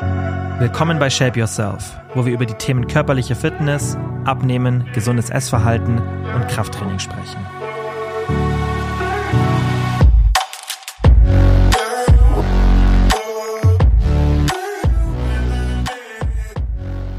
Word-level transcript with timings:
Willkommen 0.00 0.98
bei 0.98 1.10
Shape 1.10 1.38
Yourself, 1.38 1.94
wo 2.14 2.24
wir 2.24 2.32
über 2.32 2.46
die 2.46 2.54
Themen 2.54 2.86
körperliche 2.86 3.34
Fitness, 3.34 3.98
Abnehmen, 4.24 4.90
gesundes 4.94 5.28
Essverhalten 5.28 5.98
und 5.98 6.48
Krafttraining 6.48 6.98
sprechen. 6.98 7.38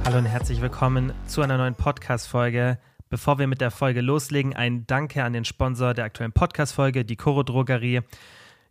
Hallo 0.04 0.18
und 0.18 0.25
herzlich 0.25 0.59
willkommen 0.61 1.13
zu 1.27 1.43
einer 1.43 1.59
neuen 1.59 1.75
Podcast-Folge. 1.75 2.79
Bevor 3.09 3.38
wir 3.38 3.45
mit 3.45 3.61
der 3.61 3.70
Folge 3.70 4.02
loslegen, 4.02 4.55
ein 4.55 4.88
Danke 4.88 5.23
an 5.23 5.34
den 5.34 5.45
Sponsor 5.45 5.93
der 5.93 6.05
aktuellen 6.05 6.34
Podcast-Folge, 6.34 7.05
die 7.05 7.16
Coro 7.16 7.43
Drogerie. 7.43 8.02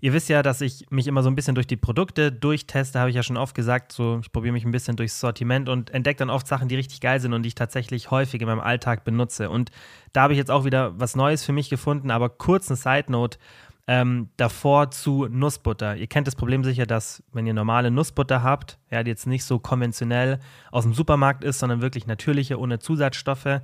Ihr 0.03 0.15
wisst 0.15 0.29
ja, 0.31 0.43
dass 0.43 0.63
ich 0.63 0.87
mich 0.91 1.07
immer 1.07 1.23
so 1.23 1.29
ein 1.29 1.35
bisschen 1.35 1.55
durch 1.55 1.67
die 1.67 1.77
Produkte 1.77 2.33
durchteste, 2.33 2.99
habe 2.99 3.11
ich 3.11 3.17
ja 3.17 3.23
schon 3.23 3.37
oft 3.37 3.55
gesagt. 3.55 3.93
So, 3.93 4.21
ich 4.23 4.33
probiere 4.33 4.53
mich 4.53 4.65
ein 4.65 4.71
bisschen 4.71 4.97
durchs 4.97 5.21
Sortiment 5.21 5.69
und 5.69 5.91
entdecke 5.91 6.19
dann 6.19 6.31
oft 6.31 6.47
Sachen, 6.47 6.69
die 6.69 6.77
richtig 6.77 7.01
geil 7.01 7.21
sind 7.21 7.35
und 7.35 7.43
die 7.43 7.49
ich 7.49 7.55
tatsächlich 7.55 8.11
häufig 8.11 8.41
in 8.41 8.47
meinem 8.47 8.61
Alltag 8.61 9.05
benutze. 9.05 9.51
Und 9.51 9.71
da 10.13 10.23
habe 10.23 10.33
ich 10.33 10.39
jetzt 10.39 10.51
auch 10.51 10.65
wieder 10.65 10.99
was 10.99 11.17
Neues 11.17 11.45
für 11.45 11.53
mich 11.53 11.69
gefunden, 11.69 12.11
aber 12.11 12.31
kurz 12.31 12.69
eine 12.69 12.77
Side 12.77 13.13
Note. 13.13 13.39
Ähm, 13.87 14.29
davor 14.37 14.93
zu 14.93 15.27
Nussbutter. 15.29 15.97
Ihr 15.97 16.07
kennt 16.07 16.29
das 16.29 16.37
Problem 16.37 16.63
sicher, 16.63 16.87
dass 16.87 17.25
wenn 17.33 17.47
ihr 17.47 17.55
normale 17.55 17.91
Nussbutter 17.91 18.41
habt, 18.41 18.79
ja, 18.89 19.03
die 19.03 19.11
jetzt 19.11 19.27
nicht 19.27 19.43
so 19.43 19.59
konventionell 19.59 20.39
aus 20.71 20.85
dem 20.85 20.95
Supermarkt 20.95 21.43
ist, 21.43 21.59
sondern 21.59 21.81
wirklich 21.81 22.07
natürliche, 22.07 22.61
ohne 22.61 22.79
Zusatzstoffe, 22.79 23.63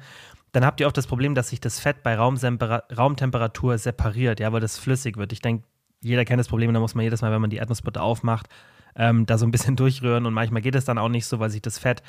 dann 0.50 0.64
habt 0.64 0.80
ihr 0.80 0.88
auch 0.88 0.92
das 0.92 1.06
Problem, 1.06 1.36
dass 1.36 1.50
sich 1.50 1.60
das 1.60 1.78
Fett 1.78 2.02
bei 2.02 2.16
Raumtemperatur 2.16 3.78
separiert, 3.78 4.40
ja, 4.40 4.52
weil 4.52 4.60
das 4.60 4.78
flüssig 4.78 5.16
wird. 5.16 5.32
Ich 5.32 5.42
denke, 5.42 5.64
jeder 6.06 6.24
kennt 6.24 6.40
das 6.40 6.48
Problem, 6.48 6.72
da 6.72 6.80
muss 6.80 6.94
man 6.94 7.04
jedes 7.04 7.22
Mal, 7.22 7.32
wenn 7.32 7.40
man 7.40 7.50
die 7.50 7.56
Erdnussbutter 7.56 8.02
aufmacht, 8.02 8.48
ähm, 8.94 9.26
da 9.26 9.38
so 9.38 9.46
ein 9.46 9.50
bisschen 9.50 9.76
durchrühren 9.76 10.26
und 10.26 10.34
manchmal 10.34 10.62
geht 10.62 10.74
es 10.74 10.84
dann 10.84 10.98
auch 10.98 11.08
nicht 11.08 11.26
so, 11.26 11.38
weil 11.38 11.50
sich 11.50 11.62
das 11.62 11.78
Fett 11.78 12.02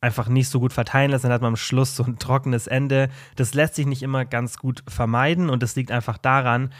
einfach 0.00 0.28
nicht 0.28 0.48
so 0.48 0.60
gut 0.60 0.72
verteilen 0.72 1.10
lässt, 1.10 1.24
dann 1.24 1.32
hat 1.32 1.42
man 1.42 1.52
am 1.52 1.56
Schluss 1.56 1.96
so 1.96 2.04
ein 2.04 2.18
trockenes 2.18 2.66
Ende. 2.66 3.08
Das 3.36 3.54
lässt 3.54 3.74
sich 3.74 3.86
nicht 3.86 4.02
immer 4.02 4.24
ganz 4.24 4.58
gut 4.58 4.84
vermeiden 4.86 5.50
und 5.50 5.62
das 5.62 5.74
liegt 5.74 5.90
einfach 5.90 6.18
daran, 6.18 6.70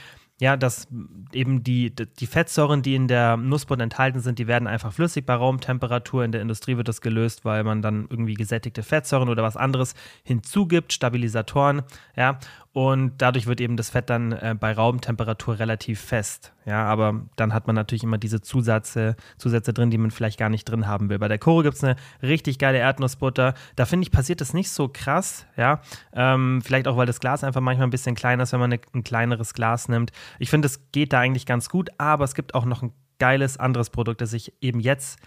ja, 0.41 0.57
dass 0.57 0.87
eben 1.33 1.65
die, 1.65 1.93
die 1.93 2.27
Fettsäuren, 2.27 2.83
die 2.83 2.95
in 2.95 3.09
der 3.09 3.37
Nussbutter 3.37 3.83
enthalten 3.83 4.21
sind, 4.21 4.39
die 4.39 4.47
werden 4.47 4.69
einfach 4.69 4.93
flüssig 4.93 5.27
bei 5.27 5.35
Raumtemperatur. 5.35 6.25
In 6.25 6.31
der 6.31 6.43
Industrie 6.43 6.77
wird 6.77 6.87
das 6.87 7.01
gelöst, 7.01 7.45
weil 7.45 7.65
man 7.65 7.83
dann 7.83 8.07
irgendwie 8.09 8.35
gesättigte 8.35 8.85
Fettsäuren 8.85 9.29
oder 9.29 9.43
was 9.43 9.57
anderes 9.57 9.95
hinzugibt, 10.23 10.93
Stabilisatoren, 10.93 11.83
ja. 12.17 12.39
Und 12.73 13.15
dadurch 13.19 13.47
wird 13.47 13.61
eben 13.61 13.77
das 13.77 13.91
Fett 13.91 14.11
dann 14.11 14.33
äh, 14.33 14.55
bei 14.59 14.73
Raumtemperatur 14.73 15.59
relativ 15.59 16.01
fest. 16.01 16.53
Ja, 16.65 16.85
aber 16.85 17.23
dann 17.37 17.55
hat 17.55 17.67
man 17.67 17.75
natürlich 17.75 18.05
immer 18.05 18.19
diese 18.19 18.41
Zusätze, 18.41 19.17
Zusätze 19.39 19.73
drin, 19.73 19.91
die 19.91 19.99
man 19.99 20.11
vielleicht 20.11 20.39
gar 20.39 20.51
nicht 20.51 20.65
drin 20.65 20.87
haben 20.87 21.09
will. 21.09 21.19
Bei 21.19 21.29
der 21.29 21.39
Koro 21.39 21.63
gibt 21.63 21.77
es 21.77 21.85
eine 21.85 21.97
richtig 22.23 22.59
geile 22.59 22.79
Erdnussbutter. 22.79 23.55
Da 23.75 23.85
finde 23.87 24.05
ich, 24.05 24.13
passiert 24.13 24.41
das 24.41 24.53
nicht 24.53 24.71
so 24.71 24.89
krass. 24.89 25.47
Ja, 25.57 25.81
ähm, 26.13 26.61
vielleicht 26.63 26.87
auch, 26.89 26.97
weil 26.97 27.07
das 27.07 27.21
Glas 27.21 27.43
einfach 27.43 27.63
manchmal 27.63 27.87
ein 27.87 27.91
bisschen 27.91 28.15
kleiner 28.15 28.43
ist, 28.43 28.53
wenn 28.53 28.61
man 28.61 28.73
eine, 28.73 28.81
ein 28.95 29.03
kleineres 29.03 29.55
Glas 29.55 29.89
nimmt. 29.89 30.13
Ich 30.39 30.51
finde, 30.51 30.67
es 30.67 30.93
geht 30.93 31.13
da 31.13 31.21
eigentlich 31.21 31.47
ganz 31.47 31.71
gut, 31.71 31.91
aber 31.99 32.25
es 32.25 32.35
gibt 32.35 32.55
auch 32.55 32.67
noch 32.67 32.83
ein 32.83 32.93
geiles 33.19 33.57
anderes 33.57 33.91
Produkt, 33.91 34.21
das 34.21 34.33
ich 34.33 34.53
eben 34.61 34.81
jetzt 34.81 35.19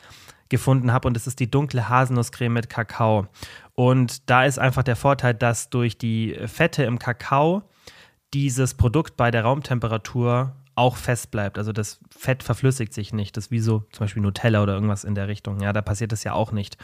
gefunden 0.52 0.92
habe 0.92 1.08
und 1.08 1.16
das 1.16 1.28
ist 1.28 1.40
die 1.40 1.50
dunkle 1.50 1.90
Haselnusscreme 1.90 2.54
mit 2.54 2.70
Kakao. 2.70 3.28
Und 3.76 4.30
da 4.30 4.46
ist 4.46 4.60
einfach 4.60 4.84
der 4.84 4.96
Vorteil, 4.96 5.34
dass 5.34 5.70
durch 5.70 5.98
die 5.98 6.38
Fette 6.46 6.84
im 6.84 7.00
Kakao 7.00 7.64
dieses 8.34 8.74
Produkt 8.76 9.18
bei 9.18 9.32
der 9.32 9.44
Raumtemperatur 9.44 10.56
auch 10.76 10.96
fest 10.96 11.32
bleibt. 11.32 11.58
Also 11.58 11.72
das 11.74 12.00
Fett 12.10 12.44
verflüssigt 12.44 12.94
sich 12.94 13.14
nicht. 13.14 13.36
Das 13.36 13.46
ist 13.46 13.52
wie 13.52 13.60
so 13.60 13.84
zum 13.92 14.06
Beispiel 14.06 14.22
Nutella 14.22 14.64
oder 14.64 14.74
irgendwas 14.74 15.04
in 15.04 15.16
der 15.16 15.28
Richtung. 15.28 15.60
Ja, 15.60 15.74
da 15.74 15.82
passiert 15.82 16.12
das 16.12 16.24
ja 16.24 16.34
auch 16.34 16.52
nicht. 16.52 16.78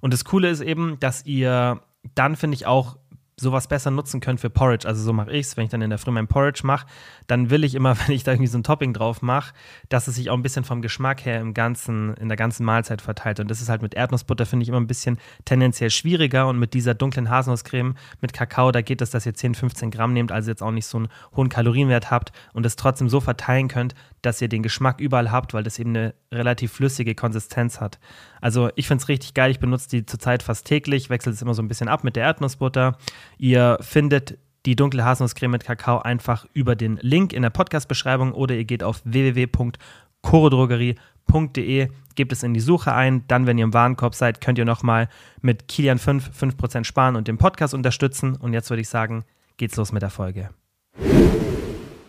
Und 0.00 0.12
das 0.12 0.24
Coole 0.24 0.50
ist 0.50 0.60
eben, 0.60 0.98
dass 0.98 1.24
ihr 1.24 1.80
dann, 2.14 2.34
finde 2.34 2.56
ich, 2.56 2.66
auch 2.66 2.96
sowas 3.42 3.68
besser 3.68 3.90
nutzen 3.90 4.20
könnt 4.20 4.40
für 4.40 4.48
Porridge. 4.48 4.88
Also 4.88 5.02
so 5.02 5.12
mache 5.12 5.32
ich 5.32 5.46
es, 5.46 5.56
wenn 5.56 5.64
ich 5.64 5.70
dann 5.70 5.82
in 5.82 5.90
der 5.90 5.98
Früh 5.98 6.10
mein 6.10 6.28
Porridge 6.28 6.62
mache, 6.64 6.86
dann 7.26 7.50
will 7.50 7.64
ich 7.64 7.74
immer, 7.74 7.96
wenn 8.06 8.14
ich 8.14 8.24
da 8.24 8.32
irgendwie 8.32 8.48
so 8.48 8.58
ein 8.58 8.62
Topping 8.62 8.94
drauf 8.94 9.20
mache, 9.22 9.52
dass 9.88 10.08
es 10.08 10.14
sich 10.14 10.30
auch 10.30 10.34
ein 10.34 10.42
bisschen 10.42 10.64
vom 10.64 10.80
Geschmack 10.80 11.24
her 11.24 11.40
im 11.40 11.52
ganzen, 11.52 12.14
in 12.14 12.28
der 12.28 12.36
ganzen 12.36 12.64
Mahlzeit 12.64 13.02
verteilt. 13.02 13.40
Und 13.40 13.50
das 13.50 13.60
ist 13.60 13.68
halt 13.68 13.82
mit 13.82 13.94
Erdnussbutter, 13.94 14.46
finde 14.46 14.62
ich, 14.62 14.68
immer 14.70 14.80
ein 14.80 14.86
bisschen 14.86 15.18
tendenziell 15.44 15.90
schwieriger. 15.90 16.48
Und 16.48 16.58
mit 16.58 16.74
dieser 16.74 16.94
dunklen 16.94 17.28
Haselnusscreme 17.28 17.94
mit 18.20 18.32
Kakao, 18.32 18.72
da 18.72 18.80
geht 18.80 19.02
es, 19.02 19.10
dass 19.10 19.26
ihr 19.26 19.34
10, 19.34 19.54
15 19.54 19.90
Gramm 19.90 20.12
nehmt, 20.12 20.32
also 20.32 20.50
jetzt 20.50 20.62
auch 20.62 20.70
nicht 20.70 20.86
so 20.86 20.98
einen 20.98 21.08
hohen 21.36 21.48
Kalorienwert 21.48 22.10
habt 22.10 22.32
und 22.52 22.64
es 22.64 22.76
trotzdem 22.76 23.08
so 23.08 23.20
verteilen 23.20 23.68
könnt, 23.68 23.94
dass 24.22 24.40
ihr 24.40 24.48
den 24.48 24.62
Geschmack 24.62 25.00
überall 25.00 25.30
habt, 25.30 25.52
weil 25.52 25.64
das 25.64 25.78
eben 25.78 25.90
eine 25.90 26.14
relativ 26.32 26.72
flüssige 26.72 27.14
Konsistenz 27.14 27.80
hat. 27.80 27.98
Also 28.40 28.70
ich 28.76 28.86
finde 28.86 29.02
es 29.02 29.08
richtig 29.08 29.34
geil. 29.34 29.50
Ich 29.50 29.60
benutze 29.60 29.90
die 29.90 30.06
zurzeit 30.06 30.42
fast 30.42 30.66
täglich, 30.66 31.10
wechsle 31.10 31.32
es 31.32 31.42
immer 31.42 31.54
so 31.54 31.62
ein 31.62 31.68
bisschen 31.68 31.88
ab 31.88 32.04
mit 32.04 32.16
der 32.16 32.24
Erdnussbutter. 32.24 32.96
Ihr 33.38 33.78
findet 33.80 34.38
die 34.64 34.76
dunkle 34.76 35.04
Haselnusscreme 35.04 35.50
mit 35.50 35.64
Kakao 35.64 35.98
einfach 35.98 36.46
über 36.54 36.76
den 36.76 36.98
Link 37.02 37.32
in 37.32 37.42
der 37.42 37.50
Podcast-Beschreibung 37.50 38.32
oder 38.32 38.54
ihr 38.54 38.64
geht 38.64 38.84
auf 38.84 39.02
www.chorodrogerie.de, 39.04 41.88
gebt 42.14 42.32
es 42.32 42.44
in 42.44 42.54
die 42.54 42.60
Suche 42.60 42.94
ein. 42.94 43.26
Dann, 43.26 43.46
wenn 43.46 43.58
ihr 43.58 43.64
im 43.64 43.74
Warenkorb 43.74 44.14
seid, 44.14 44.40
könnt 44.40 44.58
ihr 44.58 44.64
nochmal 44.64 45.08
mit 45.40 45.66
Kilian 45.66 45.98
5 45.98 46.30
5% 46.30 46.84
sparen 46.84 47.16
und 47.16 47.26
den 47.26 47.38
Podcast 47.38 47.74
unterstützen. 47.74 48.36
Und 48.36 48.52
jetzt 48.52 48.70
würde 48.70 48.82
ich 48.82 48.88
sagen, 48.88 49.24
geht's 49.56 49.74
los 49.76 49.90
mit 49.90 50.02
der 50.02 50.10
Folge. 50.10 50.50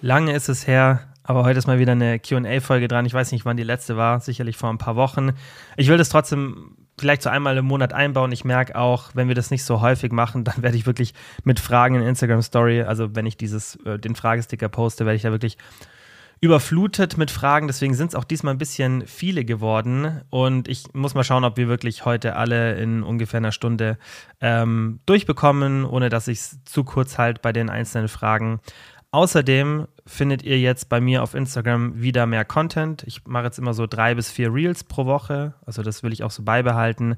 Lange 0.01 0.33
ist 0.33 0.49
es 0.49 0.67
her, 0.67 1.12
aber 1.23 1.43
heute 1.43 1.59
ist 1.59 1.67
mal 1.67 1.79
wieder 1.79 1.93
eine 1.93 2.19
QA-Folge 2.19 2.87
dran. 2.87 3.05
Ich 3.05 3.13
weiß 3.13 3.31
nicht, 3.31 3.45
wann 3.45 3.57
die 3.57 3.63
letzte 3.63 3.97
war, 3.97 4.19
sicherlich 4.19 4.57
vor 4.57 4.69
ein 4.69 4.77
paar 4.77 4.95
Wochen. 4.95 5.31
Ich 5.77 5.87
will 5.87 5.97
das 5.97 6.09
trotzdem 6.09 6.75
vielleicht 6.99 7.21
so 7.21 7.29
einmal 7.29 7.57
im 7.57 7.65
Monat 7.65 7.93
einbauen. 7.93 8.31
Ich 8.31 8.45
merke 8.45 8.75
auch, 8.75 9.11
wenn 9.13 9.27
wir 9.27 9.35
das 9.35 9.49
nicht 9.51 9.63
so 9.63 9.81
häufig 9.81 10.11
machen, 10.11 10.43
dann 10.43 10.61
werde 10.61 10.77
ich 10.77 10.85
wirklich 10.85 11.13
mit 11.43 11.59
Fragen 11.59 11.95
in 11.95 12.03
Instagram 12.03 12.41
Story, 12.41 12.83
also 12.83 13.15
wenn 13.15 13.25
ich 13.25 13.37
dieses, 13.37 13.77
äh, 13.85 13.97
den 13.97 14.15
Fragesticker 14.15 14.69
poste, 14.69 15.05
werde 15.05 15.15
ich 15.15 15.23
da 15.23 15.31
wirklich 15.31 15.57
überflutet 16.43 17.17
mit 17.17 17.31
Fragen. 17.31 17.67
Deswegen 17.67 17.93
sind 17.93 18.09
es 18.09 18.15
auch 18.15 18.25
diesmal 18.25 18.53
ein 18.53 18.57
bisschen 18.57 19.07
viele 19.07 19.45
geworden. 19.45 20.23
Und 20.29 20.67
ich 20.67 20.93
muss 20.93 21.13
mal 21.13 21.23
schauen, 21.23 21.45
ob 21.45 21.55
wir 21.55 21.69
wirklich 21.69 22.03
heute 22.03 22.35
alle 22.35 22.75
in 22.75 23.01
ungefähr 23.01 23.37
einer 23.37 23.53
Stunde 23.53 23.97
ähm, 24.41 24.99
durchbekommen, 25.05 25.85
ohne 25.85 26.09
dass 26.09 26.27
ich 26.27 26.39
es 26.39 26.59
zu 26.65 26.83
kurz 26.83 27.17
halt 27.17 27.41
bei 27.41 27.53
den 27.53 27.69
einzelnen 27.69 28.09
Fragen. 28.09 28.59
Außerdem 29.13 29.87
findet 30.07 30.41
ihr 30.41 30.59
jetzt 30.59 30.89
bei 30.89 30.99
mir 30.99 31.21
auf 31.21 31.35
Instagram 31.35 32.01
wieder 32.01 32.25
mehr 32.25 32.45
Content. 32.45 33.03
Ich 33.03 33.27
mache 33.27 33.43
jetzt 33.43 33.59
immer 33.59 33.75
so 33.75 33.85
drei 33.85 34.15
bis 34.15 34.31
vier 34.31 34.51
Reels 34.51 34.83
pro 34.83 35.05
Woche. 35.05 35.53
Also 35.67 35.83
das 35.83 36.01
will 36.01 36.11
ich 36.11 36.23
auch 36.23 36.31
so 36.31 36.41
beibehalten. 36.41 37.17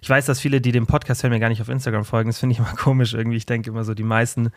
Ich 0.00 0.08
weiß, 0.08 0.24
dass 0.24 0.40
viele, 0.40 0.62
die 0.62 0.72
dem 0.72 0.86
Podcast 0.86 1.22
hören, 1.22 1.34
mir 1.34 1.38
gar 1.38 1.50
nicht 1.50 1.60
auf 1.60 1.68
Instagram 1.68 2.06
folgen. 2.06 2.30
Das 2.30 2.38
finde 2.38 2.54
ich 2.54 2.58
immer 2.60 2.74
komisch 2.74 3.12
irgendwie. 3.12 3.36
Ich 3.36 3.44
denke 3.44 3.68
immer 3.68 3.84
so, 3.84 3.92
die 3.92 4.02
meisten 4.02 4.48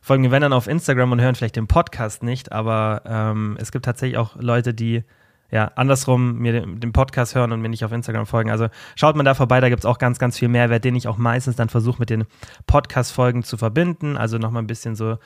folgen 0.00 0.22
mir, 0.22 0.30
wenn 0.30 0.42
dann 0.42 0.52
auf 0.52 0.68
Instagram 0.68 1.10
und 1.10 1.20
hören 1.20 1.34
vielleicht 1.34 1.56
den 1.56 1.66
Podcast 1.66 2.22
nicht. 2.22 2.52
Aber 2.52 3.02
ähm, 3.04 3.56
es 3.60 3.72
gibt 3.72 3.84
tatsächlich 3.84 4.16
auch 4.16 4.36
Leute, 4.36 4.74
die 4.74 5.02
ja, 5.50 5.72
andersrum 5.76 6.38
mir 6.38 6.60
den, 6.60 6.92
Podcast 6.92 7.34
hören 7.34 7.52
und 7.52 7.62
mir 7.62 7.68
nicht 7.68 7.84
auf 7.84 7.92
Instagram 7.92 8.26
folgen. 8.26 8.50
Also 8.50 8.68
schaut 8.96 9.16
mal 9.16 9.22
da 9.22 9.34
vorbei, 9.34 9.60
da 9.60 9.68
gibt 9.68 9.80
es 9.80 9.86
auch 9.86 9.98
ganz, 9.98 10.18
ganz 10.18 10.38
viel 10.38 10.48
Mehrwert, 10.48 10.84
den 10.84 10.94
ich 10.94 11.08
auch 11.08 11.16
meistens 11.16 11.56
dann 11.56 11.68
versuche 11.68 12.00
mit 12.00 12.10
den 12.10 12.24
Podcast-Folgen 12.66 13.42
zu 13.42 13.56
verbinden. 13.56 14.16
Also 14.16 14.38
nochmal 14.38 14.62
ein 14.62 14.66
bisschen 14.66 14.94
so 14.94 15.18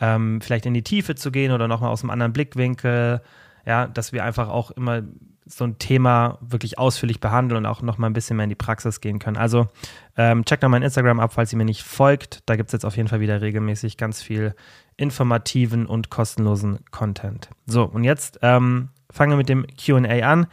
ähm, 0.00 0.40
vielleicht 0.42 0.66
in 0.66 0.74
die 0.74 0.82
Tiefe 0.82 1.14
zu 1.14 1.30
gehen 1.30 1.52
oder 1.52 1.66
nochmal 1.66 1.90
aus 1.90 2.02
einem 2.02 2.10
anderen 2.10 2.32
Blickwinkel. 2.32 3.22
Ja, 3.66 3.86
dass 3.86 4.12
wir 4.12 4.24
einfach 4.24 4.48
auch 4.48 4.70
immer 4.70 5.02
so 5.46 5.64
ein 5.64 5.78
Thema 5.78 6.38
wirklich 6.40 6.78
ausführlich 6.78 7.20
behandeln 7.20 7.58
und 7.58 7.66
auch 7.66 7.82
nochmal 7.82 8.08
ein 8.10 8.12
bisschen 8.12 8.36
mehr 8.36 8.44
in 8.44 8.50
die 8.50 8.56
Praxis 8.56 9.00
gehen 9.00 9.18
können. 9.18 9.36
Also 9.36 9.68
ähm, 10.16 10.44
checkt 10.44 10.62
noch 10.62 10.68
mein 10.68 10.82
Instagram 10.82 11.20
ab, 11.20 11.32
falls 11.32 11.52
ihr 11.52 11.58
mir 11.58 11.64
nicht 11.64 11.82
folgt. 11.82 12.40
Da 12.46 12.56
gibt 12.56 12.68
es 12.68 12.72
jetzt 12.72 12.84
auf 12.84 12.96
jeden 12.96 13.08
Fall 13.08 13.20
wieder 13.20 13.40
regelmäßig 13.40 13.96
ganz 13.96 14.22
viel 14.22 14.54
informativen 14.96 15.86
und 15.86 16.10
kostenlosen 16.10 16.80
Content. 16.90 17.48
So, 17.66 17.84
und 17.84 18.04
jetzt 18.04 18.38
ähm, 18.42 18.90
fangen 19.10 19.32
wir 19.32 19.36
mit 19.36 19.48
dem 19.48 19.66
QA 19.76 20.26
an. 20.26 20.46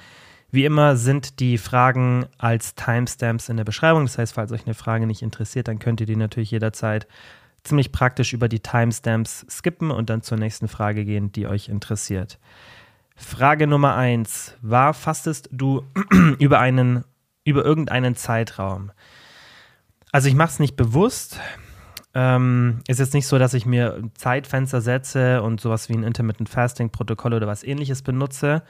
Wie 0.50 0.66
immer 0.66 0.95
sind 0.95 1.40
die 1.40 1.57
Fragen 1.57 2.25
als 2.38 2.75
Timestamps 2.75 3.50
in 3.50 3.57
der 3.57 3.65
Beschreibung. 3.65 4.06
Das 4.06 4.18
heißt, 4.18 4.33
falls 4.33 4.51
euch 4.51 4.65
eine 4.65 4.75
Frage 4.75 5.06
nicht 5.06 5.21
interessiert, 5.21 5.68
dann 5.68 5.80
könnt 5.80 6.00
ihr 6.00 6.07
die 6.07 6.15
natürlich 6.15 6.51
jederzeit 6.51 7.07
ziemlich 7.63 7.92
praktisch 7.92 8.33
über 8.33 8.48
die 8.48 8.62
Timestamps 8.62 9.45
skippen 9.50 9.92
und 9.92 10.09
dann 10.09 10.21
zur 10.21 10.38
nächsten 10.38 10.68
Frage 10.68 11.04
gehen, 11.04 11.31
die 11.31 11.48
euch 11.48 11.68
interessiert. 11.68 12.39
Frage 13.15 13.68
Nummer 13.68 13.95
eins: 13.95 14.56
War 14.62 14.94
fastest 14.94 15.50
du 15.51 15.83
über 16.39 16.60
einen 16.60 17.03
über 17.44 17.65
irgendeinen 17.65 18.15
Zeitraum? 18.15 18.92
Also 20.12 20.30
ich 20.30 20.36
mache 20.36 20.51
es 20.51 20.60
nicht 20.60 20.77
bewusst, 20.77 21.39
ähm, 22.18 22.80
ist 22.88 23.00
jetzt 23.00 23.14
nicht 23.14 23.28
so, 23.28 23.38
dass 23.38 23.54
ich 23.54 23.68
mir 23.68 24.02
Zeitfenster 24.16 24.81
setze 24.81 25.44
und 25.44 25.62
sowas 25.62 25.88
wie 25.88 25.94
ein 25.94 26.02
Intermittent 26.02 26.50
Fasting 26.50 26.90
Protokoll 26.90 27.36
oder 27.36 27.46
was 27.46 27.64
ähnliches 27.64 28.02
benutze, 28.02 28.64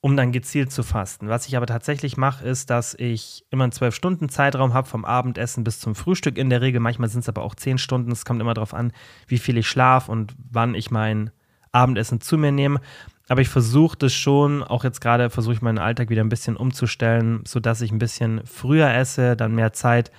um 0.00 0.16
dann 0.16 0.32
gezielt 0.32 0.72
zu 0.72 0.82
fasten. 0.82 1.28
Was 1.28 1.46
ich 1.46 1.56
aber 1.56 1.66
tatsächlich 1.66 2.16
mache, 2.16 2.44
ist, 2.44 2.70
dass 2.70 2.94
ich 2.98 3.46
immer 3.50 3.62
einen 3.62 3.72
12-Stunden-Zeitraum 3.72 4.74
habe, 4.74 4.88
vom 4.88 5.04
Abendessen 5.04 5.62
bis 5.62 5.78
zum 5.78 5.94
Frühstück 5.94 6.36
in 6.36 6.50
der 6.50 6.62
Regel. 6.62 6.80
Manchmal 6.80 7.08
sind 7.08 7.20
es 7.20 7.28
aber 7.28 7.42
auch 7.42 7.54
10 7.54 7.78
Stunden. 7.78 8.10
Es 8.10 8.24
kommt 8.24 8.40
immer 8.40 8.54
darauf 8.54 8.74
an, 8.74 8.92
wie 9.28 9.38
viel 9.38 9.56
ich 9.56 9.68
schlafe 9.68 10.10
und 10.10 10.34
wann 10.50 10.74
ich 10.74 10.90
mein 10.90 11.30
Abendessen 11.70 12.20
zu 12.20 12.36
mir 12.36 12.50
nehme. 12.50 12.80
aber 13.28 13.40
ich 13.40 13.48
versuche 13.48 13.96
das 13.96 14.12
schon, 14.12 14.64
auch 14.64 14.82
jetzt 14.82 15.00
gerade 15.00 15.30
versuche 15.30 15.54
ich 15.54 15.62
meinen 15.62 15.78
Alltag 15.78 16.10
wieder 16.10 16.24
ein 16.24 16.28
bisschen 16.28 16.56
umzustellen, 16.56 17.42
sodass 17.46 17.80
ich 17.82 17.92
ein 17.92 17.98
bisschen 17.98 18.40
früher 18.44 18.92
esse, 18.92 19.36
dann 19.36 19.54
mehr 19.54 19.72
Zeit 19.72 20.10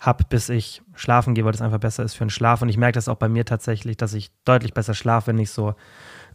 habe, 0.00 0.24
bis 0.28 0.48
ich 0.48 0.82
schlafen 0.94 1.34
gehe, 1.34 1.44
weil 1.44 1.52
das 1.52 1.62
einfach 1.62 1.78
besser 1.78 2.02
ist 2.02 2.14
für 2.14 2.24
den 2.24 2.30
Schlaf. 2.30 2.62
Und 2.62 2.70
ich 2.70 2.78
merke 2.78 2.94
das 2.94 3.08
auch 3.08 3.16
bei 3.16 3.28
mir 3.28 3.44
tatsächlich, 3.44 3.96
dass 3.96 4.14
ich 4.14 4.30
deutlich 4.44 4.74
besser 4.74 4.94
schlafe, 4.94 5.28
wenn 5.28 5.38
ich 5.38 5.50
so 5.50 5.74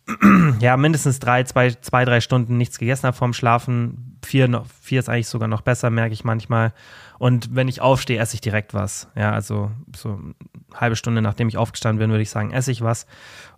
ja, 0.60 0.78
mindestens 0.78 1.20
drei, 1.20 1.44
zwei, 1.44 1.72
zwei, 1.72 2.06
drei 2.06 2.22
Stunden 2.22 2.58
nichts 2.58 2.78
gegessen 2.78 3.08
habe 3.08 3.18
vorm 3.18 3.34
Schlafen. 3.34 4.20
Vier, 4.24 4.48
noch, 4.48 4.68
vier 4.82 5.00
ist 5.00 5.10
eigentlich 5.10 5.28
sogar 5.28 5.48
noch 5.48 5.62
besser, 5.62 5.90
merke 5.90 6.14
ich 6.14 6.24
manchmal. 6.24 6.74
Und 7.18 7.56
wenn 7.56 7.68
ich 7.68 7.82
aufstehe, 7.82 8.20
esse 8.20 8.36
ich 8.36 8.42
direkt 8.42 8.74
was. 8.74 9.10
Ja, 9.16 9.32
also 9.32 9.72
so 9.96 10.10
eine 10.10 10.36
halbe 10.80 10.96
Stunde 10.96 11.22
nachdem 11.22 11.48
ich 11.48 11.58
aufgestanden 11.58 12.00
bin, 12.00 12.12
würde 12.12 12.22
ich 12.22 12.30
sagen, 12.30 12.52
esse 12.52 12.72
ich 12.72 12.82
was. 12.82 13.08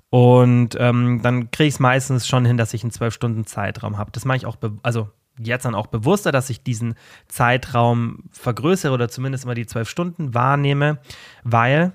Und 0.09 0.77
ähm, 0.79 1.19
dann 1.21 1.51
kriege 1.51 1.67
ich 1.67 1.75
es 1.75 1.79
meistens 1.79 2.27
schon 2.27 2.45
hin, 2.45 2.55
dass 2.55 2.73
ich 2.73 2.83
einen 2.83 2.91
zwölf 2.91 3.13
Stunden 3.13 3.45
Zeitraum 3.45 3.97
habe. 3.97 4.11
Das 4.11 4.23
mache 4.23 4.37
ich 4.37 4.45
auch, 4.45 4.55
also 4.83 5.09
jetzt 5.39 5.65
dann 5.65 5.75
auch 5.75 5.87
bewusster, 5.87 6.31
dass 6.31 6.49
ich 6.49 6.63
diesen 6.63 6.95
Zeitraum 7.27 8.23
vergrößere 8.31 8.93
oder 8.93 9.09
zumindest 9.09 9.45
immer 9.45 9.55
die 9.55 9.65
zwölf 9.65 9.89
Stunden 9.89 10.33
wahrnehme, 10.33 10.99
weil 11.43 11.93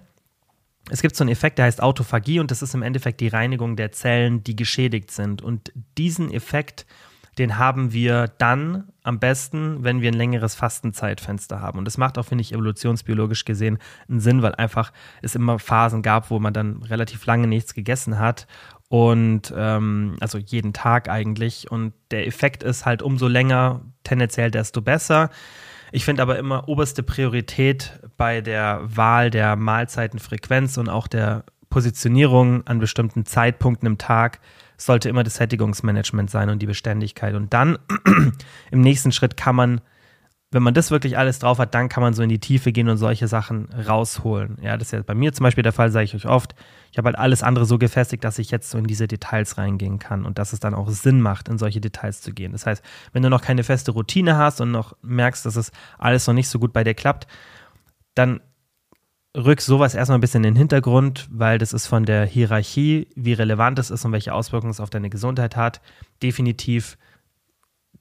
es 0.91 1.03
gibt 1.03 1.15
so 1.15 1.23
einen 1.23 1.31
Effekt, 1.31 1.59
der 1.59 1.67
heißt 1.67 1.83
Autophagie 1.83 2.41
und 2.41 2.50
das 2.50 2.62
ist 2.62 2.75
im 2.75 2.83
Endeffekt 2.83 3.21
die 3.21 3.29
Reinigung 3.29 3.77
der 3.77 3.93
Zellen, 3.93 4.43
die 4.43 4.56
geschädigt 4.56 5.11
sind. 5.11 5.41
Und 5.41 5.73
diesen 5.97 6.33
Effekt, 6.33 6.87
den 7.39 7.56
haben 7.56 7.93
wir 7.93 8.29
dann 8.39 8.89
am 9.05 9.19
besten, 9.21 9.85
wenn 9.85 10.00
wir 10.00 10.11
ein 10.11 10.17
längeres 10.17 10.55
Fastenzeitfenster 10.55 11.61
haben. 11.61 11.79
Und 11.79 11.85
das 11.85 11.99
macht 11.99 12.19
auch, 12.19 12.25
finde 12.25 12.43
ich, 12.43 12.53
evolutionsbiologisch 12.53 13.44
gesehen 13.44 13.79
einen 14.09 14.21
Sinn, 14.21 14.43
weil 14.43 14.55
einfach 14.56 14.93
es 15.23 15.35
immer 15.35 15.59
Phasen 15.59 16.03
gab, 16.03 16.31
wo 16.31 16.41
man 16.41 16.53
dann 16.53 16.83
relativ 16.83 17.25
lange 17.27 17.47
nichts 17.47 17.75
gegessen 17.75 18.19
hat 18.19 18.47
und 18.93 19.55
ähm, 19.56 20.17
also 20.21 20.37
jeden 20.37 20.75
Tag 20.75 21.09
eigentlich. 21.09 21.71
Und 21.71 21.94
der 22.11 22.27
Effekt 22.27 22.62
ist 22.62 22.85
halt 22.85 23.00
umso 23.00 23.27
länger, 23.27 23.81
tendenziell 24.05 24.50
desto 24.50 24.83
besser. 24.83 25.31
Ich 25.93 26.05
finde 26.05 26.21
aber 26.21 26.39
immer 26.39 26.69
oberste 26.69 27.03
Priorität 27.03 27.99
bei 28.19 28.43
der 28.43 28.83
Wahl 28.85 29.31
der 29.31 29.56
Mahlzeitenfrequenz 29.56 30.77
und 30.77 30.91
auch 30.91 31.06
der 31.06 31.44
Positionierung 31.71 32.67
an 32.67 32.81
bestimmten 32.81 33.25
Zeitpunkten 33.25 33.87
im 33.87 33.97
Tag 33.97 34.41
sollte 34.77 35.09
immer 35.09 35.25
das 35.25 35.37
Sättigungsmanagement 35.37 36.29
sein 36.29 36.50
und 36.50 36.61
die 36.61 36.67
Beständigkeit. 36.67 37.35
Und 37.35 37.55
dann 37.55 37.79
im 38.71 38.83
nächsten 38.83 39.11
Schritt 39.11 39.39
kann 39.39 39.56
man 39.56 39.81
wenn 40.53 40.63
man 40.63 40.75
das 40.75 40.91
wirklich 40.91 41.17
alles 41.17 41.39
drauf 41.39 41.59
hat, 41.59 41.75
dann 41.75 41.89
kann 41.89 42.03
man 42.03 42.13
so 42.13 42.23
in 42.23 42.29
die 42.29 42.39
Tiefe 42.39 42.73
gehen 42.73 42.91
und 42.91 42.99
solche 42.99 43.27
Sachen 43.27 43.71
rausholen. 43.73 44.59
Ja, 44.63 44.77
das 44.77 44.89
ist 44.89 44.93
ja 44.93 45.03
bei 45.03 45.15
mir 45.15 45.33
zum 45.33 45.45
Beispiel 45.45 45.63
der 45.63 45.73
Fall, 45.73 45.91
sage 45.91 46.05
ich 46.05 46.15
euch 46.15 46.27
oft. 46.27 46.55
Ich 46.91 46.99
habe 46.99 47.07
halt 47.07 47.19
alles 47.19 47.43
andere 47.43 47.65
so 47.65 47.79
gefestigt, 47.79 48.23
dass 48.23 48.39
ich 48.39 48.51
jetzt 48.51 48.71
so 48.71 48.77
in 48.77 48.85
diese 48.85 49.09
Details 49.09 49.57
reingehen 49.57 49.99
kann 49.99 50.27
und 50.27 50.39
dass 50.39 50.53
es 50.53 50.61
dann 50.61 50.75
auch 50.75 50.91
Sinn 50.91 51.23
macht, 51.23 51.49
in 51.49 51.57
solche 51.57 51.81
Details 51.81 52.21
zu 52.21 52.35
gehen. 52.35 52.53
Das 52.53 52.67
heißt, 52.67 52.85
wenn 53.15 53.23
du 53.23 53.31
noch 53.31 53.41
keine 53.41 53.65
feste 53.65 53.93
Routine 53.93 54.37
hast 54.37 54.61
und 54.61 54.71
noch 54.71 54.95
merkst, 55.01 55.47
dass 55.47 55.57
es 55.57 55.73
alles 55.99 56.27
noch 56.27 56.35
nicht 56.35 56.51
so 56.51 56.59
gut 56.59 56.75
bei 56.75 56.85
dir 56.85 56.95
klappt, 56.95 57.27
dann 58.15 58.41
rück 59.35 59.63
sowas 59.63 59.95
erstmal 59.95 60.19
ein 60.19 60.21
bisschen 60.21 60.45
in 60.45 60.53
den 60.53 60.59
Hintergrund, 60.59 61.29
weil 61.31 61.57
das 61.57 61.73
ist 61.73 61.87
von 61.87 62.05
der 62.05 62.27
Hierarchie, 62.27 63.09
wie 63.17 63.33
relevant 63.33 63.79
es 63.79 63.91
ist 63.91 64.05
und 64.05 64.13
welche 64.13 64.35
Auswirkungen 64.35 64.71
es 64.71 64.81
auf 64.81 64.91
deine 64.91 65.09
Gesundheit 65.09 65.57
hat, 65.57 65.81
definitiv 66.23 66.99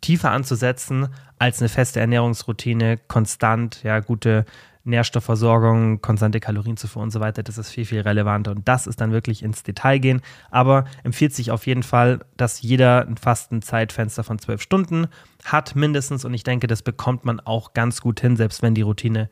tiefer 0.01 0.31
anzusetzen 0.31 1.07
als 1.39 1.59
eine 1.59 1.69
feste 1.69 1.99
Ernährungsroutine, 1.99 2.97
konstant, 3.07 3.83
ja, 3.83 3.99
gute 3.99 4.45
Nährstoffversorgung, 4.83 6.01
konstante 6.01 6.39
Kalorienzufuhr 6.39 7.03
und 7.03 7.11
so 7.11 7.19
weiter, 7.19 7.43
das 7.43 7.57
ist 7.57 7.69
viel, 7.69 7.85
viel 7.85 8.01
relevanter. 8.01 8.51
Und 8.51 8.67
das 8.67 8.87
ist 8.87 8.99
dann 8.99 9.11
wirklich 9.11 9.43
ins 9.43 9.63
Detail 9.63 9.99
gehen. 9.99 10.21
Aber 10.49 10.85
empfiehlt 11.03 11.33
sich 11.33 11.51
auf 11.51 11.67
jeden 11.67 11.83
Fall, 11.83 12.19
dass 12.35 12.61
jeder 12.61 13.07
ein 13.07 13.17
fasten 13.17 13.61
Zeitfenster 13.61 14.23
von 14.23 14.39
zwölf 14.39 14.61
Stunden 14.61 15.07
hat, 15.45 15.75
mindestens. 15.75 16.25
Und 16.25 16.33
ich 16.33 16.43
denke, 16.43 16.67
das 16.67 16.81
bekommt 16.81 17.25
man 17.25 17.39
auch 17.39 17.73
ganz 17.73 18.01
gut 18.01 18.19
hin, 18.19 18.35
selbst 18.37 18.61
wenn 18.63 18.73
die 18.73 18.81
Routine 18.81 19.29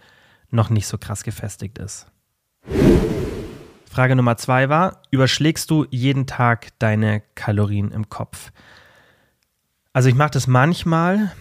noch 0.52 0.70
nicht 0.70 0.88
so 0.88 0.98
krass 0.98 1.24
gefestigt 1.24 1.80
ist. 1.80 2.08
Frage 3.90 4.16
Nummer 4.16 4.38
zwei 4.38 4.70
war: 4.70 5.02
Überschlägst 5.10 5.72
du 5.72 5.86
jeden 5.90 6.28
Tag 6.28 6.68
deine 6.78 7.24
Kalorien 7.34 7.92
im 7.92 8.10
Kopf? 8.10 8.52
Also 9.94 10.10
ich 10.10 10.16
mache 10.16 10.32
das 10.32 10.48
manchmal. 10.48 11.32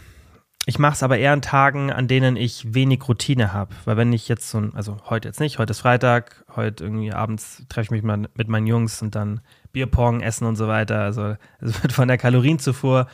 Ich 0.65 0.79
mache 0.79 0.93
es 0.93 1.03
aber 1.03 1.19
eher 1.19 1.33
an 1.33 1.43
Tagen, 1.43 1.91
an 1.91 2.09
denen 2.09 2.37
ich 2.37 2.75
wenig 2.75 3.09
Routine 3.09 3.53
habe. 3.53 3.75
Weil 3.85 3.97
wenn 3.97 4.13
ich 4.13 4.29
jetzt 4.29 4.51
so, 4.51 4.71
also 4.75 4.99
heute 5.09 5.29
jetzt 5.29 5.41
nicht, 5.41 5.59
heute 5.59 5.71
ist 5.71 5.81
Freitag, 5.81 6.45
heute 6.57 6.85
irgendwie 6.85 7.13
abends 7.13 7.65
treffe 7.69 7.87
ich 7.87 7.91
mich 7.91 8.03
mal 8.03 8.29
mit 8.35 8.49
meinen 8.49 8.67
Jungs 8.67 9.01
und 9.01 9.15
dann 9.15 9.41
Bierpong 9.73 10.21
essen 10.21 10.47
und 10.47 10.57
so 10.57 10.69
weiter. 10.69 11.01
Also 11.01 11.37
es 11.61 11.83
wird 11.83 11.93
von 11.93 12.09
der 12.09 12.19
Kalorienzufuhr 12.19 13.07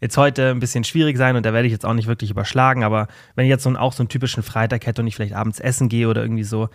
jetzt 0.00 0.16
heute 0.16 0.50
ein 0.50 0.58
bisschen 0.58 0.84
schwierig 0.84 1.16
sein 1.16 1.36
und 1.36 1.46
da 1.46 1.52
werde 1.52 1.66
ich 1.66 1.72
jetzt 1.72 1.86
auch 1.86 1.94
nicht 1.94 2.08
wirklich 2.08 2.30
überschlagen. 2.30 2.82
Aber 2.82 3.08
wenn 3.34 3.44
ich 3.44 3.50
jetzt 3.50 3.62
so 3.62 3.70
auch 3.76 3.92
so 3.92 4.02
einen 4.02 4.08
typischen 4.08 4.42
Freitag 4.42 4.86
hätte 4.86 5.00
und 5.00 5.06
ich 5.06 5.14
vielleicht 5.14 5.34
abends 5.34 5.60
essen 5.60 5.88
gehe 5.88 6.08
oder 6.08 6.22
irgendwie 6.22 6.44
so, 6.44 6.70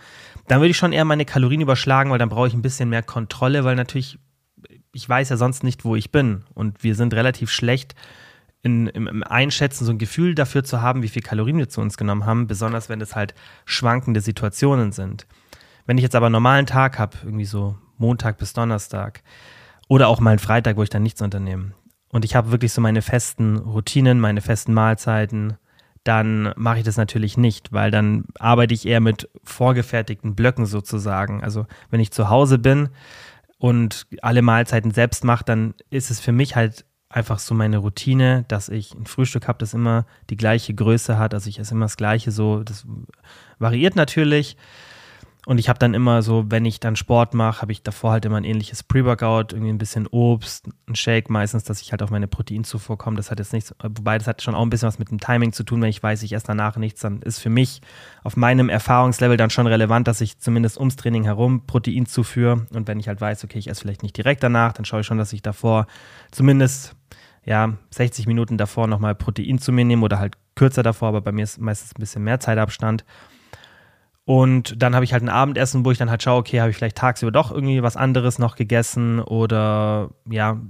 dann 0.46 0.60
würde 0.60 0.70
ich 0.70 0.76
schon 0.76 0.92
eher 0.92 1.04
meine 1.04 1.24
Kalorien 1.24 1.60
überschlagen, 1.60 2.10
weil 2.10 2.18
dann 2.18 2.30
brauche 2.30 2.48
ich 2.48 2.54
ein 2.54 2.62
bisschen 2.62 2.88
mehr 2.88 3.02
Kontrolle, 3.02 3.64
weil 3.64 3.76
natürlich 3.76 4.18
ich 4.92 5.08
weiß 5.08 5.28
ja 5.28 5.36
sonst 5.36 5.64
nicht, 5.64 5.84
wo 5.84 5.96
ich 5.96 6.10
bin. 6.10 6.44
Und 6.54 6.82
wir 6.82 6.94
sind 6.94 7.14
relativ 7.14 7.50
schlecht 7.50 7.94
in, 8.62 8.88
im, 8.88 9.06
im, 9.06 9.22
Einschätzen, 9.22 9.84
so 9.84 9.92
ein 9.92 9.98
Gefühl 9.98 10.34
dafür 10.34 10.64
zu 10.64 10.82
haben, 10.82 11.02
wie 11.02 11.08
viel 11.08 11.22
Kalorien 11.22 11.58
wir 11.58 11.68
zu 11.68 11.80
uns 11.80 11.96
genommen 11.96 12.26
haben, 12.26 12.46
besonders 12.46 12.88
wenn 12.88 13.00
es 13.00 13.14
halt 13.14 13.34
schwankende 13.64 14.20
Situationen 14.20 14.92
sind. 14.92 15.26
Wenn 15.86 15.98
ich 15.98 16.02
jetzt 16.02 16.16
aber 16.16 16.26
einen 16.26 16.32
normalen 16.32 16.66
Tag 16.66 16.98
habe, 16.98 17.16
irgendwie 17.24 17.44
so 17.44 17.76
Montag 17.96 18.38
bis 18.38 18.52
Donnerstag 18.52 19.22
oder 19.88 20.08
auch 20.08 20.20
mal 20.20 20.30
einen 20.30 20.38
Freitag, 20.38 20.76
wo 20.76 20.82
ich 20.82 20.90
dann 20.90 21.02
nichts 21.02 21.22
unternehme 21.22 21.72
und 22.10 22.24
ich 22.24 22.34
habe 22.34 22.50
wirklich 22.50 22.72
so 22.72 22.80
meine 22.80 23.02
festen 23.02 23.58
Routinen, 23.58 24.20
meine 24.20 24.40
festen 24.40 24.74
Mahlzeiten, 24.74 25.56
dann 26.04 26.52
mache 26.56 26.78
ich 26.78 26.84
das 26.84 26.96
natürlich 26.96 27.36
nicht, 27.36 27.72
weil 27.72 27.90
dann 27.90 28.24
arbeite 28.38 28.72
ich 28.72 28.86
eher 28.86 29.00
mit 29.00 29.28
vorgefertigten 29.44 30.34
Blöcken 30.34 30.64
sozusagen. 30.64 31.42
Also 31.42 31.66
wenn 31.90 32.00
ich 32.00 32.12
zu 32.12 32.30
Hause 32.30 32.58
bin, 32.58 32.88
und 33.58 34.06
alle 34.22 34.42
Mahlzeiten 34.42 34.92
selbst 34.92 35.24
mache, 35.24 35.44
dann 35.44 35.74
ist 35.90 36.10
es 36.10 36.20
für 36.20 36.32
mich 36.32 36.56
halt 36.56 36.84
einfach 37.10 37.38
so 37.38 37.54
meine 37.54 37.78
Routine, 37.78 38.44
dass 38.48 38.68
ich 38.68 38.94
ein 38.94 39.06
Frühstück 39.06 39.48
habe, 39.48 39.58
das 39.58 39.74
immer 39.74 40.06
die 40.30 40.36
gleiche 40.36 40.74
Größe 40.74 41.18
hat. 41.18 41.34
Also 41.34 41.48
ich 41.48 41.58
esse 41.58 41.74
immer 41.74 41.86
das 41.86 41.96
gleiche 41.96 42.30
so. 42.30 42.62
Das 42.62 42.86
variiert 43.58 43.96
natürlich. 43.96 44.56
Und 45.46 45.58
ich 45.58 45.68
habe 45.68 45.78
dann 45.78 45.94
immer 45.94 46.20
so, 46.20 46.44
wenn 46.48 46.64
ich 46.64 46.80
dann 46.80 46.96
Sport 46.96 47.32
mache, 47.32 47.62
habe 47.62 47.72
ich 47.72 47.82
davor 47.82 48.10
halt 48.12 48.24
immer 48.24 48.36
ein 48.36 48.44
ähnliches 48.44 48.82
Pre-Workout, 48.82 49.52
irgendwie 49.52 49.72
ein 49.72 49.78
bisschen 49.78 50.06
Obst, 50.08 50.68
ein 50.86 50.94
Shake 50.94 51.30
meistens, 51.30 51.64
dass 51.64 51.80
ich 51.80 51.90
halt 51.92 52.02
auf 52.02 52.10
meine 52.10 52.28
Proteinzufuhr 52.28 52.98
komme. 52.98 53.16
Das 53.16 53.30
hat 53.30 53.38
jetzt 53.38 53.52
nichts, 53.52 53.74
wobei 53.82 54.18
das 54.18 54.26
hat 54.26 54.42
schon 54.42 54.54
auch 54.54 54.62
ein 54.62 54.68
bisschen 54.68 54.88
was 54.88 54.98
mit 54.98 55.10
dem 55.10 55.20
Timing 55.20 55.52
zu 55.52 55.62
tun. 55.62 55.80
Wenn 55.80 55.88
ich 55.88 56.02
weiß, 56.02 56.22
ich 56.22 56.32
esse 56.32 56.46
danach 56.48 56.76
nichts, 56.76 57.00
dann 57.00 57.22
ist 57.22 57.38
für 57.38 57.50
mich 57.50 57.80
auf 58.24 58.36
meinem 58.36 58.68
Erfahrungslevel 58.68 59.36
dann 59.36 59.50
schon 59.50 59.66
relevant, 59.66 60.08
dass 60.08 60.20
ich 60.20 60.38
zumindest 60.38 60.76
ums 60.76 60.96
Training 60.96 61.24
herum 61.24 61.66
Protein 61.66 62.04
zuführe. 62.04 62.66
Und 62.74 62.88
wenn 62.88 63.00
ich 63.00 63.08
halt 63.08 63.20
weiß, 63.20 63.44
okay, 63.44 63.58
ich 63.58 63.68
esse 63.68 63.80
vielleicht 63.80 64.02
nicht 64.02 64.16
direkt 64.16 64.42
danach, 64.42 64.72
dann 64.72 64.84
schaue 64.84 65.00
ich 65.00 65.06
schon, 65.06 65.18
dass 65.18 65.32
ich 65.32 65.40
davor 65.40 65.86
zumindest 66.30 66.94
ja, 67.44 67.72
60 67.90 68.26
Minuten 68.26 68.58
davor 68.58 68.86
nochmal 68.86 69.14
Protein 69.14 69.58
zu 69.58 69.72
mir 69.72 69.84
nehme 69.84 70.04
oder 70.04 70.18
halt 70.18 70.36
kürzer 70.54 70.82
davor, 70.82 71.08
aber 71.08 71.22
bei 71.22 71.32
mir 71.32 71.44
ist 71.44 71.58
meistens 71.58 71.92
ein 71.92 72.00
bisschen 72.00 72.22
mehr 72.22 72.40
Zeitabstand. 72.40 73.06
Und 74.28 74.82
dann 74.82 74.94
habe 74.94 75.06
ich 75.06 75.14
halt 75.14 75.22
ein 75.22 75.30
Abendessen, 75.30 75.86
wo 75.86 75.90
ich 75.90 75.96
dann 75.96 76.10
halt 76.10 76.22
schaue, 76.22 76.40
okay, 76.40 76.60
habe 76.60 76.68
ich 76.68 76.76
vielleicht 76.76 76.98
tagsüber 76.98 77.32
doch 77.32 77.50
irgendwie 77.50 77.82
was 77.82 77.96
anderes 77.96 78.38
noch 78.38 78.56
gegessen 78.56 79.20
oder 79.20 80.10
ja, 80.28 80.60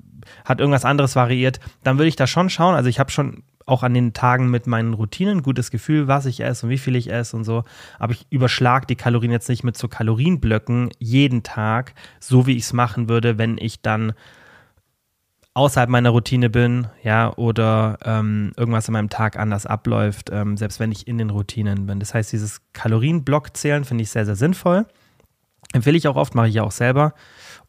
hat 0.45 0.61
irgendwas 0.61 0.85
anderes 0.85 1.17
variiert. 1.17 1.59
Dann 1.83 1.99
würde 1.99 2.07
ich 2.07 2.15
da 2.15 2.29
schon 2.29 2.51
schauen. 2.51 2.77
Also 2.77 2.89
ich 2.89 3.01
habe 3.01 3.11
schon 3.11 3.43
auch 3.67 3.83
an 3.83 3.95
den 3.95 4.13
Tagen 4.13 4.49
mit 4.49 4.69
meinen 4.69 4.95
Routinen 4.95 5.39
ein 5.39 5.43
gutes 5.43 5.73
Gefühl, 5.73 6.07
was 6.07 6.27
ich 6.27 6.39
esse 6.39 6.67
und 6.67 6.71
wie 6.71 6.79
viel 6.79 6.95
ich 6.95 7.11
esse 7.11 7.37
und 7.37 7.43
so. 7.43 7.65
Aber 7.99 8.13
ich 8.13 8.29
überschlage 8.31 8.87
die 8.87 8.95
Kalorien 8.95 9.33
jetzt 9.33 9.49
nicht 9.49 9.65
mit 9.65 9.77
so 9.77 9.89
Kalorienblöcken 9.89 10.91
jeden 11.01 11.43
Tag, 11.43 11.95
so 12.21 12.47
wie 12.47 12.57
ich 12.57 12.63
es 12.63 12.73
machen 12.73 13.09
würde, 13.09 13.39
wenn 13.39 13.59
ich 13.59 13.83
dann 13.83 14.13
außerhalb 15.59 15.91
meiner 15.91 16.11
Routine 16.11 16.51
bin, 16.51 16.87
ja, 17.03 17.37
oder 17.37 17.99
ähm, 18.05 18.53
irgendwas 18.57 18.87
in 18.87 18.93
meinem 18.93 19.11
Tag 19.11 19.37
anders 19.37 19.67
abläuft, 19.67 20.31
ähm, 20.31 20.57
selbst 20.57 20.79
wenn 20.79 20.93
ich 20.93 21.09
in 21.09 21.19
den 21.19 21.31
Routinen 21.31 21.87
bin. 21.87 21.99
Das 21.99 22.15
heißt, 22.15 22.33
dieses 22.33 22.61
Kalorienblock 22.75 23.57
zählen 23.57 23.85
finde 23.85 24.03
ich 24.03 24.11
sehr, 24.11 24.25
sehr 24.25 24.37
sinnvoll. 24.37 24.87
Empfehle 25.73 25.97
ich 25.97 26.07
auch 26.07 26.15
oft, 26.15 26.37
mache 26.37 26.47
ich 26.47 26.55
ja 26.55 26.63
auch 26.63 26.71
selber. 26.71 27.13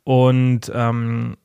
Und 0.04 0.72
ähm, 0.74 1.36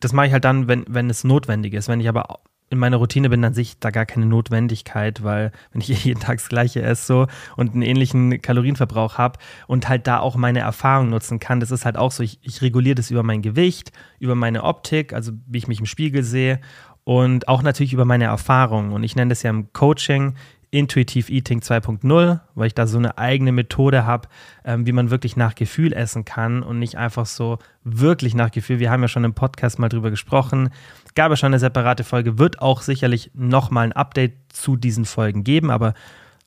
das 0.00 0.12
mache 0.12 0.26
ich 0.26 0.32
halt 0.32 0.44
dann, 0.44 0.66
wenn, 0.66 0.84
wenn 0.88 1.08
es 1.08 1.22
notwendig 1.22 1.72
ist. 1.72 1.88
Wenn 1.88 2.00
ich 2.00 2.08
aber 2.08 2.40
in 2.68 2.78
meiner 2.78 2.96
Routine 2.96 3.28
bin, 3.28 3.42
dann 3.42 3.54
sehe 3.54 3.62
ich 3.62 3.78
da 3.78 3.90
gar 3.90 4.06
keine 4.06 4.26
Notwendigkeit, 4.26 5.22
weil 5.22 5.52
wenn 5.72 5.80
ich 5.80 5.88
jeden 6.04 6.20
Tag 6.20 6.38
das 6.38 6.48
gleiche 6.48 6.82
esse 6.82 7.06
so 7.06 7.26
und 7.56 7.72
einen 7.72 7.82
ähnlichen 7.82 8.42
Kalorienverbrauch 8.42 9.18
habe 9.18 9.38
und 9.66 9.88
halt 9.88 10.06
da 10.06 10.18
auch 10.18 10.36
meine 10.36 10.60
Erfahrung 10.60 11.10
nutzen 11.10 11.38
kann, 11.38 11.60
das 11.60 11.70
ist 11.70 11.84
halt 11.84 11.96
auch 11.96 12.10
so, 12.10 12.22
ich, 12.22 12.38
ich 12.42 12.62
reguliere 12.62 12.96
das 12.96 13.10
über 13.10 13.22
mein 13.22 13.42
Gewicht, 13.42 13.92
über 14.18 14.34
meine 14.34 14.64
Optik, 14.64 15.12
also 15.12 15.32
wie 15.46 15.58
ich 15.58 15.68
mich 15.68 15.80
im 15.80 15.86
Spiegel 15.86 16.22
sehe 16.22 16.60
und 17.04 17.46
auch 17.46 17.62
natürlich 17.62 17.92
über 17.92 18.04
meine 18.04 18.24
Erfahrung. 18.24 18.92
Und 18.92 19.04
ich 19.04 19.14
nenne 19.14 19.28
das 19.28 19.44
ja 19.44 19.50
im 19.50 19.72
Coaching 19.72 20.34
Intuitive 20.70 21.32
Eating 21.32 21.60
2.0, 21.60 22.40
weil 22.54 22.66
ich 22.66 22.74
da 22.74 22.86
so 22.86 22.98
eine 22.98 23.18
eigene 23.18 23.52
Methode 23.52 24.04
habe, 24.04 24.28
ähm, 24.64 24.86
wie 24.86 24.92
man 24.92 25.10
wirklich 25.10 25.36
nach 25.36 25.54
Gefühl 25.54 25.92
essen 25.92 26.24
kann 26.24 26.62
und 26.62 26.78
nicht 26.78 26.96
einfach 26.96 27.26
so 27.26 27.58
wirklich 27.84 28.34
nach 28.34 28.50
Gefühl. 28.50 28.78
Wir 28.78 28.90
haben 28.90 29.02
ja 29.02 29.08
schon 29.08 29.24
im 29.24 29.34
Podcast 29.34 29.78
mal 29.78 29.88
drüber 29.88 30.10
gesprochen, 30.10 30.70
gab 31.14 31.32
es 31.32 31.38
schon 31.38 31.48
eine 31.48 31.58
separate 31.58 32.04
Folge, 32.04 32.38
wird 32.38 32.60
auch 32.60 32.82
sicherlich 32.82 33.30
nochmal 33.34 33.84
ein 33.84 33.92
Update 33.92 34.34
zu 34.48 34.76
diesen 34.76 35.04
Folgen 35.04 35.44
geben, 35.44 35.70
aber 35.70 35.94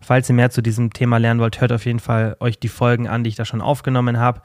falls 0.01 0.29
ihr 0.29 0.35
mehr 0.35 0.49
zu 0.49 0.61
diesem 0.61 0.93
Thema 0.93 1.17
lernen 1.17 1.39
wollt, 1.39 1.61
hört 1.61 1.71
auf 1.71 1.85
jeden 1.85 1.99
Fall 1.99 2.37
euch 2.39 2.59
die 2.59 2.67
Folgen 2.67 3.07
an, 3.07 3.23
die 3.23 3.29
ich 3.29 3.35
da 3.35 3.45
schon 3.45 3.61
aufgenommen 3.61 4.19
habe 4.19 4.41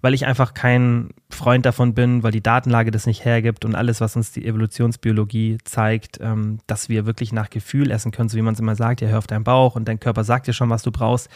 weil 0.00 0.14
ich 0.14 0.26
einfach 0.26 0.54
kein 0.54 1.10
Freund 1.30 1.66
davon 1.66 1.94
bin, 1.94 2.22
weil 2.22 2.30
die 2.30 2.42
Datenlage 2.42 2.90
das 2.90 3.06
nicht 3.06 3.24
hergibt 3.24 3.64
und 3.64 3.74
alles, 3.74 4.00
was 4.00 4.16
uns 4.16 4.32
die 4.32 4.46
Evolutionsbiologie 4.46 5.58
zeigt, 5.64 6.18
ähm, 6.20 6.58
dass 6.66 6.88
wir 6.88 7.06
wirklich 7.06 7.32
nach 7.32 7.50
Gefühl 7.50 7.90
essen 7.90 8.12
können, 8.12 8.28
so 8.28 8.36
wie 8.36 8.42
man 8.42 8.54
es 8.54 8.60
immer 8.60 8.76
sagt, 8.76 9.00
ja, 9.00 9.08
hör 9.08 9.18
auf 9.18 9.26
deinen 9.26 9.44
Bauch 9.44 9.74
und 9.76 9.86
dein 9.88 10.00
Körper 10.00 10.24
sagt 10.24 10.46
dir 10.46 10.52
schon, 10.52 10.70
was 10.70 10.82
du 10.82 10.92
brauchst. 10.92 11.28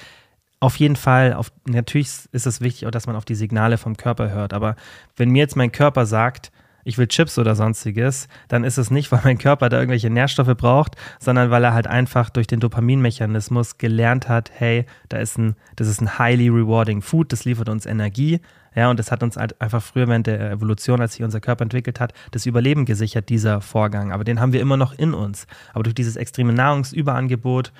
Auf 0.60 0.76
jeden 0.76 0.96
Fall, 0.96 1.32
auf, 1.32 1.50
natürlich 1.66 2.08
ist 2.30 2.46
es 2.46 2.60
wichtig 2.60 2.86
auch, 2.86 2.92
dass 2.92 3.08
man 3.08 3.16
auf 3.16 3.24
die 3.24 3.34
Signale 3.34 3.78
vom 3.78 3.96
Körper 3.96 4.30
hört, 4.30 4.52
aber 4.52 4.76
wenn 5.16 5.30
mir 5.30 5.40
jetzt 5.40 5.56
mein 5.56 5.72
Körper 5.72 6.06
sagt, 6.06 6.52
ich 6.84 6.98
will 6.98 7.06
Chips 7.06 7.38
oder 7.38 7.54
sonstiges, 7.54 8.28
dann 8.48 8.64
ist 8.64 8.78
es 8.78 8.90
nicht, 8.90 9.12
weil 9.12 9.20
mein 9.24 9.38
Körper 9.38 9.68
da 9.68 9.78
irgendwelche 9.78 10.10
Nährstoffe 10.10 10.56
braucht, 10.56 10.96
sondern 11.18 11.50
weil 11.50 11.64
er 11.64 11.74
halt 11.74 11.86
einfach 11.86 12.30
durch 12.30 12.46
den 12.46 12.60
Dopaminmechanismus 12.60 13.78
gelernt 13.78 14.28
hat, 14.28 14.50
hey, 14.54 14.86
da 15.08 15.18
ist 15.18 15.38
ein, 15.38 15.56
das 15.76 15.88
ist 15.88 16.00
ein 16.00 16.18
highly 16.18 16.48
rewarding 16.48 17.02
Food, 17.02 17.32
das 17.32 17.44
liefert 17.44 17.68
uns 17.68 17.86
Energie. 17.86 18.40
Ja, 18.74 18.88
und 18.88 18.98
das 18.98 19.12
hat 19.12 19.22
uns 19.22 19.36
halt 19.36 19.60
einfach 19.60 19.82
früher 19.82 20.08
während 20.08 20.26
der 20.26 20.50
Evolution, 20.50 21.00
als 21.02 21.12
sich 21.14 21.22
unser 21.22 21.40
Körper 21.40 21.62
entwickelt 21.62 22.00
hat, 22.00 22.14
das 22.30 22.46
Überleben 22.46 22.86
gesichert, 22.86 23.28
dieser 23.28 23.60
Vorgang. 23.60 24.12
Aber 24.12 24.24
den 24.24 24.40
haben 24.40 24.54
wir 24.54 24.62
immer 24.62 24.78
noch 24.78 24.94
in 24.94 25.12
uns. 25.12 25.46
Aber 25.74 25.82
durch 25.82 25.94
dieses 25.94 26.16
extreme 26.16 26.54
Nahrungsüberangebot 26.54 27.72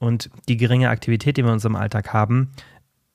und 0.00 0.28
die 0.48 0.58
geringe 0.58 0.90
Aktivität, 0.90 1.38
die 1.38 1.42
wir 1.42 1.48
in 1.48 1.54
unserem 1.54 1.76
Alltag 1.76 2.12
haben, 2.12 2.50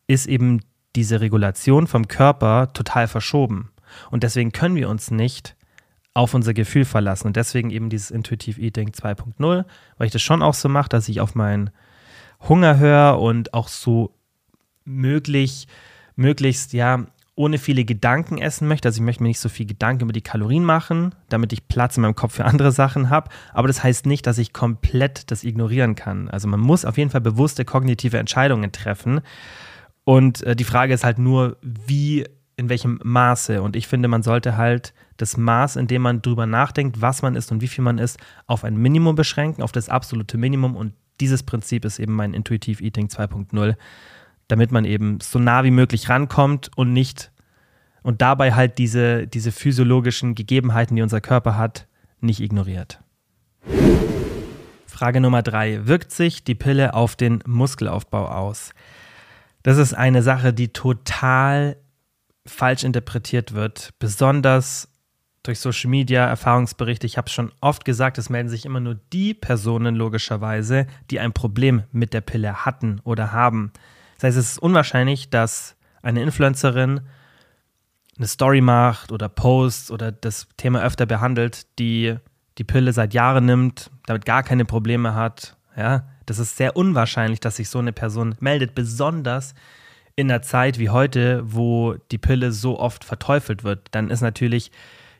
ist 0.08 0.25
eben 0.25 0.62
diese 0.96 1.22
Regulation 1.22 1.86
vom 1.86 2.08
Körper 2.08 2.74
total 2.74 3.08
verschoben. 3.08 3.69
Und 4.12 4.24
deswegen 4.24 4.51
können 4.51 4.75
wir 4.75 4.89
uns 4.89 5.12
nicht 5.12 5.55
auf 6.13 6.34
unser 6.34 6.53
Gefühl 6.53 6.86
verlassen. 6.86 7.27
Und 7.27 7.36
deswegen 7.36 7.69
eben 7.69 7.89
dieses 7.89 8.12
Intuitive 8.12 8.60
Eating 8.60 8.89
2.0, 8.89 9.65
weil 9.98 10.05
ich 10.08 10.13
das 10.13 10.22
schon 10.22 10.41
auch 10.41 10.53
so 10.53 10.69
mache, 10.69 10.89
dass 10.89 11.10
ich 11.10 11.22
auf 11.22 11.36
meinen 11.36 11.69
Hunger 12.48 12.77
höre 12.77 13.19
und 13.19 13.53
auch 13.53 13.67
so 13.67 14.13
möglich, 14.86 15.67
möglichst, 16.15 16.74
ja, 16.74 17.05
ohne 17.36 17.58
viele 17.58 17.86
Gedanken 17.86 18.38
essen 18.38 18.67
möchte. 18.67 18.89
Also 18.89 18.98
ich 18.98 19.05
möchte 19.05 19.24
mir 19.24 19.29
nicht 19.29 19.39
so 19.39 19.48
viel 19.48 19.65
Gedanken 19.65 20.03
über 20.03 20.12
die 20.12 20.22
Kalorien 20.22 20.65
machen, 20.65 21.15
damit 21.29 21.53
ich 21.53 21.69
Platz 21.69 21.96
in 21.96 22.01
meinem 22.01 22.15
Kopf 22.15 22.34
für 22.34 22.43
andere 22.43 22.74
Sachen 22.74 23.10
habe. 23.10 23.29
Aber 23.53 23.69
das 23.69 23.81
heißt 23.81 24.05
nicht, 24.08 24.27
dass 24.27 24.38
ich 24.38 24.51
komplett 24.51 25.31
das 25.31 25.46
ignorieren 25.46 25.96
kann. 25.96 26.27
Also 26.29 26.50
man 26.50 26.60
muss 26.60 26.84
auf 26.84 26.98
jeden 26.98 27.12
Fall 27.12 27.22
bewusste 27.22 27.63
kognitive 27.63 28.17
Entscheidungen 28.17 28.74
treffen. 28.74 29.22
Und 30.03 30.43
äh, 30.43 30.53
die 30.53 30.65
Frage 30.65 30.93
ist 30.93 31.05
halt 31.05 31.17
nur, 31.17 31.55
wie 31.62 32.25
in 32.59 32.69
welchem 32.69 32.99
Maße. 33.03 33.61
Und 33.61 33.75
ich 33.75 33.87
finde, 33.87 34.07
man 34.07 34.21
sollte 34.21 34.57
halt 34.57 34.93
das 35.17 35.37
Maß, 35.37 35.77
in 35.77 35.87
dem 35.87 36.03
man 36.03 36.21
drüber 36.21 36.45
nachdenkt, 36.45 37.01
was 37.01 37.21
man 37.21 37.35
isst 37.35 37.51
und 37.51 37.61
wie 37.61 37.67
viel 37.67 37.83
man 37.83 37.97
isst, 37.97 38.19
auf 38.45 38.63
ein 38.63 38.77
Minimum 38.77 39.15
beschränken, 39.15 39.63
auf 39.63 39.71
das 39.71 39.89
absolute 39.89 40.37
Minimum. 40.37 40.75
Und 40.75 40.93
dieses 41.19 41.43
Prinzip 41.43 41.85
ist 41.85 41.99
eben 41.99 42.13
mein 42.13 42.33
Intuitive 42.33 42.83
Eating 42.83 43.07
2.0, 43.07 43.75
damit 44.47 44.71
man 44.71 44.85
eben 44.85 45.19
so 45.21 45.39
nah 45.39 45.63
wie 45.63 45.71
möglich 45.71 46.09
rankommt 46.09 46.69
und 46.75 46.93
nicht 46.93 47.31
und 48.01 48.21
dabei 48.21 48.53
halt 48.53 48.77
diese, 48.77 49.27
diese 49.27 49.51
physiologischen 49.51 50.35
Gegebenheiten, 50.35 50.95
die 50.95 51.01
unser 51.01 51.21
Körper 51.21 51.57
hat, 51.57 51.87
nicht 52.21 52.39
ignoriert. 52.39 52.99
Frage 54.85 55.21
Nummer 55.21 55.43
drei. 55.43 55.85
Wirkt 55.85 56.11
sich 56.11 56.43
die 56.43 56.55
Pille 56.55 56.93
auf 56.93 57.15
den 57.15 57.43
Muskelaufbau 57.45 58.27
aus? 58.27 58.73
Das 59.63 59.77
ist 59.77 59.93
eine 59.93 60.23
Sache, 60.23 60.53
die 60.53 60.69
total 60.69 61.77
falsch 62.49 62.83
interpretiert 62.83 63.53
wird, 63.53 63.93
besonders 63.99 64.89
durch 65.43 65.59
Social 65.59 65.89
Media, 65.89 66.25
Erfahrungsberichte. 66.25 67.07
Ich 67.07 67.17
habe 67.17 67.27
es 67.27 67.33
schon 67.33 67.51
oft 67.61 67.85
gesagt, 67.85 68.17
es 68.17 68.29
melden 68.29 68.49
sich 68.49 68.65
immer 68.65 68.79
nur 68.79 68.95
die 69.13 69.33
Personen 69.33 69.95
logischerweise, 69.95 70.85
die 71.09 71.19
ein 71.19 71.33
Problem 71.33 71.83
mit 71.91 72.13
der 72.13 72.21
Pille 72.21 72.65
hatten 72.65 72.99
oder 73.03 73.31
haben. 73.31 73.71
Das 74.17 74.25
heißt, 74.25 74.37
es 74.37 74.51
ist 74.51 74.59
unwahrscheinlich, 74.59 75.29
dass 75.29 75.75
eine 76.01 76.21
Influencerin 76.21 77.01
eine 78.17 78.27
Story 78.27 78.59
macht 78.59 79.11
oder 79.11 79.29
Posts 79.29 79.91
oder 79.91 80.11
das 80.11 80.47
Thema 80.57 80.83
öfter 80.83 81.05
behandelt, 81.05 81.67
die 81.79 82.17
die 82.57 82.65
Pille 82.65 82.91
seit 82.91 83.13
Jahren 83.13 83.45
nimmt, 83.45 83.89
damit 84.05 84.25
gar 84.25 84.43
keine 84.43 84.65
Probleme 84.65 85.15
hat. 85.15 85.55
Ja, 85.77 86.09
das 86.25 86.39
ist 86.39 86.57
sehr 86.57 86.75
unwahrscheinlich, 86.75 87.39
dass 87.39 87.55
sich 87.55 87.69
so 87.69 87.79
eine 87.79 87.93
Person 87.93 88.35
meldet, 88.41 88.75
besonders 88.75 89.55
in 90.19 90.29
einer 90.29 90.41
Zeit 90.41 90.79
wie 90.79 90.89
heute, 90.89 91.41
wo 91.45 91.95
die 92.11 92.17
Pille 92.17 92.51
so 92.51 92.79
oft 92.79 93.03
verteufelt 93.03 93.63
wird, 93.63 93.88
dann 93.91 94.09
ist 94.09 94.21
natürlich 94.21 94.71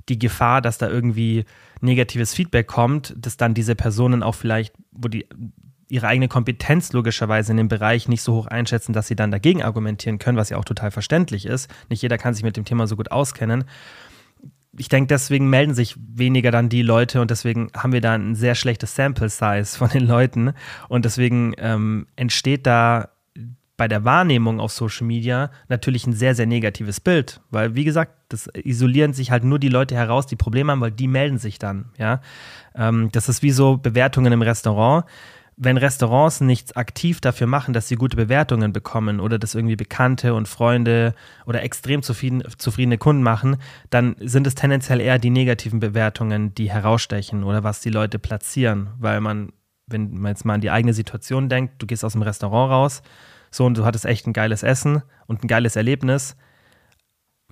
die 0.10 0.20
Gefahr, 0.20 0.62
dass 0.62 0.78
da 0.78 0.90
irgendwie 0.90 1.46
negatives 1.82 2.34
Feedback 2.34 2.68
kommt, 2.68 3.14
dass 3.18 3.38
dann 3.38 3.54
diese 3.54 3.76
Personen 3.76 4.24
auch 4.24 4.36
vielleicht, 4.36 4.74
wo 4.92 5.08
die 5.08 5.26
ihre 5.88 6.08
eigene 6.08 6.28
Kompetenz 6.28 6.94
logischerweise 6.94 7.52
in 7.52 7.58
dem 7.58 7.68
Bereich 7.68 8.08
nicht 8.08 8.22
so 8.22 8.34
hoch 8.34 8.48
einschätzen, 8.48 8.94
dass 8.94 9.08
sie 9.08 9.16
dann 9.16 9.32
dagegen 9.32 9.64
argumentieren 9.64 10.20
können, 10.20 10.38
was 10.38 10.50
ja 10.50 10.58
auch 10.58 10.66
total 10.66 10.92
verständlich 10.92 11.46
ist. 11.46 11.70
Nicht 11.90 12.04
jeder 12.04 12.18
kann 12.18 12.34
sich 12.34 12.44
mit 12.44 12.58
dem 12.58 12.66
Thema 12.66 12.86
so 12.86 12.96
gut 12.96 13.12
auskennen. 13.12 13.64
Ich 14.78 14.88
denke, 14.88 15.08
deswegen 15.08 15.50
melden 15.50 15.74
sich 15.74 15.96
weniger 15.98 16.52
dann 16.52 16.70
die 16.70 16.84
Leute 16.84 17.22
und 17.22 17.32
deswegen 17.32 17.72
haben 17.76 17.92
wir 17.92 18.02
da 18.02 18.14
ein 18.14 18.36
sehr 18.36 18.54
schlechtes 18.54 18.96
Sample 18.96 19.30
Size 19.30 19.66
von 19.66 19.90
den 19.90 20.06
Leuten 20.06 20.54
und 20.90 21.06
deswegen 21.06 21.54
ähm, 21.58 22.06
entsteht 22.16 22.68
da 22.68 23.10
bei 23.80 23.88
der 23.88 24.04
Wahrnehmung 24.04 24.60
auf 24.60 24.74
Social 24.74 25.08
Media 25.08 25.52
natürlich 25.70 26.06
ein 26.06 26.12
sehr, 26.12 26.36
sehr 26.36 26.46
negatives 26.46 27.00
Bild. 27.00 27.40
Weil, 27.50 27.76
wie 27.76 27.86
gesagt, 27.86 28.12
das 28.28 28.50
isolieren 28.54 29.14
sich 29.14 29.32
halt 29.32 29.46
nur 29.46 29.58
die 29.58 29.70
Leute 29.70 29.96
heraus, 29.96 30.28
die 30.28 30.36
Probleme 30.36 30.74
haben, 30.74 30.82
weil 30.82 30.92
die 30.92 31.08
melden 31.08 31.38
sich 31.38 31.60
dann. 31.60 31.86
Ja? 31.98 32.20
Ähm, 32.76 33.08
das 33.14 33.30
ist 33.30 33.42
wie 33.42 33.52
so 33.52 33.78
Bewertungen 33.78 34.34
im 34.34 34.42
Restaurant. 34.42 35.06
Wenn 35.56 35.78
Restaurants 35.78 36.42
nichts 36.42 36.76
aktiv 36.76 37.22
dafür 37.22 37.48
machen, 37.48 37.74
dass 37.74 37.88
sie 37.88 37.96
gute 37.96 38.18
Bewertungen 38.18 38.74
bekommen 38.74 39.22
oder 39.22 39.40
das 39.40 39.56
irgendwie 39.56 39.78
Bekannte 39.78 40.34
und 40.34 40.50
Freunde 40.50 41.16
oder 41.46 41.64
extrem 41.64 42.02
zufrieden, 42.02 42.44
zufriedene 42.58 42.98
Kunden 42.98 43.24
machen, 43.24 43.56
dann 43.90 44.18
sind 44.20 44.46
es 44.46 44.56
tendenziell 44.56 45.00
eher 45.00 45.20
die 45.20 45.30
negativen 45.30 45.80
Bewertungen, 45.80 46.54
die 46.54 46.70
herausstechen 46.70 47.46
oder 47.46 47.64
was 47.64 47.80
die 47.80 47.92
Leute 47.92 48.20
platzieren. 48.20 48.90
Weil 49.00 49.22
man, 49.22 49.54
wenn 49.88 50.20
man 50.20 50.34
jetzt 50.34 50.44
mal 50.44 50.56
an 50.56 50.62
die 50.62 50.70
eigene 50.70 50.94
Situation 50.94 51.48
denkt, 51.48 51.82
du 51.82 51.88
gehst 51.88 52.04
aus 52.04 52.12
dem 52.12 52.24
Restaurant 52.24 52.72
raus, 52.72 53.02
so 53.52 53.66
und 53.66 53.78
du 53.78 53.86
hattest 53.86 54.06
echt 54.06 54.28
ein 54.28 54.34
geiles 54.34 54.64
Essen 54.64 55.04
und 55.28 55.44
ein 55.44 55.48
geiles 55.48 55.76
Erlebnis. 55.76 56.36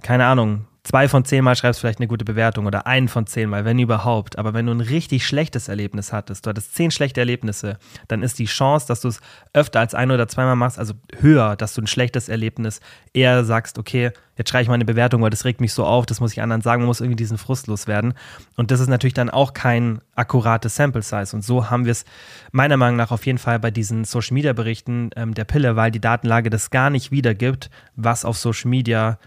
Keine 0.02 0.26
Ahnung, 0.26 0.68
zwei 0.88 1.10
von 1.10 1.26
zehn 1.26 1.44
Mal 1.44 1.58
schreibst 1.58 1.82
vielleicht 1.82 2.00
eine 2.00 2.08
gute 2.08 2.24
Bewertung 2.24 2.66
oder 2.66 2.88
einen 2.88 3.10
von 3.10 3.28
zehn 3.28 3.50
Mal, 3.50 3.66
wenn 3.66 3.78
überhaupt. 3.78 4.38
Aber 4.38 4.54
wenn 4.54 4.68
du 4.68 4.72
ein 4.72 4.80
richtig 4.80 5.28
schlechtes 5.28 5.68
Erlebnis 5.68 6.14
hattest, 6.14 6.46
du 6.46 6.50
hattest 6.50 6.76
zehn 6.76 6.92
schlechte 6.92 7.20
Erlebnisse, 7.20 7.78
dann 8.08 8.24
ist 8.24 8.40
die 8.40 8.46
Chance, 8.46 8.88
dass 8.88 9.02
du 9.02 9.10
es 9.10 9.20
öfter 9.52 9.82
als 9.82 9.94
ein 9.94 10.12
oder 10.12 10.30
zweimal 10.30 10.56
machst, 10.56 10.80
also 10.80 10.94
höher, 11.20 11.58
dass 11.58 11.74
du 11.74 11.82
ein 11.82 11.88
schlechtes 11.88 12.30
Erlebnis 12.30 12.80
eher 13.12 13.44
sagst, 13.44 13.78
okay, 13.78 14.12
jetzt 14.38 14.50
schreibe 14.50 14.62
ich 14.62 14.68
mal 14.70 14.76
eine 14.76 14.86
Bewertung, 14.86 15.22
weil 15.22 15.30
das 15.30 15.44
regt 15.44 15.60
mich 15.60 15.74
so 15.74 15.84
auf, 15.84 16.06
das 16.06 16.22
muss 16.22 16.32
ich 16.32 16.42
anderen 16.42 16.62
sagen, 16.62 16.84
man 16.84 16.88
muss 16.88 17.02
irgendwie 17.02 17.18
diesen 17.18 17.38
Frust 17.38 17.68
loswerden. 17.68 18.14
Und 18.56 18.72
das 18.72 18.80
ist 18.80 18.88
natürlich 18.88 19.14
dann 19.14 19.30
auch 19.30 19.54
kein 19.54 20.00
akkurates 20.16 20.78
Sample 20.78 21.02
Size. 21.02 21.36
Und 21.36 21.42
so 21.42 21.70
haben 21.70 21.84
wir 21.84 21.92
es 21.92 22.06
meiner 22.54 22.78
Meinung 22.78 22.96
nach 22.96 23.12
auf 23.12 23.26
jeden 23.26 23.40
Fall 23.40 23.60
bei 23.60 23.72
diesen 23.72 24.06
Social 24.06 24.36
Media 24.36 24.54
Berichten 24.54 25.10
ähm, 25.18 25.34
der 25.34 25.44
Pille, 25.44 25.76
weil 25.76 25.92
die 25.92 26.00
Datenlage 26.00 26.50
das 26.50 26.70
gar 26.70 26.90
nicht 26.90 27.12
wiedergibt, 27.12 27.70
was 27.98 28.24
auf 28.24 28.38
Social 28.38 28.70
Media 28.70 29.20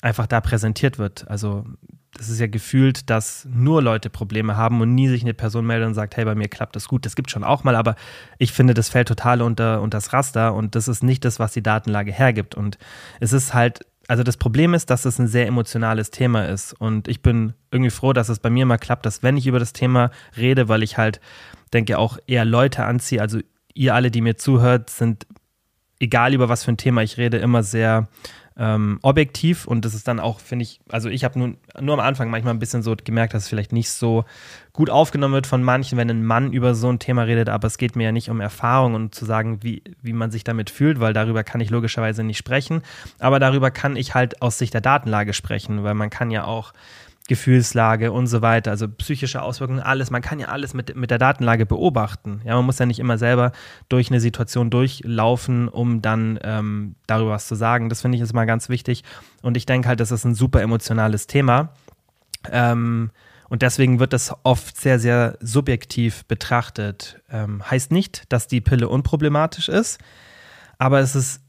einfach 0.00 0.26
da 0.26 0.40
präsentiert 0.40 0.98
wird. 0.98 1.28
Also 1.28 1.64
das 2.12 2.28
ist 2.28 2.40
ja 2.40 2.46
gefühlt, 2.46 3.10
dass 3.10 3.46
nur 3.50 3.82
Leute 3.82 4.10
Probleme 4.10 4.56
haben 4.56 4.80
und 4.80 4.94
nie 4.94 5.08
sich 5.08 5.22
eine 5.22 5.34
Person 5.34 5.66
meldet 5.66 5.88
und 5.88 5.94
sagt, 5.94 6.16
hey, 6.16 6.24
bei 6.24 6.34
mir 6.34 6.48
klappt 6.48 6.74
das 6.74 6.88
gut. 6.88 7.06
Das 7.06 7.16
gibt 7.16 7.30
schon 7.30 7.44
auch 7.44 7.64
mal, 7.64 7.76
aber 7.76 7.96
ich 8.38 8.52
finde, 8.52 8.74
das 8.74 8.88
fällt 8.88 9.08
total 9.08 9.42
unter, 9.42 9.80
unter 9.82 9.98
das 9.98 10.12
Raster 10.12 10.54
und 10.54 10.74
das 10.74 10.88
ist 10.88 11.02
nicht 11.02 11.24
das, 11.24 11.38
was 11.38 11.52
die 11.52 11.62
Datenlage 11.62 12.12
hergibt. 12.12 12.54
Und 12.54 12.78
es 13.20 13.32
ist 13.32 13.54
halt, 13.54 13.80
also 14.08 14.22
das 14.22 14.36
Problem 14.36 14.74
ist, 14.74 14.90
dass 14.90 15.04
es 15.04 15.18
ein 15.18 15.28
sehr 15.28 15.46
emotionales 15.46 16.10
Thema 16.10 16.46
ist. 16.46 16.72
Und 16.72 17.08
ich 17.08 17.22
bin 17.22 17.52
irgendwie 17.70 17.90
froh, 17.90 18.12
dass 18.12 18.30
es 18.30 18.38
bei 18.38 18.50
mir 18.50 18.66
mal 18.66 18.78
klappt, 18.78 19.06
dass 19.06 19.22
wenn 19.22 19.36
ich 19.36 19.46
über 19.46 19.58
das 19.58 19.72
Thema 19.72 20.10
rede, 20.36 20.68
weil 20.68 20.82
ich 20.82 20.96
halt 20.96 21.20
denke, 21.72 21.98
auch 21.98 22.18
eher 22.26 22.44
Leute 22.44 22.84
anziehe, 22.84 23.20
also 23.20 23.38
ihr 23.74 23.94
alle, 23.94 24.10
die 24.10 24.22
mir 24.22 24.36
zuhört, 24.36 24.90
sind, 24.90 25.26
egal 26.00 26.32
über 26.34 26.48
was 26.48 26.64
für 26.64 26.72
ein 26.72 26.78
Thema 26.78 27.02
ich 27.02 27.18
rede, 27.18 27.36
immer 27.36 27.62
sehr 27.62 28.08
ähm, 28.58 28.98
objektiv 29.02 29.66
und 29.66 29.84
das 29.84 29.94
ist 29.94 30.08
dann 30.08 30.18
auch, 30.18 30.40
finde 30.40 30.64
ich, 30.64 30.80
also 30.88 31.08
ich 31.08 31.22
habe 31.22 31.38
nur, 31.38 31.54
nur 31.80 31.94
am 31.94 32.00
Anfang 32.00 32.28
manchmal 32.28 32.54
ein 32.54 32.58
bisschen 32.58 32.82
so 32.82 32.96
gemerkt, 33.02 33.32
dass 33.32 33.44
es 33.44 33.48
vielleicht 33.48 33.72
nicht 33.72 33.90
so 33.90 34.24
gut 34.72 34.90
aufgenommen 34.90 35.34
wird 35.34 35.46
von 35.46 35.62
manchen, 35.62 35.96
wenn 35.96 36.10
ein 36.10 36.24
Mann 36.24 36.52
über 36.52 36.74
so 36.74 36.88
ein 36.88 36.98
Thema 36.98 37.22
redet, 37.22 37.48
aber 37.48 37.68
es 37.68 37.78
geht 37.78 37.94
mir 37.94 38.04
ja 38.04 38.12
nicht 38.12 38.30
um 38.30 38.40
Erfahrung 38.40 38.94
und 38.94 39.14
zu 39.14 39.24
sagen, 39.24 39.62
wie, 39.62 39.82
wie 40.02 40.12
man 40.12 40.32
sich 40.32 40.42
damit 40.42 40.70
fühlt, 40.70 40.98
weil 40.98 41.12
darüber 41.12 41.44
kann 41.44 41.60
ich 41.60 41.70
logischerweise 41.70 42.24
nicht 42.24 42.38
sprechen, 42.38 42.82
aber 43.20 43.38
darüber 43.38 43.70
kann 43.70 43.94
ich 43.94 44.14
halt 44.14 44.42
aus 44.42 44.58
Sicht 44.58 44.74
der 44.74 44.80
Datenlage 44.80 45.34
sprechen, 45.34 45.84
weil 45.84 45.94
man 45.94 46.10
kann 46.10 46.32
ja 46.32 46.44
auch 46.44 46.72
Gefühlslage 47.28 48.10
und 48.10 48.26
so 48.26 48.42
weiter, 48.42 48.70
also 48.70 48.88
psychische 48.88 49.42
Auswirkungen, 49.42 49.80
alles. 49.80 50.10
Man 50.10 50.22
kann 50.22 50.40
ja 50.40 50.48
alles 50.48 50.74
mit, 50.74 50.96
mit 50.96 51.10
der 51.10 51.18
Datenlage 51.18 51.66
beobachten. 51.66 52.40
Ja, 52.44 52.56
man 52.56 52.64
muss 52.64 52.78
ja 52.78 52.86
nicht 52.86 52.98
immer 52.98 53.18
selber 53.18 53.52
durch 53.88 54.10
eine 54.10 54.20
Situation 54.20 54.70
durchlaufen, 54.70 55.68
um 55.68 56.02
dann 56.02 56.38
ähm, 56.42 56.96
darüber 57.06 57.32
was 57.32 57.46
zu 57.46 57.54
sagen. 57.54 57.90
Das 57.90 58.00
finde 58.00 58.16
ich 58.16 58.22
ist 58.22 58.32
mal 58.32 58.46
ganz 58.46 58.68
wichtig. 58.68 59.04
Und 59.42 59.56
ich 59.56 59.66
denke 59.66 59.88
halt, 59.88 60.00
das 60.00 60.10
ist 60.10 60.24
ein 60.24 60.34
super 60.34 60.62
emotionales 60.62 61.26
Thema. 61.26 61.74
Ähm, 62.50 63.10
und 63.50 63.62
deswegen 63.62 63.98
wird 63.98 64.12
das 64.12 64.34
oft 64.42 64.78
sehr, 64.78 64.98
sehr 64.98 65.36
subjektiv 65.40 66.24
betrachtet. 66.24 67.20
Ähm, 67.30 67.62
heißt 67.70 67.92
nicht, 67.92 68.24
dass 68.32 68.46
die 68.46 68.60
Pille 68.60 68.88
unproblematisch 68.88 69.68
ist, 69.68 69.98
aber 70.78 71.00
es 71.00 71.14
ist 71.14 71.42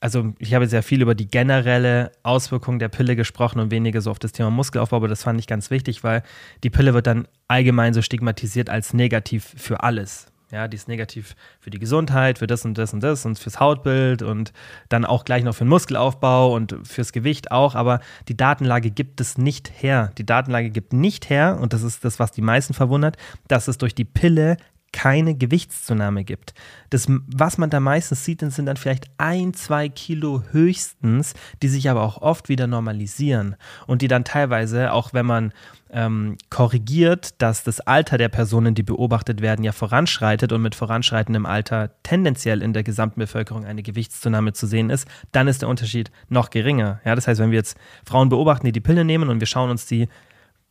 also 0.00 0.32
ich 0.38 0.54
habe 0.54 0.66
sehr 0.66 0.82
viel 0.82 1.02
über 1.02 1.14
die 1.14 1.28
generelle 1.28 2.12
Auswirkung 2.22 2.78
der 2.78 2.88
Pille 2.88 3.16
gesprochen 3.16 3.60
und 3.60 3.70
weniger 3.70 4.00
so 4.00 4.10
auf 4.10 4.18
das 4.18 4.32
Thema 4.32 4.50
Muskelaufbau, 4.50 4.96
aber 4.96 5.08
das 5.08 5.24
fand 5.24 5.40
ich 5.40 5.46
ganz 5.46 5.70
wichtig, 5.70 6.04
weil 6.04 6.22
die 6.62 6.70
Pille 6.70 6.94
wird 6.94 7.06
dann 7.06 7.26
allgemein 7.48 7.94
so 7.94 8.02
stigmatisiert 8.02 8.70
als 8.70 8.94
negativ 8.94 9.54
für 9.56 9.82
alles. 9.82 10.26
Ja, 10.50 10.66
die 10.66 10.76
ist 10.76 10.88
negativ 10.88 11.36
für 11.60 11.68
die 11.68 11.78
Gesundheit, 11.78 12.38
für 12.38 12.46
das 12.46 12.64
und 12.64 12.78
das 12.78 12.94
und 12.94 13.02
das 13.02 13.26
und 13.26 13.38
fürs 13.38 13.60
Hautbild 13.60 14.22
und 14.22 14.54
dann 14.88 15.04
auch 15.04 15.26
gleich 15.26 15.44
noch 15.44 15.54
für 15.54 15.64
den 15.64 15.68
Muskelaufbau 15.68 16.54
und 16.54 16.74
fürs 16.84 17.12
Gewicht 17.12 17.50
auch. 17.50 17.74
Aber 17.74 18.00
die 18.28 18.36
Datenlage 18.36 18.90
gibt 18.90 19.20
es 19.20 19.36
nicht 19.36 19.70
her. 19.76 20.10
Die 20.16 20.24
Datenlage 20.24 20.70
gibt 20.70 20.94
nicht 20.94 21.28
her, 21.28 21.58
und 21.60 21.74
das 21.74 21.82
ist 21.82 22.02
das, 22.02 22.18
was 22.18 22.32
die 22.32 22.40
meisten 22.40 22.72
verwundert, 22.72 23.18
dass 23.46 23.68
es 23.68 23.76
durch 23.76 23.94
die 23.94 24.06
Pille 24.06 24.56
keine 24.92 25.34
Gewichtszunahme 25.34 26.24
gibt. 26.24 26.54
Das, 26.90 27.06
was 27.08 27.58
man 27.58 27.70
da 27.70 27.80
meistens 27.80 28.24
sieht, 28.24 28.40
sind 28.40 28.66
dann 28.66 28.76
vielleicht 28.76 29.06
ein, 29.18 29.52
zwei 29.54 29.88
Kilo 29.88 30.42
höchstens, 30.50 31.34
die 31.62 31.68
sich 31.68 31.90
aber 31.90 32.02
auch 32.02 32.22
oft 32.22 32.48
wieder 32.48 32.66
normalisieren 32.66 33.56
und 33.86 34.02
die 34.02 34.08
dann 34.08 34.24
teilweise, 34.24 34.92
auch 34.92 35.12
wenn 35.12 35.26
man 35.26 35.52
ähm, 35.90 36.36
korrigiert, 36.50 37.40
dass 37.40 37.64
das 37.64 37.80
Alter 37.80 38.18
der 38.18 38.28
Personen, 38.28 38.74
die 38.74 38.82
beobachtet 38.82 39.40
werden, 39.40 39.64
ja 39.64 39.72
voranschreitet 39.72 40.52
und 40.52 40.62
mit 40.62 40.74
voranschreitendem 40.74 41.46
Alter 41.46 41.90
tendenziell 42.02 42.62
in 42.62 42.72
der 42.72 42.82
gesamten 42.82 43.20
Bevölkerung 43.20 43.64
eine 43.64 43.82
Gewichtszunahme 43.82 44.52
zu 44.52 44.66
sehen 44.66 44.90
ist, 44.90 45.06
dann 45.32 45.48
ist 45.48 45.62
der 45.62 45.68
Unterschied 45.68 46.10
noch 46.28 46.50
geringer. 46.50 47.00
Ja, 47.04 47.14
das 47.14 47.26
heißt, 47.26 47.40
wenn 47.40 47.50
wir 47.50 47.58
jetzt 47.58 47.76
Frauen 48.04 48.28
beobachten, 48.28 48.66
die 48.66 48.72
die 48.72 48.80
Pille 48.80 49.04
nehmen 49.04 49.28
und 49.28 49.40
wir 49.40 49.46
schauen 49.46 49.70
uns 49.70 49.86
die 49.86 50.08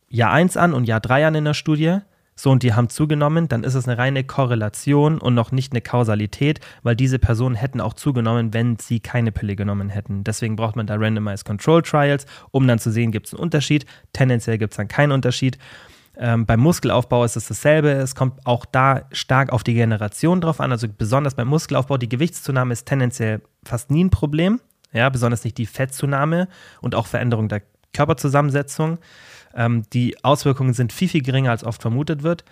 Jahr 0.08 0.32
1 0.32 0.56
an 0.56 0.72
und 0.72 0.84
Jahr 0.84 1.00
3 1.00 1.26
an 1.26 1.34
in 1.34 1.44
der 1.44 1.54
Studie, 1.54 1.98
so 2.38 2.52
und 2.52 2.62
die 2.62 2.72
haben 2.72 2.88
zugenommen, 2.88 3.48
dann 3.48 3.64
ist 3.64 3.74
es 3.74 3.88
eine 3.88 3.98
reine 3.98 4.22
Korrelation 4.22 5.18
und 5.18 5.34
noch 5.34 5.50
nicht 5.50 5.72
eine 5.72 5.80
Kausalität, 5.80 6.60
weil 6.84 6.94
diese 6.94 7.18
Personen 7.18 7.56
hätten 7.56 7.80
auch 7.80 7.94
zugenommen, 7.94 8.54
wenn 8.54 8.78
sie 8.78 9.00
keine 9.00 9.32
Pille 9.32 9.56
genommen 9.56 9.88
hätten. 9.88 10.22
Deswegen 10.22 10.54
braucht 10.54 10.76
man 10.76 10.86
da 10.86 10.94
Randomized 10.94 11.44
Control 11.44 11.82
Trials, 11.82 12.26
um 12.52 12.68
dann 12.68 12.78
zu 12.78 12.92
sehen, 12.92 13.10
gibt 13.10 13.26
es 13.26 13.34
einen 13.34 13.42
Unterschied. 13.42 13.86
Tendenziell 14.12 14.56
gibt 14.56 14.72
es 14.72 14.76
dann 14.76 14.86
keinen 14.86 15.10
Unterschied. 15.10 15.58
Ähm, 16.16 16.46
beim 16.46 16.60
Muskelaufbau 16.60 17.24
ist 17.24 17.36
es 17.36 17.48
dasselbe. 17.48 17.90
Es 17.90 18.14
kommt 18.14 18.46
auch 18.46 18.64
da 18.66 19.02
stark 19.10 19.52
auf 19.52 19.64
die 19.64 19.74
Generation 19.74 20.40
drauf 20.40 20.60
an. 20.60 20.70
Also 20.70 20.86
besonders 20.88 21.34
beim 21.34 21.48
Muskelaufbau, 21.48 21.96
die 21.96 22.08
Gewichtszunahme 22.08 22.72
ist 22.72 22.86
tendenziell 22.86 23.42
fast 23.64 23.90
nie 23.90 24.04
ein 24.04 24.10
Problem. 24.10 24.60
Ja, 24.92 25.08
besonders 25.08 25.42
nicht 25.42 25.58
die 25.58 25.66
Fettzunahme 25.66 26.46
und 26.80 26.94
auch 26.94 27.08
Veränderung 27.08 27.48
der 27.48 27.62
Körperzusammensetzung. 27.92 28.98
Ähm, 29.54 29.82
die 29.92 30.22
Auswirkungen 30.24 30.74
sind 30.74 30.92
viel, 30.92 31.08
viel 31.08 31.22
geringer, 31.22 31.50
als 31.50 31.64
oft 31.64 31.82
vermutet 31.82 32.22
wird. 32.22 32.44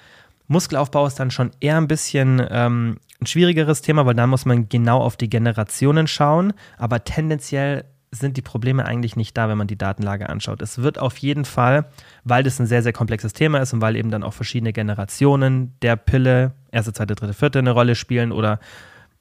Muskelaufbau 0.48 1.06
ist 1.06 1.18
dann 1.18 1.30
schon 1.30 1.50
eher 1.60 1.76
ein 1.76 1.88
bisschen 1.88 2.44
ähm, 2.50 2.98
ein 3.20 3.26
schwierigeres 3.26 3.82
Thema, 3.82 4.06
weil 4.06 4.14
da 4.14 4.26
muss 4.26 4.44
man 4.44 4.68
genau 4.68 5.00
auf 5.00 5.16
die 5.16 5.30
Generationen 5.30 6.06
schauen. 6.06 6.52
Aber 6.78 7.02
tendenziell 7.04 7.84
sind 8.12 8.36
die 8.36 8.42
Probleme 8.42 8.84
eigentlich 8.84 9.16
nicht 9.16 9.36
da, 9.36 9.48
wenn 9.48 9.58
man 9.58 9.66
die 9.66 9.76
Datenlage 9.76 10.28
anschaut. 10.28 10.62
Es 10.62 10.78
wird 10.78 10.98
auf 10.98 11.16
jeden 11.18 11.44
Fall, 11.44 11.86
weil 12.24 12.42
das 12.42 12.60
ein 12.60 12.66
sehr, 12.66 12.82
sehr 12.82 12.92
komplexes 12.92 13.32
Thema 13.32 13.58
ist 13.58 13.72
und 13.72 13.80
weil 13.80 13.96
eben 13.96 14.10
dann 14.10 14.22
auch 14.22 14.32
verschiedene 14.32 14.72
Generationen 14.72 15.74
der 15.82 15.96
Pille, 15.96 16.52
erste, 16.70 16.92
zweite, 16.92 17.14
dritte, 17.14 17.34
vierte 17.34 17.58
eine 17.58 17.72
Rolle 17.72 17.94
spielen 17.94 18.32
oder 18.32 18.60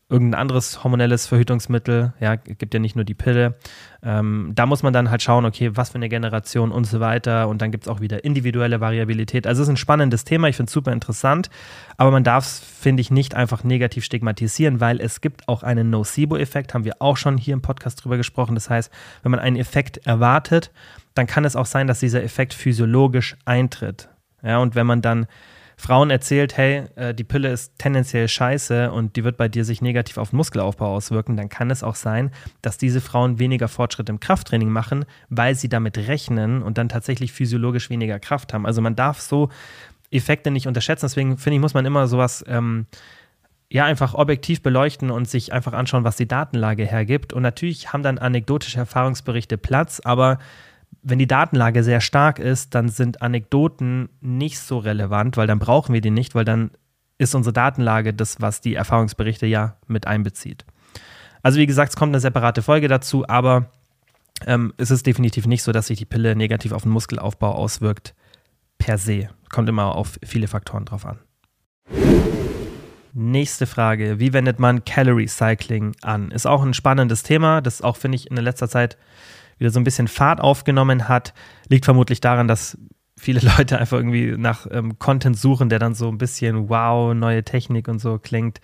irgendein 0.07 0.39
anderes 0.39 0.83
hormonelles 0.83 1.25
Verhütungsmittel, 1.25 2.13
ja, 2.19 2.35
gibt 2.35 2.75
ja 2.75 2.79
nicht 2.79 2.95
nur 2.95 3.05
die 3.05 3.15
Pille. 3.15 3.55
Ähm, 4.03 4.51
da 4.53 4.67
muss 4.67 4.83
man 4.83 4.93
dann 4.93 5.09
halt 5.09 5.23
schauen, 5.23 5.45
okay, 5.45 5.71
was 5.75 5.89
für 5.89 5.95
eine 5.95 6.09
Generation 6.09 6.71
und 6.71 6.85
so 6.85 6.99
weiter. 6.99 7.47
Und 7.47 7.63
dann 7.63 7.71
gibt 7.71 7.85
es 7.85 7.87
auch 7.87 8.01
wieder 8.01 8.23
individuelle 8.23 8.79
Variabilität. 8.79 9.47
Also 9.47 9.63
es 9.63 9.67
ist 9.67 9.73
ein 9.73 9.77
spannendes 9.77 10.23
Thema, 10.23 10.47
ich 10.47 10.57
finde 10.57 10.67
es 10.69 10.73
super 10.73 10.91
interessant, 10.91 11.49
aber 11.97 12.11
man 12.11 12.23
darf 12.23 12.45
es, 12.45 12.59
finde 12.59 13.01
ich, 13.01 13.09
nicht 13.09 13.33
einfach 13.33 13.63
negativ 13.63 14.05
stigmatisieren, 14.05 14.79
weil 14.79 15.01
es 15.01 15.21
gibt 15.21 15.47
auch 15.47 15.63
einen 15.63 15.89
Nocebo-Effekt, 15.89 16.75
haben 16.75 16.85
wir 16.85 16.97
auch 16.99 17.17
schon 17.17 17.37
hier 17.37 17.55
im 17.55 17.63
Podcast 17.63 18.03
drüber 18.03 18.17
gesprochen. 18.17 18.53
Das 18.53 18.69
heißt, 18.69 18.91
wenn 19.23 19.31
man 19.31 19.39
einen 19.39 19.57
Effekt 19.57 20.05
erwartet, 20.05 20.71
dann 21.15 21.25
kann 21.25 21.45
es 21.45 21.55
auch 21.55 21.65
sein, 21.65 21.87
dass 21.87 21.99
dieser 21.99 22.23
Effekt 22.23 22.53
physiologisch 22.53 23.37
eintritt. 23.45 24.09
Ja, 24.43 24.59
und 24.59 24.75
wenn 24.75 24.85
man 24.85 25.01
dann 25.01 25.25
Frauen 25.77 26.09
erzählt, 26.09 26.57
hey, 26.57 26.85
äh, 26.95 27.13
die 27.13 27.23
Pille 27.23 27.51
ist 27.51 27.77
tendenziell 27.77 28.27
scheiße 28.27 28.91
und 28.91 29.15
die 29.15 29.23
wird 29.23 29.37
bei 29.37 29.47
dir 29.47 29.65
sich 29.65 29.81
negativ 29.81 30.17
auf 30.17 30.29
den 30.29 30.37
Muskelaufbau 30.37 30.95
auswirken, 30.95 31.37
dann 31.37 31.49
kann 31.49 31.69
es 31.69 31.83
auch 31.83 31.95
sein, 31.95 32.31
dass 32.61 32.77
diese 32.77 33.01
Frauen 33.01 33.39
weniger 33.39 33.67
Fortschritt 33.67 34.09
im 34.09 34.19
Krafttraining 34.19 34.69
machen, 34.69 35.05
weil 35.29 35.55
sie 35.55 35.69
damit 35.69 35.97
rechnen 35.97 36.63
und 36.63 36.77
dann 36.77 36.89
tatsächlich 36.89 37.33
physiologisch 37.33 37.89
weniger 37.89 38.19
Kraft 38.19 38.53
haben. 38.53 38.65
Also 38.65 38.81
man 38.81 38.95
darf 38.95 39.19
so 39.19 39.49
Effekte 40.11 40.51
nicht 40.51 40.67
unterschätzen. 40.67 41.05
Deswegen 41.05 41.37
finde 41.37 41.55
ich, 41.55 41.61
muss 41.61 41.73
man 41.73 41.85
immer 41.85 42.07
sowas 42.07 42.43
ähm, 42.47 42.85
ja 43.69 43.85
einfach 43.85 44.13
objektiv 44.13 44.61
beleuchten 44.61 45.11
und 45.11 45.27
sich 45.27 45.51
einfach 45.53 45.73
anschauen, 45.73 46.03
was 46.03 46.15
die 46.15 46.27
Datenlage 46.27 46.85
hergibt. 46.85 47.33
Und 47.33 47.43
natürlich 47.43 47.91
haben 47.91 48.03
dann 48.03 48.17
anekdotische 48.17 48.77
Erfahrungsberichte 48.77 49.57
Platz, 49.57 50.01
aber 50.03 50.39
wenn 51.07 51.19
die 51.19 51.27
Datenlage 51.27 51.83
sehr 51.83 52.01
stark 52.01 52.39
ist, 52.39 52.73
dann 52.73 52.89
sind 52.89 53.21
Anekdoten 53.21 54.09
nicht 54.21 54.57
so 54.57 54.79
relevant, 54.79 55.37
weil 55.37 55.45
dann 55.45 55.59
brauchen 55.59 55.93
wir 55.93 56.01
die 56.01 56.09
nicht, 56.09 56.33
weil 56.33 56.45
dann 56.45 56.71
ist 57.19 57.35
unsere 57.35 57.53
Datenlage 57.53 58.11
das, 58.11 58.41
was 58.41 58.59
die 58.59 58.73
Erfahrungsberichte 58.73 59.45
ja 59.45 59.77
mit 59.87 60.07
einbezieht. 60.07 60.65
Also 61.43 61.59
wie 61.59 61.67
gesagt, 61.67 61.91
es 61.91 61.95
kommt 61.95 62.09
eine 62.09 62.19
separate 62.19 62.63
Folge 62.63 62.87
dazu, 62.87 63.23
aber 63.29 63.69
ähm, 64.47 64.73
es 64.77 64.89
ist 64.89 65.05
definitiv 65.05 65.45
nicht 65.45 65.61
so, 65.61 65.71
dass 65.71 65.87
sich 65.87 65.99
die 65.99 66.05
Pille 66.05 66.35
negativ 66.35 66.71
auf 66.71 66.81
den 66.81 66.91
Muskelaufbau 66.91 67.51
auswirkt 67.51 68.15
per 68.79 68.97
se. 68.97 69.29
Kommt 69.49 69.69
immer 69.69 69.93
auf 69.93 70.19
viele 70.25 70.47
Faktoren 70.47 70.85
drauf 70.85 71.05
an. 71.05 71.19
Nächste 73.13 73.67
Frage. 73.67 74.19
Wie 74.19 74.33
wendet 74.33 74.59
man 74.59 74.83
Calorie 74.85 75.27
Cycling 75.27 75.95
an? 76.01 76.31
Ist 76.31 76.47
auch 76.47 76.63
ein 76.63 76.73
spannendes 76.73 77.21
Thema, 77.21 77.61
das 77.61 77.83
auch, 77.83 77.95
finde 77.95 78.15
ich, 78.15 78.31
in 78.31 78.37
letzter 78.37 78.67
Zeit 78.67 78.97
wieder 79.57 79.69
so 79.69 79.79
ein 79.79 79.83
bisschen 79.83 80.07
Fahrt 80.07 80.41
aufgenommen 80.41 81.07
hat, 81.07 81.33
liegt 81.69 81.85
vermutlich 81.85 82.21
daran, 82.21 82.47
dass 82.47 82.77
viele 83.17 83.39
Leute 83.57 83.79
einfach 83.79 83.97
irgendwie 83.97 84.35
nach 84.37 84.67
ähm, 84.71 84.99
Content 84.99 85.37
suchen, 85.37 85.69
der 85.69 85.79
dann 85.79 85.95
so 85.95 86.09
ein 86.09 86.17
bisschen 86.17 86.69
wow, 86.69 87.13
neue 87.13 87.43
Technik 87.43 87.87
und 87.87 87.99
so 87.99 88.19
klingt. 88.19 88.59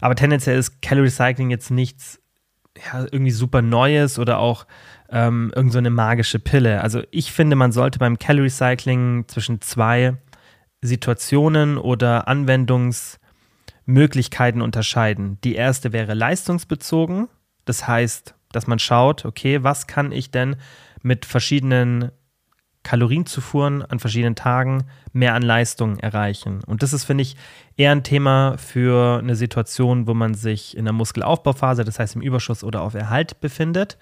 Aber 0.00 0.14
tendenziell 0.14 0.58
ist 0.58 0.82
Calorie 0.82 1.10
Cycling 1.10 1.50
jetzt 1.50 1.70
nichts 1.70 2.20
ja, 2.86 3.06
irgendwie 3.10 3.32
super 3.32 3.62
Neues 3.62 4.18
oder 4.18 4.38
auch 4.38 4.66
ähm, 5.10 5.50
irgend 5.54 5.72
so 5.72 5.78
eine 5.78 5.88
magische 5.90 6.38
Pille. 6.38 6.82
Also 6.82 7.02
ich 7.10 7.32
finde, 7.32 7.56
man 7.56 7.72
sollte 7.72 7.98
beim 7.98 8.18
Calorie 8.18 8.50
Cycling 8.50 9.24
zwischen 9.26 9.60
zwei 9.60 10.16
Situationen 10.80 11.76
oder 11.78 12.28
Anwendungsmöglichkeiten 12.28 14.62
unterscheiden. 14.62 15.38
Die 15.42 15.56
erste 15.56 15.92
wäre 15.92 16.14
leistungsbezogen. 16.14 17.26
Das 17.64 17.88
heißt, 17.88 18.36
dass 18.52 18.66
man 18.66 18.78
schaut, 18.78 19.24
okay, 19.24 19.62
was 19.62 19.86
kann 19.86 20.12
ich 20.12 20.30
denn 20.30 20.56
mit 21.02 21.24
verschiedenen 21.24 22.10
Kalorienzufuhren 22.82 23.82
an 23.82 23.98
verschiedenen 23.98 24.34
Tagen 24.34 24.84
mehr 25.12 25.34
an 25.34 25.42
Leistung 25.42 25.98
erreichen. 25.98 26.62
Und 26.64 26.82
das 26.82 26.92
ist, 26.92 27.04
finde 27.04 27.22
ich, 27.22 27.36
eher 27.76 27.92
ein 27.92 28.04
Thema 28.04 28.56
für 28.56 29.18
eine 29.18 29.36
Situation, 29.36 30.06
wo 30.06 30.14
man 30.14 30.34
sich 30.34 30.76
in 30.76 30.84
der 30.84 30.94
Muskelaufbauphase, 30.94 31.84
das 31.84 31.98
heißt 31.98 32.16
im 32.16 32.22
Überschuss 32.22 32.64
oder 32.64 32.82
auf 32.82 32.94
Erhalt 32.94 33.40
befindet. 33.40 33.98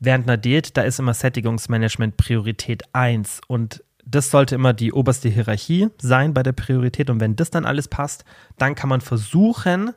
Während 0.00 0.26
einer 0.26 0.38
Diät, 0.38 0.76
da 0.76 0.82
ist 0.82 0.98
immer 0.98 1.14
Sättigungsmanagement 1.14 2.16
Priorität 2.16 2.82
1 2.92 3.42
und 3.46 3.84
das 4.04 4.30
sollte 4.30 4.56
immer 4.56 4.72
die 4.72 4.92
oberste 4.92 5.28
Hierarchie 5.28 5.88
sein 6.00 6.34
bei 6.34 6.42
der 6.42 6.52
Priorität. 6.52 7.10
Und 7.10 7.20
wenn 7.20 7.36
das 7.36 7.50
dann 7.50 7.66
alles 7.66 7.86
passt, 7.86 8.24
dann 8.58 8.74
kann 8.74 8.88
man 8.88 9.00
versuchen, 9.00 9.92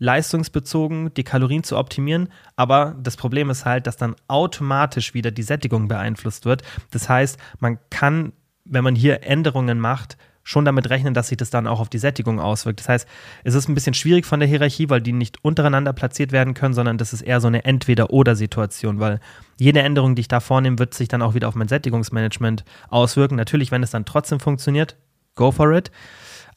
leistungsbezogen 0.00 1.14
die 1.14 1.22
Kalorien 1.22 1.62
zu 1.62 1.78
optimieren. 1.78 2.28
Aber 2.56 2.96
das 3.00 3.16
Problem 3.16 3.48
ist 3.50 3.64
halt, 3.64 3.86
dass 3.86 3.96
dann 3.96 4.16
automatisch 4.26 5.14
wieder 5.14 5.30
die 5.30 5.44
Sättigung 5.44 5.86
beeinflusst 5.86 6.44
wird. 6.46 6.62
Das 6.90 7.08
heißt, 7.08 7.38
man 7.60 7.78
kann, 7.90 8.32
wenn 8.64 8.82
man 8.82 8.96
hier 8.96 9.22
Änderungen 9.22 9.78
macht, 9.78 10.16
schon 10.42 10.64
damit 10.64 10.88
rechnen, 10.90 11.14
dass 11.14 11.28
sich 11.28 11.36
das 11.36 11.50
dann 11.50 11.66
auch 11.66 11.80
auf 11.80 11.90
die 11.90 11.98
Sättigung 11.98 12.40
auswirkt. 12.40 12.80
Das 12.80 12.88
heißt, 12.88 13.08
es 13.44 13.54
ist 13.54 13.68
ein 13.68 13.74
bisschen 13.74 13.94
schwierig 13.94 14.26
von 14.26 14.40
der 14.40 14.48
Hierarchie, 14.48 14.88
weil 14.88 15.02
die 15.02 15.12
nicht 15.12 15.44
untereinander 15.44 15.92
platziert 15.92 16.32
werden 16.32 16.54
können, 16.54 16.74
sondern 16.74 16.98
das 16.98 17.12
ist 17.12 17.22
eher 17.22 17.40
so 17.40 17.46
eine 17.46 17.64
Entweder-Oder-Situation, 17.64 18.98
weil 19.00 19.20
jede 19.58 19.80
Änderung, 19.80 20.14
die 20.14 20.20
ich 20.20 20.28
da 20.28 20.40
vornehme, 20.40 20.78
wird 20.78 20.94
sich 20.94 21.08
dann 21.08 21.22
auch 21.22 21.34
wieder 21.34 21.46
auf 21.46 21.54
mein 21.54 21.68
Sättigungsmanagement 21.68 22.64
auswirken. 22.88 23.36
Natürlich, 23.36 23.70
wenn 23.70 23.82
es 23.82 23.90
dann 23.90 24.06
trotzdem 24.06 24.40
funktioniert, 24.40 24.96
go 25.34 25.52
for 25.52 25.72
it. 25.72 25.90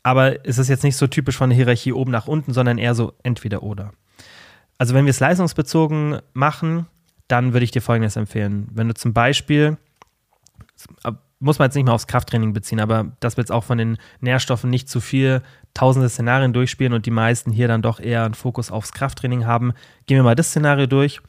Aber 0.03 0.45
es 0.45 0.57
ist 0.57 0.67
jetzt 0.67 0.83
nicht 0.83 0.97
so 0.97 1.07
typisch 1.07 1.37
von 1.37 1.49
der 1.49 1.55
Hierarchie 1.55 1.93
oben 1.93 2.11
nach 2.11 2.27
unten, 2.27 2.53
sondern 2.53 2.77
eher 2.77 2.93
so 2.93 3.13
entweder 3.23 3.63
oder. 3.63 3.91
Also 4.77 4.93
wenn 4.93 5.05
wir 5.05 5.11
es 5.11 5.19
leistungsbezogen 5.19 6.19
machen, 6.33 6.87
dann 7.27 7.53
würde 7.53 7.63
ich 7.63 7.71
dir 7.71 7.81
Folgendes 7.81 8.17
empfehlen. 8.17 8.67
Wenn 8.71 8.89
du 8.89 8.93
zum 8.93 9.13
Beispiel 9.13 9.77
muss 11.43 11.59
man 11.59 11.67
jetzt 11.67 11.75
nicht 11.75 11.83
mehr 11.83 11.93
aufs 11.93 12.07
Krafttraining 12.07 12.53
beziehen, 12.53 12.79
aber 12.79 13.11
dass 13.19 13.35
wir 13.35 13.41
jetzt 13.41 13.51
auch 13.51 13.65
von 13.65 13.77
den 13.77 13.97
Nährstoffen 14.21 14.69
nicht 14.69 14.87
zu 14.87 15.01
viel 15.01 15.41
tausende 15.73 16.07
Szenarien 16.07 16.53
durchspielen 16.53 16.93
und 16.93 17.05
die 17.05 17.11
meisten 17.11 17.51
hier 17.51 17.67
dann 17.67 17.81
doch 17.81 17.99
eher 17.99 18.23
einen 18.23 18.33
Fokus 18.33 18.71
aufs 18.71 18.93
Krafttraining 18.93 19.45
haben. 19.45 19.73
Gehen 20.05 20.15
wir 20.15 20.23
mal 20.23 20.35
das 20.35 20.49
Szenario 20.49 20.87
durch. 20.87 21.19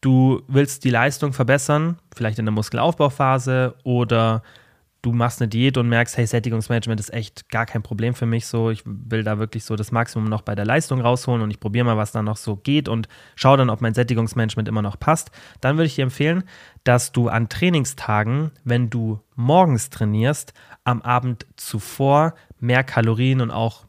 Du 0.00 0.42
willst 0.46 0.84
die 0.84 0.90
Leistung 0.90 1.32
verbessern, 1.32 1.98
vielleicht 2.14 2.38
in 2.38 2.44
der 2.44 2.52
Muskelaufbauphase 2.52 3.74
oder 3.82 4.44
du 5.02 5.12
machst 5.12 5.40
eine 5.40 5.48
Diät 5.48 5.76
und 5.76 5.88
merkst, 5.88 6.16
hey, 6.16 6.26
Sättigungsmanagement 6.26 6.98
ist 6.98 7.12
echt 7.12 7.48
gar 7.50 7.66
kein 7.66 7.82
Problem 7.82 8.14
für 8.14 8.26
mich. 8.26 8.46
So, 8.46 8.70
ich 8.70 8.82
will 8.84 9.22
da 9.22 9.38
wirklich 9.38 9.64
so 9.64 9.76
das 9.76 9.92
Maximum 9.92 10.28
noch 10.28 10.42
bei 10.42 10.54
der 10.54 10.64
Leistung 10.64 11.00
rausholen 11.00 11.42
und 11.42 11.50
ich 11.50 11.60
probiere 11.60 11.84
mal, 11.84 11.96
was 11.96 12.12
da 12.12 12.22
noch 12.22 12.36
so 12.36 12.56
geht 12.56 12.88
und 12.88 13.08
schaue 13.36 13.56
dann, 13.56 13.70
ob 13.70 13.80
mein 13.80 13.94
Sättigungsmanagement 13.94 14.68
immer 14.68 14.82
noch 14.82 14.98
passt. 14.98 15.30
Dann 15.60 15.76
würde 15.76 15.86
ich 15.86 15.94
dir 15.94 16.02
empfehlen, 16.02 16.44
dass 16.84 17.12
du 17.12 17.28
an 17.28 17.48
Trainingstagen, 17.48 18.50
wenn 18.64 18.90
du 18.90 19.20
morgens 19.36 19.90
trainierst, 19.90 20.52
am 20.84 21.02
Abend 21.02 21.46
zuvor 21.56 22.34
mehr 22.58 22.82
Kalorien 22.82 23.40
und 23.40 23.50
auch 23.50 23.86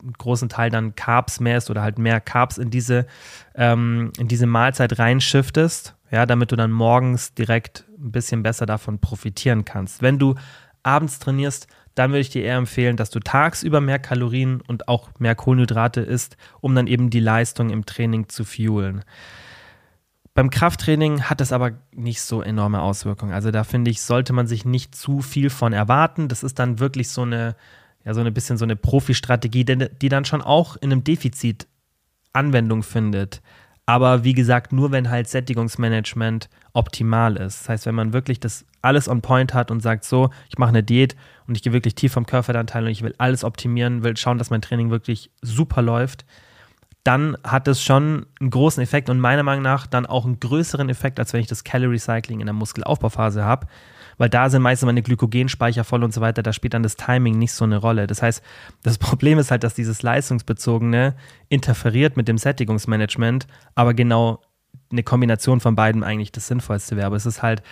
einen 0.00 0.12
großen 0.12 0.48
Teil 0.48 0.70
dann 0.70 0.94
Carbs 0.94 1.40
mehr 1.40 1.56
isst 1.56 1.70
oder 1.70 1.82
halt 1.82 1.98
mehr 1.98 2.20
Carbs 2.20 2.58
in 2.58 2.70
diese, 2.70 3.06
ähm, 3.54 4.12
in 4.18 4.28
diese 4.28 4.46
Mahlzeit 4.46 4.98
reinschiftest, 4.98 5.94
ja, 6.12 6.26
damit 6.26 6.52
du 6.52 6.56
dann 6.56 6.70
morgens 6.70 7.34
direkt 7.34 7.84
ein 7.98 8.12
bisschen 8.12 8.42
besser 8.42 8.66
davon 8.66 9.00
profitieren 9.00 9.64
kannst. 9.64 10.02
Wenn 10.02 10.18
du 10.18 10.34
abends 10.82 11.18
trainierst, 11.18 11.66
dann 11.94 12.10
würde 12.10 12.20
ich 12.20 12.30
dir 12.30 12.44
eher 12.44 12.56
empfehlen, 12.56 12.96
dass 12.96 13.10
du 13.10 13.18
tagsüber 13.18 13.80
mehr 13.80 13.98
Kalorien 13.98 14.60
und 14.60 14.88
auch 14.88 15.10
mehr 15.18 15.34
Kohlenhydrate 15.34 16.02
isst, 16.02 16.36
um 16.60 16.74
dann 16.74 16.86
eben 16.86 17.08
die 17.10 17.20
Leistung 17.20 17.70
im 17.70 17.86
Training 17.86 18.28
zu 18.28 18.44
fuelen. 18.44 19.04
Beim 20.34 20.50
Krafttraining 20.50 21.24
hat 21.24 21.40
es 21.40 21.52
aber 21.52 21.72
nicht 21.94 22.20
so 22.20 22.42
enorme 22.42 22.80
Auswirkungen. 22.80 23.32
Also 23.32 23.50
da 23.50 23.64
finde 23.64 23.90
ich, 23.90 24.02
sollte 24.02 24.32
man 24.32 24.46
sich 24.46 24.64
nicht 24.64 24.94
zu 24.94 25.20
viel 25.20 25.50
von 25.50 25.72
erwarten. 25.72 26.28
Das 26.28 26.42
ist 26.42 26.58
dann 26.58 26.78
wirklich 26.78 27.10
so 27.10 27.22
eine, 27.22 27.56
ja, 28.04 28.14
so 28.14 28.20
ein 28.20 28.34
bisschen 28.34 28.56
so 28.56 28.64
eine 28.64 28.76
Profi-Strategie, 28.76 29.64
die 29.64 30.08
dann 30.08 30.24
schon 30.24 30.42
auch 30.42 30.76
in 30.76 30.92
einem 30.92 31.04
Defizit 31.04 31.66
Anwendung 32.32 32.82
findet. 32.82 33.42
Aber 33.92 34.24
wie 34.24 34.32
gesagt, 34.32 34.72
nur 34.72 34.90
wenn 34.90 35.10
halt 35.10 35.28
Sättigungsmanagement 35.28 36.48
optimal 36.72 37.36
ist. 37.36 37.60
Das 37.60 37.68
heißt, 37.68 37.84
wenn 37.84 37.94
man 37.94 38.14
wirklich 38.14 38.40
das 38.40 38.64
alles 38.80 39.06
on 39.06 39.20
point 39.20 39.52
hat 39.52 39.70
und 39.70 39.80
sagt, 39.80 40.04
so, 40.04 40.30
ich 40.48 40.56
mache 40.56 40.70
eine 40.70 40.82
Diät 40.82 41.14
und 41.46 41.58
ich 41.58 41.62
gehe 41.62 41.74
wirklich 41.74 41.94
tief 41.94 42.14
vom 42.14 42.24
Körperfettanteil 42.24 42.84
und 42.84 42.90
ich 42.90 43.02
will 43.02 43.14
alles 43.18 43.44
optimieren, 43.44 44.02
will 44.02 44.16
schauen, 44.16 44.38
dass 44.38 44.48
mein 44.48 44.62
Training 44.62 44.88
wirklich 44.88 45.30
super 45.42 45.82
läuft, 45.82 46.24
dann 47.04 47.36
hat 47.44 47.68
es 47.68 47.84
schon 47.84 48.24
einen 48.40 48.48
großen 48.48 48.82
Effekt 48.82 49.10
und 49.10 49.20
meiner 49.20 49.42
Meinung 49.42 49.62
nach 49.62 49.86
dann 49.86 50.06
auch 50.06 50.24
einen 50.24 50.40
größeren 50.40 50.88
Effekt, 50.88 51.20
als 51.20 51.34
wenn 51.34 51.42
ich 51.42 51.46
das 51.46 51.62
Calorie 51.62 51.98
Cycling 51.98 52.40
in 52.40 52.46
der 52.46 52.54
Muskelaufbauphase 52.54 53.44
habe, 53.44 53.66
weil 54.18 54.28
da 54.28 54.50
sind 54.50 54.62
meistens 54.62 54.86
meine 54.86 55.02
Glykogenspeicher 55.02 55.84
voll 55.84 56.04
und 56.04 56.12
so 56.12 56.20
weiter, 56.20 56.42
da 56.42 56.52
spielt 56.52 56.74
dann 56.74 56.82
das 56.82 56.96
Timing 56.96 57.38
nicht 57.38 57.52
so 57.52 57.64
eine 57.64 57.76
Rolle. 57.76 58.06
Das 58.06 58.22
heißt, 58.22 58.42
das 58.82 58.98
Problem 59.12 59.38
ist 59.38 59.50
halt, 59.50 59.64
dass 59.64 59.74
dieses 59.74 60.02
leistungsbezogene 60.02 61.14
interferiert 61.48 62.16
mit 62.16 62.28
dem 62.28 62.38
Sättigungsmanagement, 62.38 63.46
aber 63.74 63.94
genau 63.94 64.40
eine 64.90 65.02
Kombination 65.02 65.60
von 65.60 65.74
beiden 65.74 66.04
eigentlich 66.04 66.32
das 66.32 66.46
Sinnvollste 66.46 66.96
wäre. 66.96 67.06
Aber 67.06 67.16
es 67.16 67.26
ist 67.26 67.42
halt 67.42 67.62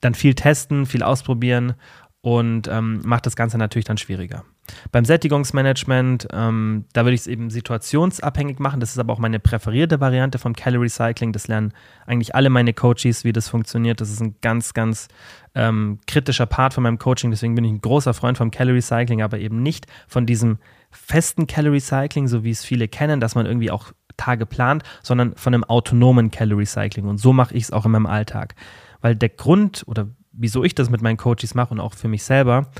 dann 0.00 0.14
viel 0.14 0.34
testen, 0.34 0.86
viel 0.86 1.02
ausprobieren 1.02 1.74
und 2.20 2.68
ähm, 2.68 3.00
macht 3.04 3.26
das 3.26 3.36
Ganze 3.36 3.58
natürlich 3.58 3.86
dann 3.86 3.98
schwieriger. 3.98 4.44
Beim 4.92 5.04
Sättigungsmanagement, 5.04 6.28
ähm, 6.32 6.86
da 6.92 7.04
würde 7.04 7.14
ich 7.14 7.22
es 7.22 7.26
eben 7.26 7.50
situationsabhängig 7.50 8.58
machen. 8.58 8.80
Das 8.80 8.90
ist 8.90 8.98
aber 8.98 9.12
auch 9.12 9.18
meine 9.18 9.38
präferierte 9.38 10.00
Variante 10.00 10.38
vom 10.38 10.54
Calorie 10.54 10.88
Cycling. 10.88 11.32
Das 11.32 11.48
lernen 11.48 11.72
eigentlich 12.06 12.34
alle 12.34 12.50
meine 12.50 12.72
Coaches, 12.72 13.24
wie 13.24 13.32
das 13.32 13.48
funktioniert. 13.48 14.00
Das 14.00 14.10
ist 14.10 14.20
ein 14.20 14.36
ganz, 14.40 14.74
ganz 14.74 15.08
ähm, 15.54 15.98
kritischer 16.06 16.46
Part 16.46 16.74
von 16.74 16.82
meinem 16.82 16.98
Coaching. 16.98 17.30
Deswegen 17.30 17.54
bin 17.54 17.64
ich 17.64 17.72
ein 17.72 17.80
großer 17.80 18.14
Freund 18.14 18.38
vom 18.38 18.50
Calorie 18.50 18.80
Cycling, 18.80 19.22
aber 19.22 19.38
eben 19.38 19.62
nicht 19.62 19.86
von 20.08 20.26
diesem 20.26 20.58
festen 20.90 21.46
Calorie 21.46 21.80
Cycling, 21.80 22.28
so 22.28 22.44
wie 22.44 22.50
es 22.50 22.64
viele 22.64 22.88
kennen, 22.88 23.20
dass 23.20 23.34
man 23.34 23.46
irgendwie 23.46 23.70
auch 23.70 23.92
Tage 24.16 24.46
plant, 24.46 24.82
sondern 25.02 25.34
von 25.36 25.52
einem 25.52 25.64
autonomen 25.64 26.30
Calorie 26.30 26.66
Cycling. 26.66 27.06
Und 27.06 27.18
so 27.18 27.32
mache 27.32 27.54
ich 27.54 27.64
es 27.64 27.72
auch 27.72 27.84
in 27.84 27.92
meinem 27.92 28.06
Alltag. 28.06 28.54
Weil 29.00 29.16
der 29.16 29.28
Grund 29.28 29.82
oder 29.86 30.08
wieso 30.36 30.64
ich 30.64 30.74
das 30.74 30.90
mit 30.90 31.02
meinen 31.02 31.16
Coaches 31.16 31.54
mache 31.54 31.72
und 31.72 31.80
auch 31.80 31.94
für 31.94 32.08
mich 32.08 32.24
selber, 32.24 32.70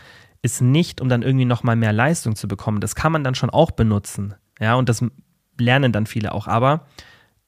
ist 0.44 0.61
nicht, 0.61 1.00
um 1.00 1.09
dann 1.09 1.22
irgendwie 1.22 1.46
nochmal 1.46 1.74
mehr 1.74 1.94
Leistung 1.94 2.37
zu 2.37 2.46
bekommen. 2.46 2.83
Das 2.83 2.94
kann 2.94 3.12
man 3.12 3.24
dann 3.24 3.35
schon 3.35 3.48
auch 3.48 3.70
benutzen. 3.70 4.35
Ja, 4.61 4.74
und 4.74 4.90
das 4.90 5.02
lernen 5.59 5.90
dann 5.90 6.04
viele 6.04 6.33
auch. 6.33 6.46
Aber 6.46 6.87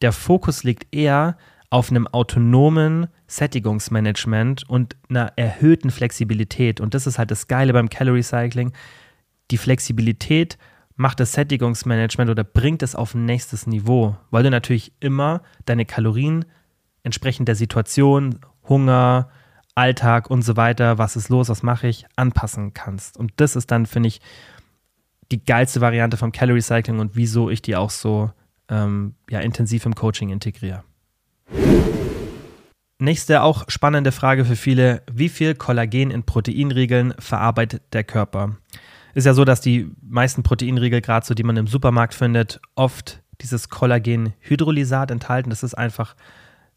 der 0.00 0.12
Fokus 0.12 0.64
liegt 0.64 0.94
eher 0.94 1.37
auf 1.68 1.90
einem 1.90 2.06
autonomen 2.06 3.09
Sättigungsmanagement 3.26 4.66
und 4.66 4.96
einer 5.11 5.30
erhöhten 5.37 5.90
Flexibilität. 5.90 6.80
Und 6.80 6.94
das 6.94 7.06
ist 7.06 7.18
halt 7.18 7.30
das 7.30 7.48
Geile 7.48 7.74
beim 7.74 7.90
Calorie 7.90 8.22
Cycling. 8.22 8.72
Die 9.50 9.59
Flexibilität 9.59 10.56
macht 10.94 11.20
das 11.20 11.32
Sättigungsmanagement 11.32 12.30
oder 12.30 12.44
bringt 12.44 12.82
es 12.82 12.94
auf 12.94 13.14
ein 13.14 13.26
nächstes 13.26 13.66
Niveau, 13.66 14.16
weil 14.30 14.42
du 14.42 14.50
natürlich 14.50 14.92
immer 15.00 15.42
deine 15.66 15.85
Kalorien 15.85 16.46
entsprechend 17.02 17.46
der 17.46 17.56
Situation, 17.56 18.38
Hunger, 18.66 19.28
Alltag 19.77 20.31
und 20.31 20.43
so 20.43 20.57
weiter, 20.57 20.99
was 20.99 21.17
ist 21.17 21.29
los, 21.29 21.49
was 21.49 21.62
mache 21.62 21.87
ich, 21.87 22.07
anpassen 22.17 22.75
kannst. 22.75 23.17
Und 23.17 23.33
das 23.37 23.55
ist 23.55 23.71
dann, 23.71 23.87
finde 23.87 24.09
ich, 24.09 24.21
die 25.31 25.45
geilste 25.45 25.81
Variante 25.81 26.17
vom 26.17 26.33
Calorie 26.33 26.62
Cycling 26.62 26.99
und 26.99 27.15
wieso 27.15 27.51
ich 27.51 27.62
die 27.62 27.77
auch 27.77 27.91
so 27.91 28.31
ähm, 28.69 29.15
ja, 29.31 29.41
intensiv 29.41 29.87
im 29.87 29.95
Coaching 29.95 30.31
integriere. 30.31 30.83
Nächste 32.99 33.43
auch 33.43 33.65
spannende 33.69 34.12
Frage 34.12 34.45
für 34.45 34.57
viele: 34.57 35.03
Wie 35.12 35.29
viel 35.29 35.55
Kollagen 35.55 36.11
in 36.11 36.23
Proteinriegeln 36.23 37.15
verarbeitet 37.19 37.83
der 37.93 38.05
Körper? 38.05 38.57
Ist 39.15 39.27
ja 39.27 39.35
so, 39.35 39.45
dass 39.45 39.61
die 39.61 39.91
meisten 40.03 40.43
Proteinriegel, 40.43 41.01
gerade 41.01 41.27
so 41.27 41.35
die 41.35 41.43
man 41.43 41.57
im 41.57 41.67
Supermarkt 41.67 42.15
findet, 42.15 42.61
oft 42.75 43.23
dieses 43.41 43.69
Kollagenhydrolysat 43.69 45.11
enthalten. 45.11 45.51
Das 45.51 45.62
ist 45.62 45.75
einfach 45.75 46.17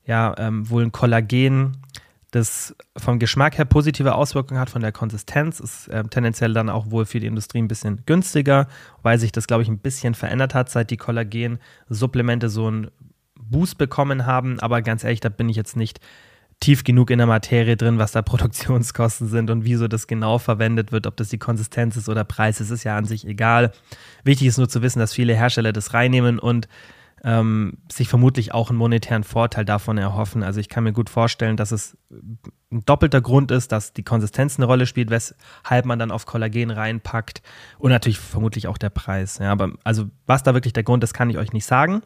ja 0.06 0.36
ähm, 0.38 0.70
wohl 0.70 0.84
ein 0.84 0.92
Kollagen, 0.92 1.78
das 2.32 2.76
vom 2.96 3.18
Geschmack 3.18 3.58
her 3.58 3.66
positive 3.66 4.14
Auswirkungen 4.16 4.60
hat, 4.60 4.70
von 4.70 4.82
der 4.82 4.92
Konsistenz, 4.92 5.60
ist 5.60 5.88
äh, 5.88 6.04
tendenziell 6.04 6.54
dann 6.54 6.70
auch 6.70 6.92
wohl 6.92 7.06
für 7.06 7.20
die 7.20 7.28
Industrie 7.28 7.60
ein 7.60 7.68
bisschen 7.68 8.04
günstiger, 8.06 8.68
weil 9.02 9.18
sich 9.18 9.32
das, 9.32 9.48
glaube 9.48 9.64
ich, 9.64 9.70
ein 9.70 9.80
bisschen 9.80 10.14
verändert 10.14 10.54
hat, 10.54 10.70
seit 10.70 10.92
die 10.92 10.98
Kollagen-Supplemente 10.98 12.50
so 12.50 12.68
einen 12.68 12.92
Boost 13.40 13.78
bekommen 13.78 14.26
haben. 14.26 14.60
Aber 14.60 14.82
ganz 14.82 15.04
ehrlich, 15.04 15.22
da 15.22 15.30
bin 15.30 15.50
ich 15.50 15.56
jetzt 15.56 15.76
nicht 15.76 16.00
tief 16.60 16.84
genug 16.84 17.10
in 17.10 17.18
der 17.18 17.28
Materie 17.28 17.78
drin, 17.78 17.98
was 17.98 18.12
da 18.12 18.22
Produktionskosten 18.22 19.28
sind 19.28 19.50
und 19.50 19.66
wieso 19.66 19.88
das 19.88 20.08
genau 20.08 20.38
verwendet 20.38 20.92
wird, 20.92 21.08
ob 21.08 21.18
das 21.18 21.30
die 21.30 21.40
Konsistenz 21.40 21.96
ist 21.98 22.10
oder 22.10 22.24
Preis, 22.24 22.62
ist, 22.62 22.70
ist 22.70 22.84
ja 22.84 22.98
an 22.98 23.06
sich 23.06 23.26
egal. 23.26 23.72
Wichtig 24.24 24.48
ist 24.48 24.58
nur 24.58 24.70
zu 24.70 24.82
wissen, 24.82 25.00
dass 25.00 25.14
viele 25.14 25.36
Hersteller 25.36 25.74
das 25.74 25.94
reinnehmen 25.94 26.38
und 26.38 26.68
ähm, 27.24 27.78
sich 27.92 28.08
vermutlich 28.08 28.54
auch 28.54 28.70
einen 28.70 28.78
monetären 28.78 29.24
Vorteil 29.24 29.66
davon 29.66 29.98
erhoffen. 29.98 30.44
Also 30.44 30.60
ich 30.60 30.70
kann 30.70 30.84
mir 30.84 30.94
gut 30.94 31.10
vorstellen, 31.10 31.58
dass 31.58 31.72
es 31.72 31.98
ein 32.72 32.86
doppelter 32.86 33.22
Grund 33.22 33.52
ist, 33.52 33.72
dass 33.72 33.94
die 33.94 34.04
Konsistenz 34.04 34.58
eine 34.58 34.66
Rolle 34.66 34.86
spielt, 34.86 35.10
weshalb 35.10 35.86
man 35.86 36.00
dann 36.00 36.12
auf 36.12 36.26
Kollagen 36.26 36.72
reinpackt 36.72 37.42
und 37.78 37.92
natürlich 37.92 38.20
vermutlich 38.20 38.68
auch 38.68 38.78
der 38.78 38.90
Preis. 38.90 39.40
Ja, 39.40 39.52
aber 39.52 39.72
also 39.84 40.06
was 40.26 40.44
da 40.44 40.54
wirklich 40.54 40.74
der 40.74 40.84
Grund 40.84 41.04
ist, 41.04 41.14
kann 41.14 41.30
ich 41.30 41.38
euch 41.38 41.54
nicht 41.54 41.66
sagen. 41.66 42.02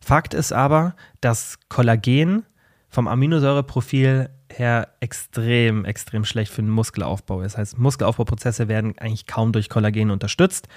Fakt 0.00 0.34
ist 0.34 0.52
aber, 0.52 0.96
dass 1.20 1.58
Kollagen 1.68 2.44
vom 2.88 3.08
Aminosäureprofil 3.08 4.30
her 4.48 4.88
extrem, 5.00 5.84
extrem 5.84 6.24
schlecht 6.24 6.52
für 6.52 6.62
den 6.62 6.70
Muskelaufbau 6.70 7.42
Das 7.42 7.58
heißt, 7.58 7.78
Muskelaufbauprozesse 7.78 8.68
werden 8.68 8.96
eigentlich 8.98 9.26
kaum 9.26 9.52
durch 9.52 9.68
Kollagen 9.68 10.10
unterstützt. 10.10 10.68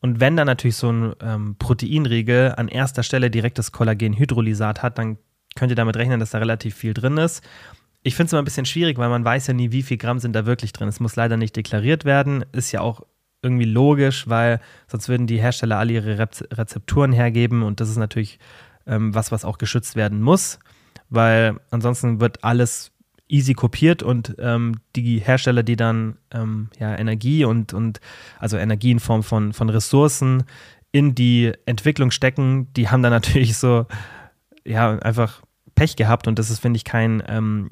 Und 0.00 0.20
wenn 0.20 0.36
dann 0.36 0.46
natürlich 0.46 0.76
so 0.76 0.90
ein 0.90 1.14
ähm, 1.20 1.56
Proteinriegel 1.58 2.54
an 2.56 2.68
erster 2.68 3.02
Stelle 3.02 3.30
direkt 3.30 3.58
das 3.58 3.72
Kollagenhydrolysat 3.72 4.82
hat, 4.82 4.98
dann 4.98 5.18
könnt 5.56 5.70
ihr 5.72 5.76
damit 5.76 5.96
rechnen, 5.96 6.20
dass 6.20 6.30
da 6.30 6.38
relativ 6.38 6.74
viel 6.74 6.94
drin 6.94 7.16
ist. 7.16 7.42
Ich 8.02 8.14
finde 8.14 8.26
es 8.26 8.32
immer 8.32 8.42
ein 8.42 8.44
bisschen 8.44 8.66
schwierig, 8.66 8.96
weil 8.98 9.08
man 9.08 9.24
weiß 9.24 9.48
ja 9.48 9.54
nie, 9.54 9.72
wie 9.72 9.82
viel 9.82 9.96
Gramm 9.96 10.20
sind 10.20 10.34
da 10.34 10.46
wirklich 10.46 10.72
drin. 10.72 10.88
Es 10.88 11.00
muss 11.00 11.16
leider 11.16 11.36
nicht 11.36 11.56
deklariert 11.56 12.04
werden. 12.04 12.44
Ist 12.52 12.70
ja 12.70 12.80
auch 12.80 13.02
irgendwie 13.42 13.64
logisch, 13.64 14.28
weil 14.28 14.60
sonst 14.86 15.08
würden 15.08 15.26
die 15.26 15.40
Hersteller 15.40 15.78
alle 15.78 15.92
ihre 15.92 16.18
Rezepturen 16.18 17.12
hergeben 17.12 17.62
und 17.62 17.80
das 17.80 17.88
ist 17.88 17.96
natürlich 17.96 18.38
ähm, 18.86 19.14
was, 19.14 19.30
was 19.30 19.44
auch 19.44 19.58
geschützt 19.58 19.96
werden 19.96 20.20
muss 20.20 20.58
weil 21.10 21.58
ansonsten 21.70 22.20
wird 22.20 22.44
alles 22.44 22.92
easy 23.28 23.54
kopiert 23.54 24.02
und 24.02 24.34
ähm, 24.38 24.80
die 24.96 25.18
Hersteller, 25.18 25.62
die 25.62 25.76
dann 25.76 26.16
ähm, 26.30 26.70
ja, 26.78 26.96
Energie 26.98 27.44
und, 27.44 27.74
und 27.74 28.00
also 28.38 28.56
Energie 28.56 28.90
in 28.90 29.00
Form 29.00 29.22
von, 29.22 29.52
von 29.52 29.68
Ressourcen 29.68 30.44
in 30.92 31.14
die 31.14 31.52
Entwicklung 31.66 32.10
stecken, 32.10 32.72
die 32.74 32.88
haben 32.88 33.02
dann 33.02 33.12
natürlich 33.18 33.56
so 33.56 33.86
ja 34.64 34.98
einfach 34.98 35.42
Pech 35.74 35.96
gehabt 35.96 36.26
und 36.26 36.38
das 36.38 36.50
ist, 36.50 36.58
finde 36.58 36.76
ich, 36.76 36.84
kein, 36.84 37.22
ähm, 37.28 37.68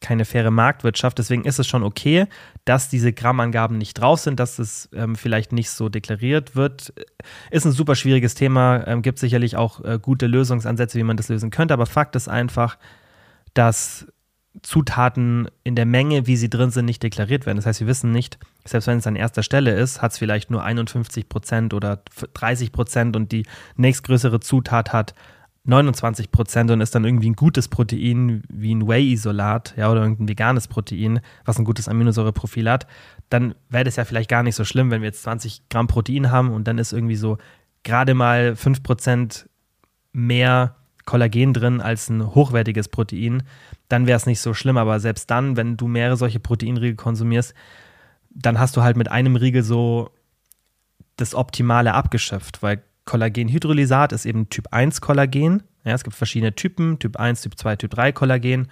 keine 0.00 0.24
faire 0.24 0.50
Marktwirtschaft. 0.50 1.18
Deswegen 1.18 1.44
ist 1.44 1.58
es 1.58 1.66
schon 1.66 1.82
okay, 1.82 2.26
dass 2.64 2.88
diese 2.88 3.12
Grammangaben 3.12 3.78
nicht 3.78 3.94
drauf 3.94 4.20
sind, 4.20 4.40
dass 4.40 4.58
es 4.58 4.88
ähm, 4.92 5.14
vielleicht 5.14 5.52
nicht 5.52 5.70
so 5.70 5.88
deklariert 5.88 6.56
wird. 6.56 6.92
Ist 7.50 7.64
ein 7.64 7.72
super 7.72 7.94
schwieriges 7.94 8.34
Thema, 8.34 8.86
ähm, 8.86 9.02
gibt 9.02 9.18
sicherlich 9.18 9.56
auch 9.56 9.84
äh, 9.84 9.98
gute 10.00 10.26
Lösungsansätze, 10.26 10.98
wie 10.98 11.04
man 11.04 11.16
das 11.16 11.28
lösen 11.28 11.50
könnte, 11.50 11.74
aber 11.74 11.86
Fakt 11.86 12.16
ist 12.16 12.28
einfach, 12.28 12.76
dass 13.54 14.06
Zutaten 14.62 15.48
in 15.64 15.74
der 15.74 15.86
Menge, 15.86 16.26
wie 16.26 16.36
sie 16.36 16.48
drin 16.48 16.70
sind, 16.70 16.84
nicht 16.84 17.02
deklariert 17.02 17.44
werden. 17.44 17.56
Das 17.56 17.66
heißt, 17.66 17.80
wir 17.80 17.86
wissen 17.86 18.12
nicht, 18.12 18.38
selbst 18.64 18.86
wenn 18.86 18.98
es 18.98 19.06
an 19.06 19.16
erster 19.16 19.42
Stelle 19.42 19.74
ist, 19.74 20.00
hat 20.00 20.12
es 20.12 20.18
vielleicht 20.18 20.50
nur 20.50 20.62
51 20.62 21.28
Prozent 21.28 21.74
oder 21.74 22.02
30 22.34 22.72
Prozent 22.72 23.16
und 23.16 23.32
die 23.32 23.46
nächstgrößere 23.76 24.40
Zutat 24.40 24.92
hat 24.92 25.14
29 25.64 26.30
Prozent 26.30 26.70
und 26.70 26.80
ist 26.80 26.94
dann 26.94 27.04
irgendwie 27.04 27.30
ein 27.30 27.36
gutes 27.36 27.68
Protein 27.68 28.42
wie 28.48 28.74
ein 28.74 28.86
Whey-Isolat 28.86 29.74
ja, 29.76 29.90
oder 29.90 30.02
irgendein 30.02 30.28
veganes 30.28 30.68
Protein, 30.68 31.20
was 31.46 31.58
ein 31.58 31.64
gutes 31.64 31.88
Aminosäureprofil 31.88 32.70
hat, 32.70 32.86
dann 33.30 33.54
wäre 33.70 33.84
das 33.84 33.96
ja 33.96 34.04
vielleicht 34.04 34.28
gar 34.28 34.42
nicht 34.42 34.56
so 34.56 34.64
schlimm, 34.64 34.90
wenn 34.90 35.00
wir 35.00 35.08
jetzt 35.08 35.22
20 35.22 35.68
Gramm 35.70 35.86
Protein 35.86 36.30
haben 36.30 36.50
und 36.50 36.68
dann 36.68 36.76
ist 36.76 36.92
irgendwie 36.92 37.16
so 37.16 37.38
gerade 37.82 38.14
mal 38.14 38.56
5 38.56 38.82
Prozent 38.82 39.48
mehr 40.12 40.76
Kollagen 41.06 41.54
drin 41.54 41.80
als 41.80 42.08
ein 42.08 42.34
hochwertiges 42.34 42.88
Protein, 42.88 43.42
dann 43.94 44.06
wäre 44.08 44.16
es 44.16 44.26
nicht 44.26 44.40
so 44.40 44.54
schlimm. 44.54 44.76
Aber 44.76 44.98
selbst 44.98 45.30
dann, 45.30 45.56
wenn 45.56 45.76
du 45.76 45.86
mehrere 45.86 46.16
solche 46.16 46.40
Proteinriegel 46.40 46.96
konsumierst, 46.96 47.54
dann 48.30 48.58
hast 48.58 48.76
du 48.76 48.82
halt 48.82 48.96
mit 48.96 49.10
einem 49.10 49.36
Riegel 49.36 49.62
so 49.62 50.10
das 51.16 51.34
Optimale 51.34 51.94
abgeschöpft, 51.94 52.62
weil 52.62 52.82
Kollagenhydrolysat 53.04 54.12
ist 54.12 54.26
eben 54.26 54.48
Typ 54.50 54.66
1 54.72 55.00
Kollagen. 55.00 55.62
Ja, 55.84 55.92
es 55.92 56.02
gibt 56.02 56.16
verschiedene 56.16 56.54
Typen, 56.54 56.98
Typ 56.98 57.16
1, 57.18 57.42
Typ 57.42 57.56
2, 57.56 57.76
Typ 57.76 57.90
3 57.92 58.12
Kollagen. 58.12 58.68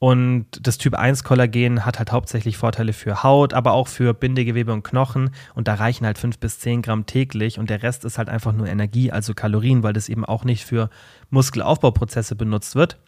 Und 0.00 0.46
das 0.60 0.78
Typ 0.78 0.94
1 0.94 1.22
Kollagen 1.22 1.84
hat 1.84 1.98
halt 1.98 2.10
hauptsächlich 2.10 2.56
Vorteile 2.56 2.92
für 2.92 3.22
Haut, 3.22 3.52
aber 3.54 3.72
auch 3.72 3.86
für 3.86 4.14
Bindegewebe 4.14 4.72
und 4.72 4.82
Knochen. 4.82 5.30
Und 5.54 5.68
da 5.68 5.74
reichen 5.74 6.06
halt 6.06 6.18
5 6.18 6.38
bis 6.38 6.58
10 6.58 6.82
Gramm 6.82 7.06
täglich. 7.06 7.58
Und 7.60 7.70
der 7.70 7.82
Rest 7.84 8.04
ist 8.04 8.18
halt 8.18 8.28
einfach 8.28 8.52
nur 8.52 8.66
Energie, 8.66 9.12
also 9.12 9.34
Kalorien, 9.34 9.84
weil 9.84 9.92
das 9.92 10.08
eben 10.08 10.24
auch 10.24 10.44
nicht 10.44 10.64
für 10.64 10.88
Muskelaufbauprozesse 11.30 12.34
benutzt 12.34 12.74
wird. 12.74 12.98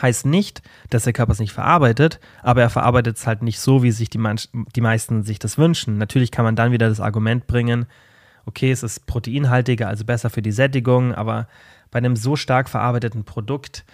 Heißt 0.00 0.26
nicht, 0.26 0.62
dass 0.90 1.04
der 1.04 1.12
Körper 1.12 1.32
es 1.32 1.40
nicht 1.40 1.52
verarbeitet, 1.52 2.20
aber 2.42 2.62
er 2.62 2.70
verarbeitet 2.70 3.16
es 3.16 3.26
halt 3.26 3.42
nicht 3.42 3.58
so, 3.58 3.82
wie 3.82 3.90
sich 3.90 4.10
die, 4.10 4.20
die 4.76 4.80
meisten 4.80 5.22
sich 5.22 5.38
das 5.38 5.58
wünschen. 5.58 5.98
Natürlich 5.98 6.30
kann 6.30 6.44
man 6.44 6.56
dann 6.56 6.72
wieder 6.72 6.88
das 6.88 7.00
Argument 7.00 7.46
bringen, 7.46 7.86
okay, 8.46 8.70
es 8.70 8.82
ist 8.82 9.06
proteinhaltiger, 9.06 9.88
also 9.88 10.04
besser 10.04 10.30
für 10.30 10.42
die 10.42 10.52
Sättigung, 10.52 11.14
aber 11.14 11.48
bei 11.90 11.98
einem 11.98 12.16
so 12.16 12.36
stark 12.36 12.68
verarbeiteten 12.68 13.24
Produkt 13.24 13.84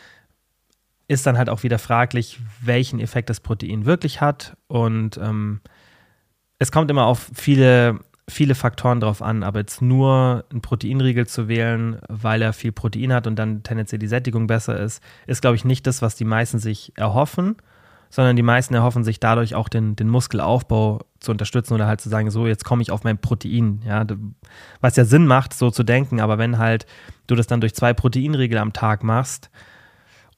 ist 1.08 1.26
dann 1.26 1.36
halt 1.36 1.48
auch 1.48 1.62
wieder 1.62 1.78
fraglich, 1.78 2.40
welchen 2.62 3.00
Effekt 3.00 3.30
das 3.30 3.40
Protein 3.40 3.84
wirklich 3.84 4.20
hat. 4.20 4.56
Und 4.68 5.18
ähm, 5.18 5.60
es 6.58 6.72
kommt 6.72 6.90
immer 6.90 7.06
auf 7.06 7.30
viele, 7.34 8.00
viele 8.28 8.54
Faktoren 8.54 9.00
drauf 9.00 9.20
an, 9.22 9.42
aber 9.42 9.60
jetzt 9.60 9.82
nur 9.82 10.44
einen 10.50 10.62
Proteinriegel 10.62 11.26
zu 11.26 11.48
wählen, 11.48 11.98
weil 12.08 12.42
er 12.42 12.52
viel 12.52 12.72
Protein 12.72 13.12
hat 13.12 13.26
und 13.26 13.36
dann 13.36 13.62
tendenziell 13.62 13.98
die 13.98 14.06
Sättigung 14.06 14.46
besser 14.46 14.78
ist, 14.78 15.02
ist, 15.26 15.42
glaube 15.42 15.56
ich, 15.56 15.64
nicht 15.64 15.86
das, 15.86 16.00
was 16.00 16.16
die 16.16 16.24
meisten 16.24 16.58
sich 16.58 16.92
erhoffen, 16.96 17.56
sondern 18.08 18.36
die 18.36 18.42
meisten 18.42 18.74
erhoffen 18.74 19.04
sich 19.04 19.20
dadurch 19.20 19.54
auch 19.54 19.68
den, 19.68 19.96
den 19.96 20.08
Muskelaufbau 20.08 21.00
zu 21.20 21.32
unterstützen 21.32 21.74
oder 21.74 21.86
halt 21.86 22.00
zu 22.00 22.08
sagen, 22.08 22.30
so, 22.30 22.46
jetzt 22.46 22.64
komme 22.64 22.80
ich 22.80 22.90
auf 22.90 23.04
mein 23.04 23.18
Protein. 23.18 23.82
Ja, 23.84 24.06
was 24.80 24.96
ja 24.96 25.04
Sinn 25.04 25.26
macht, 25.26 25.52
so 25.52 25.70
zu 25.70 25.82
denken, 25.82 26.20
aber 26.20 26.38
wenn 26.38 26.58
halt 26.58 26.86
du 27.26 27.34
das 27.34 27.46
dann 27.46 27.60
durch 27.60 27.74
zwei 27.74 27.92
Proteinriegel 27.92 28.58
am 28.58 28.72
Tag 28.72 29.02
machst, 29.02 29.50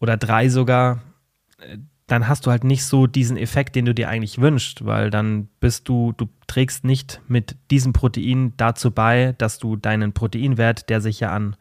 oder 0.01 0.16
drei 0.16 0.49
sogar, 0.49 1.01
äh, 1.59 1.79
dann 2.07 2.29
hast 2.29 2.47
du 2.47 2.51
halt 2.51 2.64
nicht 2.64 2.85
so 2.85 3.07
diesen 3.07 3.37
Effekt, 3.37 3.75
den 3.75 3.85
du 3.85 3.95
dir 3.95 4.09
eigentlich 4.09 4.40
wünschst, 4.40 4.85
weil 4.85 5.11
dann 5.11 5.49
bist 5.61 5.88
du, 5.88 6.12
du 6.16 6.29
trägst 6.47 6.85
nicht 6.85 7.21
mit 7.27 7.57
diesem 7.71 7.92
Protein 7.92 8.53
dazu 8.57 8.92
bei, 8.92 9.35
dass 9.38 9.59
du 9.59 9.77
deinen 9.77 10.12
Proteinwert, 10.12 10.88
der 10.88 11.01
sich 11.01 11.21
ja 11.21 11.33
an 11.33 11.57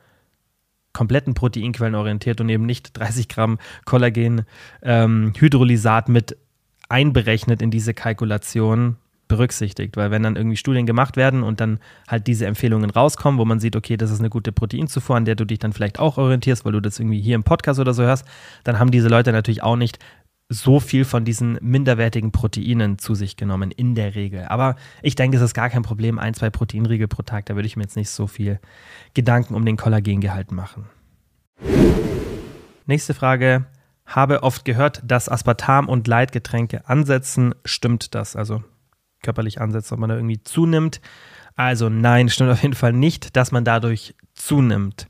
kompletten 0.93 1.33
Proteinquellen 1.33 1.95
orientiert 1.95 2.39
und 2.41 2.49
eben 2.49 2.65
nicht 2.65 2.97
30 2.97 3.27
Gramm 3.27 3.57
Kollagen 3.85 4.45
ähm, 4.83 5.33
mit 6.07 6.37
einberechnet 6.87 7.61
in 7.63 7.71
diese 7.71 7.95
Kalkulation, 7.95 8.97
berücksichtigt, 9.27 9.97
weil 9.97 10.11
wenn 10.11 10.23
dann 10.23 10.35
irgendwie 10.35 10.57
Studien 10.57 10.85
gemacht 10.85 11.17
werden 11.17 11.43
und 11.43 11.59
dann 11.59 11.79
halt 12.07 12.27
diese 12.27 12.45
Empfehlungen 12.45 12.89
rauskommen, 12.89 13.39
wo 13.39 13.45
man 13.45 13.59
sieht, 13.59 13.75
okay, 13.75 13.97
das 13.97 14.11
ist 14.11 14.19
eine 14.19 14.29
gute 14.29 14.51
Proteinzufuhr, 14.51 15.15
an 15.15 15.25
der 15.25 15.35
du 15.35 15.45
dich 15.45 15.59
dann 15.59 15.73
vielleicht 15.73 15.99
auch 15.99 16.17
orientierst, 16.17 16.65
weil 16.65 16.73
du 16.73 16.79
das 16.79 16.99
irgendwie 16.99 17.21
hier 17.21 17.35
im 17.35 17.43
Podcast 17.43 17.79
oder 17.79 17.93
so 17.93 18.03
hörst, 18.03 18.25
dann 18.63 18.79
haben 18.79 18.91
diese 18.91 19.07
Leute 19.07 19.31
natürlich 19.31 19.63
auch 19.63 19.75
nicht 19.75 19.99
so 20.47 20.79
viel 20.79 21.05
von 21.05 21.25
diesen 21.25 21.57
minderwertigen 21.61 22.31
Proteinen 22.31 22.99
zu 22.99 23.15
sich 23.15 23.35
genommen, 23.35 23.71
in 23.71 23.95
der 23.95 24.15
Regel. 24.15 24.45
Aber 24.45 24.75
ich 25.01 25.15
denke, 25.15 25.37
es 25.37 25.43
ist 25.43 25.55
gar 25.55 25.69
kein 25.69 25.81
Problem, 25.81 26.19
ein, 26.19 26.33
zwei 26.33 26.49
Proteinriegel 26.49 27.07
pro 27.07 27.23
Tag, 27.23 27.47
da 27.47 27.55
würde 27.55 27.67
ich 27.67 27.75
mir 27.75 27.83
jetzt 27.83 27.95
nicht 27.95 28.09
so 28.09 28.27
viel 28.27 28.59
Gedanken 29.13 29.55
um 29.55 29.65
den 29.65 29.77
Kollagengehalt 29.77 30.51
machen. 30.51 30.85
Nächste 32.85 33.13
Frage. 33.13 33.65
Habe 34.05 34.43
oft 34.43 34.65
gehört, 34.65 35.01
dass 35.03 35.29
Aspartam 35.29 35.89
und 35.89 36.07
Leitgetränke 36.07 36.87
ansetzen. 36.87 37.55
Stimmt 37.65 38.13
das? 38.13 38.35
Also 38.35 38.63
körperlich 39.23 39.59
ansetzt, 39.59 39.91
ob 39.91 39.97
man 39.97 40.09
da 40.09 40.15
irgendwie 40.15 40.43
zunimmt. 40.43 41.01
Also 41.55 41.89
nein, 41.89 42.29
stimmt 42.29 42.51
auf 42.51 42.61
jeden 42.61 42.75
Fall 42.75 42.93
nicht, 42.93 43.35
dass 43.35 43.51
man 43.51 43.65
dadurch 43.65 44.13
zunimmt. 44.35 45.07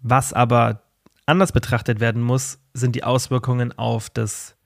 Was 0.00 0.32
aber 0.32 0.82
anders 1.30 1.52
betrachtet 1.52 2.00
werden 2.00 2.22
muss, 2.22 2.58
sind 2.74 2.96
die 2.96 3.04
Auswirkungen 3.04 3.76
auf 3.78 4.10
das 4.10 4.56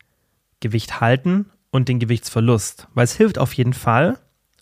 Gewicht 0.61 1.01
halten 1.01 1.51
und 1.71 1.89
den 1.89 1.99
Gewichtsverlust. 1.99 2.89
Weil 2.95 3.05
es 3.05 3.15
hilft 3.15 3.39
auf 3.39 3.53
jeden 3.53 3.75
Fall, 3.75 4.19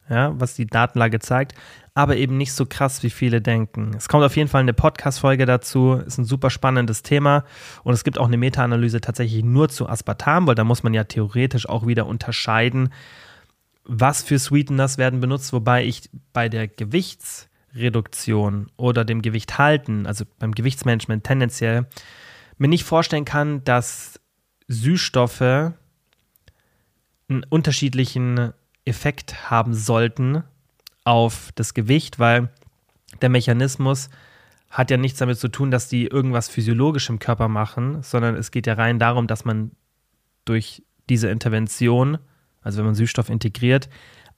ja, 0.09 0.39
was 0.39 0.55
die 0.55 0.67
Datenlage 0.67 1.21
zeigt, 1.21 1.55
aber 1.95 2.17
eben 2.17 2.37
nicht 2.37 2.53
so 2.53 2.67
krass, 2.67 3.03
wie 3.03 3.11
viele 3.11 3.41
denken. 3.41 3.93
Es 3.97 4.09
kommt 4.09 4.25
auf 4.25 4.37
jeden 4.37 4.49
Fall 4.49 4.63
eine 4.63 4.73
Podcast-Folge 4.73 5.47
dazu, 5.47 5.95
ist 5.95 6.19
ein 6.19 6.25
super 6.25 6.51
spannendes 6.51 7.03
Thema 7.03 7.45
und 7.85 7.95
es 7.95 8.03
gibt 8.03 8.19
auch 8.19 8.27
eine 8.27 8.37
Meta-Analyse 8.37 9.01
tatsächlich 9.01 9.45
nur 9.45 9.69
zu 9.69 9.89
Aspartam, 9.89 10.47
weil 10.47 10.55
da 10.55 10.65
muss 10.65 10.83
man 10.83 10.95
ja 10.95 11.05
theoretisch 11.05 11.69
auch 11.69 11.87
wieder 11.87 12.07
unterscheiden, 12.07 12.93
was 13.85 14.23
für 14.23 14.39
Sweeteners 14.39 14.99
werden 14.99 15.21
benutzt, 15.21 15.53
wobei 15.53 15.85
ich 15.85 16.09
bei 16.33 16.49
der 16.49 16.67
Gewichtsreduktion 17.73 18.71
oder 18.77 19.05
dem 19.05 19.23
Gewicht 19.23 19.59
halten, 19.59 20.07
also 20.07 20.25
beim 20.39 20.53
Gewichtsmanagement 20.53 21.25
tendenziell, 21.25 21.87
mir 22.59 22.69
nicht 22.69 22.85
vorstellen 22.85 23.25
kann, 23.25 23.65
dass 23.65 24.21
Süßstoffe 24.69 25.41
einen 27.29 27.45
unterschiedlichen 27.49 28.53
Effekt 28.85 29.51
haben 29.51 29.75
sollten 29.75 30.45
auf 31.05 31.51
das 31.55 31.75
Gewicht, 31.75 32.19
weil 32.19 32.51
der 33.21 33.29
Mechanismus 33.29 34.11
hat 34.71 34.91
ja 34.91 34.97
nichts 34.97 35.19
damit 35.19 35.39
zu 35.39 35.49
tun, 35.49 35.71
dass 35.71 35.89
die 35.89 36.07
irgendwas 36.07 36.49
physiologisch 36.49 37.09
im 37.09 37.19
Körper 37.19 37.49
machen, 37.49 38.03
sondern 38.03 38.37
es 38.37 38.51
geht 38.51 38.67
ja 38.67 38.75
rein 38.75 38.99
darum, 38.99 39.27
dass 39.27 39.45
man 39.45 39.73
durch 40.45 40.83
diese 41.09 41.29
Intervention 41.29 42.19
also 42.63 42.79
wenn 42.79 42.87
man 42.87 42.95
Süßstoff 42.95 43.29
integriert, 43.29 43.89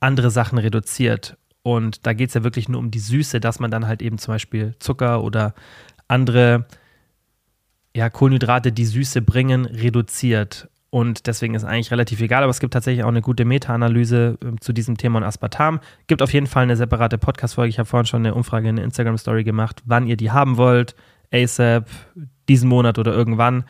andere 0.00 0.30
Sachen 0.30 0.58
reduziert. 0.58 1.36
Und 1.64 2.06
da 2.06 2.12
geht 2.12 2.28
es 2.28 2.34
ja 2.34 2.44
wirklich 2.44 2.68
nur 2.68 2.78
um 2.78 2.90
die 2.90 2.98
Süße, 2.98 3.40
dass 3.40 3.58
man 3.58 3.70
dann 3.70 3.86
halt 3.86 4.02
eben 4.02 4.18
zum 4.18 4.34
Beispiel 4.34 4.74
Zucker 4.80 5.24
oder 5.24 5.54
andere 6.08 6.66
ja, 7.96 8.10
Kohlenhydrate, 8.10 8.70
die 8.70 8.84
Süße 8.84 9.22
bringen, 9.22 9.64
reduziert. 9.64 10.68
Und 10.90 11.26
deswegen 11.26 11.54
ist 11.54 11.64
eigentlich 11.64 11.90
relativ 11.90 12.20
egal, 12.20 12.42
aber 12.42 12.50
es 12.50 12.60
gibt 12.60 12.74
tatsächlich 12.74 13.02
auch 13.02 13.08
eine 13.08 13.22
gute 13.22 13.46
Meta-Analyse 13.46 14.38
äh, 14.44 14.60
zu 14.60 14.74
diesem 14.74 14.98
Thema 14.98 15.16
und 15.16 15.24
Aspartam. 15.24 15.80
Gibt 16.06 16.20
auf 16.20 16.34
jeden 16.34 16.46
Fall 16.46 16.64
eine 16.64 16.76
separate 16.76 17.16
Podcast-Folge. 17.16 17.70
Ich 17.70 17.78
habe 17.78 17.88
vorhin 17.88 18.06
schon 18.06 18.20
eine 18.20 18.34
Umfrage 18.34 18.68
in 18.68 18.76
der 18.76 18.84
Instagram-Story 18.84 19.42
gemacht, 19.42 19.82
wann 19.86 20.06
ihr 20.06 20.18
die 20.18 20.32
haben 20.32 20.58
wollt. 20.58 20.94
ASAP, 21.32 21.88
diesen 22.48 22.68
Monat 22.68 22.98
oder 22.98 23.14
irgendwann. 23.14 23.64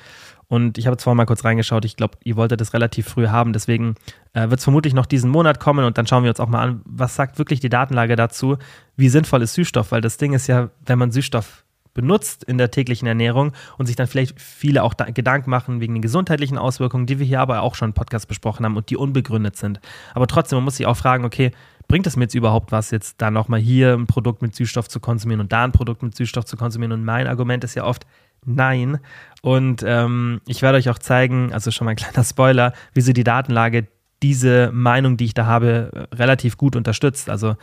Und 0.48 0.78
ich 0.78 0.86
habe 0.86 0.94
jetzt 0.94 1.02
vorhin 1.02 1.16
mal 1.16 1.26
kurz 1.26 1.44
reingeschaut. 1.44 1.84
Ich 1.84 1.96
glaube, 1.96 2.18
ihr 2.24 2.36
wolltet 2.36 2.60
das 2.60 2.74
relativ 2.74 3.08
früh 3.08 3.28
haben. 3.28 3.52
Deswegen 3.52 3.94
äh, 4.32 4.50
wird 4.50 4.58
es 4.58 4.64
vermutlich 4.64 4.94
noch 4.94 5.06
diesen 5.06 5.30
Monat 5.30 5.60
kommen. 5.60 5.84
Und 5.84 5.98
dann 5.98 6.06
schauen 6.06 6.22
wir 6.22 6.30
uns 6.30 6.40
auch 6.40 6.48
mal 6.48 6.62
an, 6.62 6.82
was 6.84 7.16
sagt 7.16 7.38
wirklich 7.38 7.60
die 7.60 7.68
Datenlage 7.68 8.16
dazu? 8.16 8.58
Wie 8.96 9.08
sinnvoll 9.08 9.42
ist 9.42 9.54
Süßstoff? 9.54 9.92
Weil 9.92 10.00
das 10.00 10.16
Ding 10.16 10.32
ist 10.32 10.46
ja, 10.46 10.70
wenn 10.84 10.98
man 10.98 11.10
Süßstoff 11.10 11.64
benutzt 11.94 12.44
in 12.44 12.58
der 12.58 12.70
täglichen 12.70 13.06
Ernährung 13.06 13.52
und 13.78 13.86
sich 13.86 13.96
dann 13.96 14.08
vielleicht 14.08 14.38
viele 14.40 14.82
auch 14.82 14.94
Gedanken 14.96 15.48
machen 15.48 15.80
wegen 15.80 15.94
den 15.94 16.02
gesundheitlichen 16.02 16.58
Auswirkungen, 16.58 17.06
die 17.06 17.20
wir 17.20 17.26
hier 17.26 17.40
aber 17.40 17.62
auch 17.62 17.76
schon 17.76 17.90
im 17.90 17.94
Podcast 17.94 18.28
besprochen 18.28 18.64
haben 18.64 18.76
und 18.76 18.90
die 18.90 18.96
unbegründet 18.96 19.56
sind. 19.56 19.80
Aber 20.12 20.26
trotzdem, 20.26 20.56
man 20.56 20.64
muss 20.64 20.76
sich 20.76 20.86
auch 20.86 20.96
fragen, 20.96 21.24
okay, 21.24 21.52
bringt 21.88 22.06
es 22.06 22.16
mir 22.16 22.24
jetzt 22.24 22.34
überhaupt 22.34 22.72
was, 22.72 22.90
jetzt 22.90 23.20
da 23.20 23.30
nochmal 23.30 23.60
hier 23.60 23.94
ein 23.94 24.06
Produkt 24.06 24.42
mit 24.42 24.54
Süßstoff 24.54 24.88
zu 24.88 25.00
konsumieren 25.00 25.40
und 25.40 25.52
da 25.52 25.64
ein 25.64 25.72
Produkt 25.72 26.02
mit 26.02 26.16
Süßstoff 26.16 26.44
zu 26.44 26.56
konsumieren? 26.56 26.92
Und 26.92 27.04
mein 27.04 27.26
Argument 27.26 27.64
ist 27.64 27.74
ja 27.74 27.84
oft, 27.84 28.06
Nein. 28.46 28.98
Und 29.42 29.82
ähm, 29.86 30.40
ich 30.46 30.62
werde 30.62 30.78
euch 30.78 30.88
auch 30.90 30.98
zeigen, 30.98 31.52
also 31.52 31.70
schon 31.70 31.86
mal 31.86 31.92
ein 31.92 31.96
kleiner 31.96 32.24
Spoiler, 32.24 32.72
wie 32.92 33.00
sie 33.00 33.12
die 33.12 33.24
Datenlage 33.24 33.88
diese 34.22 34.70
Meinung, 34.72 35.16
die 35.16 35.26
ich 35.26 35.34
da 35.34 35.46
habe, 35.46 36.08
relativ 36.12 36.56
gut 36.56 36.76
unterstützt. 36.76 37.28
Also 37.28 37.56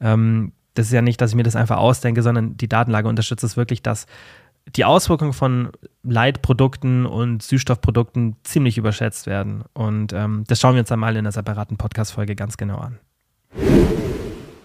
ähm, 0.00 0.52
das 0.74 0.86
ist 0.86 0.92
ja 0.92 1.02
nicht, 1.02 1.20
dass 1.20 1.30
ich 1.30 1.36
mir 1.36 1.42
das 1.42 1.56
einfach 1.56 1.76
ausdenke, 1.76 2.22
sondern 2.22 2.56
die 2.56 2.68
Datenlage 2.68 3.08
unterstützt 3.08 3.44
es 3.44 3.56
wirklich, 3.56 3.82
dass 3.82 4.06
die 4.76 4.84
Auswirkungen 4.84 5.32
von 5.32 5.70
Leitprodukten 6.02 7.06
und 7.06 7.42
Süßstoffprodukten 7.42 8.36
ziemlich 8.42 8.78
überschätzt 8.78 9.26
werden. 9.26 9.64
Und 9.72 10.12
ähm, 10.12 10.44
das 10.46 10.60
schauen 10.60 10.74
wir 10.74 10.80
uns 10.80 10.88
dann 10.88 11.00
mal 11.00 11.12
in 11.12 11.20
einer 11.20 11.32
separaten 11.32 11.76
Podcast-Folge 11.76 12.36
ganz 12.36 12.56
genau 12.56 12.78
an. 12.78 12.98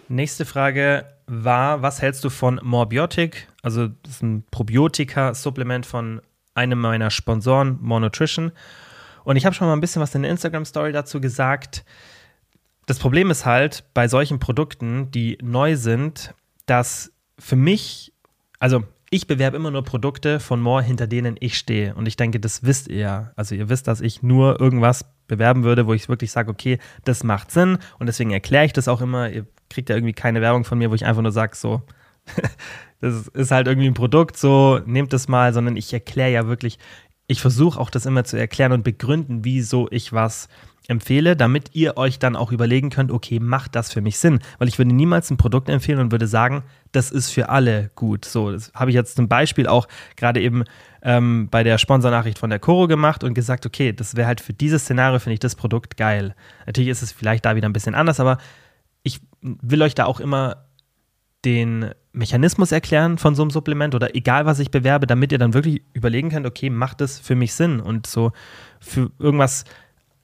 Nächste 0.08 0.46
Frage 0.46 1.06
war, 1.28 1.82
was 1.82 2.02
hältst 2.02 2.24
du 2.24 2.30
von 2.30 2.60
Morbiotic? 2.63 3.48
Also 3.62 3.88
das 3.88 4.15
ist 4.15 4.24
ein 4.24 4.43
Probiotika-Supplement 4.52 5.86
von 5.86 6.22
einem 6.56 6.80
meiner 6.80 7.10
Sponsoren, 7.10 7.78
More 7.82 8.02
Nutrition. 8.02 8.52
Und 9.24 9.38
ich 9.38 9.46
habe 9.46 9.56
schon 9.56 9.67
mal 9.67 9.74
ein 9.74 9.82
bisschen 9.82 10.02
was 10.02 10.13
in 10.15 10.24
der 10.24 10.32
Instagram-Story 10.32 10.91
dazu 10.91 11.22
gesagt. 11.22 11.86
Das 12.86 13.00
Problem 13.00 13.32
ist 13.32 13.46
halt 13.46 13.86
bei 13.93 14.08
solchen 14.08 14.39
Produkten, 14.39 15.10
die 15.12 15.38
neu 15.41 15.78
sind, 15.78 16.34
dass 16.65 17.12
für 17.39 17.56
mich, 17.56 18.13
also 18.60 18.84
ich 19.10 19.28
bewerbe 19.28 19.58
immer 19.58 19.72
nur 19.72 19.84
Produkte 19.84 20.39
von 20.39 20.60
More, 20.62 20.84
hinter 20.84 21.08
denen 21.08 21.38
ich 21.39 21.58
stehe. 21.58 21.96
Und 21.96 22.08
ich 22.08 22.17
denke, 22.17 22.39
das 22.39 22.63
wisst 22.63 22.88
ihr 22.88 22.98
ja. 22.98 23.32
Also 23.36 23.56
ihr 23.56 23.69
wisst, 23.69 23.88
dass 23.88 24.02
ich 24.02 24.24
nur 24.24 24.60
irgendwas 24.60 25.06
bewerben 25.28 25.64
würde, 25.64 25.88
wo 25.88 25.94
ich 25.94 26.10
wirklich 26.10 26.32
sage, 26.32 26.50
okay, 26.52 26.80
das 27.04 27.24
macht 27.24 27.52
Sinn. 27.52 27.78
Und 28.00 28.08
deswegen 28.08 28.32
erkläre 28.32 28.66
ich 28.66 28.74
das 28.74 28.88
auch 28.88 29.02
immer. 29.02 29.30
Ihr 29.30 29.46
kriegt 29.70 29.90
ja 29.90 29.96
irgendwie 29.96 30.14
keine 30.14 30.42
Werbung 30.42 30.64
von 30.66 30.78
mir, 30.78 30.92
wo 30.92 30.96
ich 30.96 31.06
einfach 31.06 31.22
nur 31.22 31.32
sage, 31.32 31.56
so, 31.56 31.82
das 33.02 33.28
ist 33.30 33.52
halt 33.52 33.68
irgendwie 33.68 33.88
ein 33.88 33.94
Produkt, 33.94 34.38
so, 34.38 34.80
nehmt 34.86 35.14
das 35.14 35.28
mal, 35.28 35.54
sondern 35.54 35.76
ich 35.76 35.94
erkläre 35.94 36.32
ja 36.32 36.48
wirklich, 36.48 36.80
ich 37.28 37.42
versuche 37.42 37.80
auch 37.80 37.90
das 37.90 38.06
immer 38.06 38.24
zu 38.24 38.38
erklären 38.38 38.72
und 38.72 38.84
begründen, 38.84 39.44
wieso 39.44 39.88
ich 39.92 40.14
was 40.14 40.48
empfehle, 40.88 41.36
damit 41.36 41.69
ihr 41.74 41.98
euch 41.98 42.19
dann 42.19 42.36
auch 42.36 42.52
überlegen 42.52 42.89
könnt, 42.89 43.12
okay, 43.12 43.39
macht 43.39 43.76
das 43.76 43.91
für 43.91 44.02
mich 44.02 44.17
Sinn? 44.17 44.39
Weil 44.58 44.67
ich 44.67 44.78
würde 44.78 44.93
niemals 44.93 45.32
ein 45.32 45.38
Produkt 45.38 45.69
empfehlen 45.69 46.00
und 46.00 46.12
würde 46.12 46.28
sagen, 46.28 46.63
das 46.91 47.12
ist 47.12 47.30
für 47.30 47.50
alle 47.50 47.91
gut. 47.96 48.26
So, 48.26 48.52
das 48.52 48.72
habe 48.74 48.91
ich 48.91 48.96
jetzt 48.96 49.15
zum 49.15 49.28
Beispiel 49.28 49.67
auch 49.67 49.88
gerade 50.17 50.41
eben 50.41 50.63
ähm, 51.02 51.48
bei 51.50 51.63
der 51.63 51.78
Sponsornachricht 51.78 52.38
von 52.38 52.50
der 52.50 52.60
Coro 52.60 52.88
gemacht 52.88 53.24
und 53.24 53.34
gesagt, 53.34 53.65
okay, 53.65 53.93
das 53.93 54.15
wäre 54.15 54.28
halt 54.28 54.41
für 54.41 54.54
dieses 54.54 54.84
Szenario, 54.84 55.19
finde 55.19 55.36
ich 55.36 55.39
das 55.39 55.56
Produkt 55.56 55.96
geil. 55.96 56.36
Natürlich 56.65 56.89
ist 56.89 57.02
es 57.02 57.12
vielleicht 57.12 57.46
da 57.46 57.56
wieder 57.56 57.69
ein 57.69 57.74
bisschen 57.74 57.96
anders, 57.96 58.19
aber 58.19 58.38
ich 59.04 59.22
will 59.41 59.82
euch 59.82 59.96
da 59.96 60.06
auch 60.06 60.19
immer 60.19 60.65
den 61.46 61.91
Mechanismus 62.13 62.72
erklären 62.72 63.17
von 63.17 63.36
so 63.36 63.41
einem 63.41 63.52
Supplement 63.52 63.96
oder 63.96 64.15
egal 64.15 64.46
was 64.46 64.60
ich 64.60 64.72
bewerbe, 64.72 65.08
damit 65.08 65.32
ihr 65.32 65.39
dann 65.39 65.54
wirklich 65.54 65.82
überlegen 65.93 66.30
könnt, 66.30 66.46
okay, 66.46 66.69
macht 66.69 67.02
das 67.02 67.19
für 67.19 67.36
mich 67.36 67.54
Sinn 67.54 67.80
und 67.80 68.08
so 68.08 68.32
für 68.80 69.12
irgendwas 69.19 69.65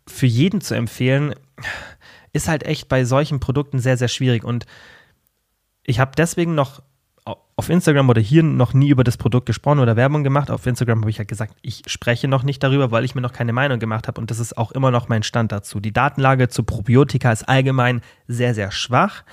für 0.09 0.25
jeden 0.25 0.61
zu 0.61 0.75
empfehlen, 0.75 1.33
ist 2.33 2.47
halt 2.47 2.63
echt 2.63 2.89
bei 2.89 3.05
solchen 3.05 3.39
Produkten 3.39 3.79
sehr, 3.79 3.97
sehr 3.97 4.07
schwierig. 4.07 4.43
Und 4.43 4.65
ich 5.83 5.99
habe 5.99 6.11
deswegen 6.17 6.55
noch 6.55 6.81
auf 7.59 7.69
Instagram 7.69 8.09
oder 8.09 8.21
hier 8.21 8.41
noch 8.41 8.73
nie 8.73 8.87
über 8.87 9.03
das 9.03 9.17
Produkt 9.17 9.45
gesprochen 9.45 9.79
oder 9.79 9.97
Werbung 9.97 10.23
gemacht. 10.23 10.49
Auf 10.49 10.65
Instagram 10.65 11.01
habe 11.01 11.09
ich 11.09 11.19
halt 11.19 11.27
gesagt, 11.27 11.55
ich 11.61 11.83
spreche 11.87 12.29
noch 12.29 12.43
nicht 12.43 12.63
darüber, 12.63 12.89
weil 12.91 13.03
ich 13.03 13.15
mir 13.15 13.21
noch 13.21 13.33
keine 13.33 13.51
Meinung 13.51 13.79
gemacht 13.79 14.07
habe. 14.07 14.21
Und 14.21 14.31
das 14.31 14.39
ist 14.39 14.57
auch 14.57 14.71
immer 14.71 14.91
noch 14.91 15.09
mein 15.09 15.23
Stand 15.23 15.51
dazu. 15.51 15.81
Die 15.81 15.91
Datenlage 15.91 16.47
zu 16.47 16.63
Probiotika 16.63 17.33
ist 17.33 17.49
allgemein 17.49 17.99
sehr, 18.29 18.55
sehr 18.55 18.71
schwach. 18.71 19.23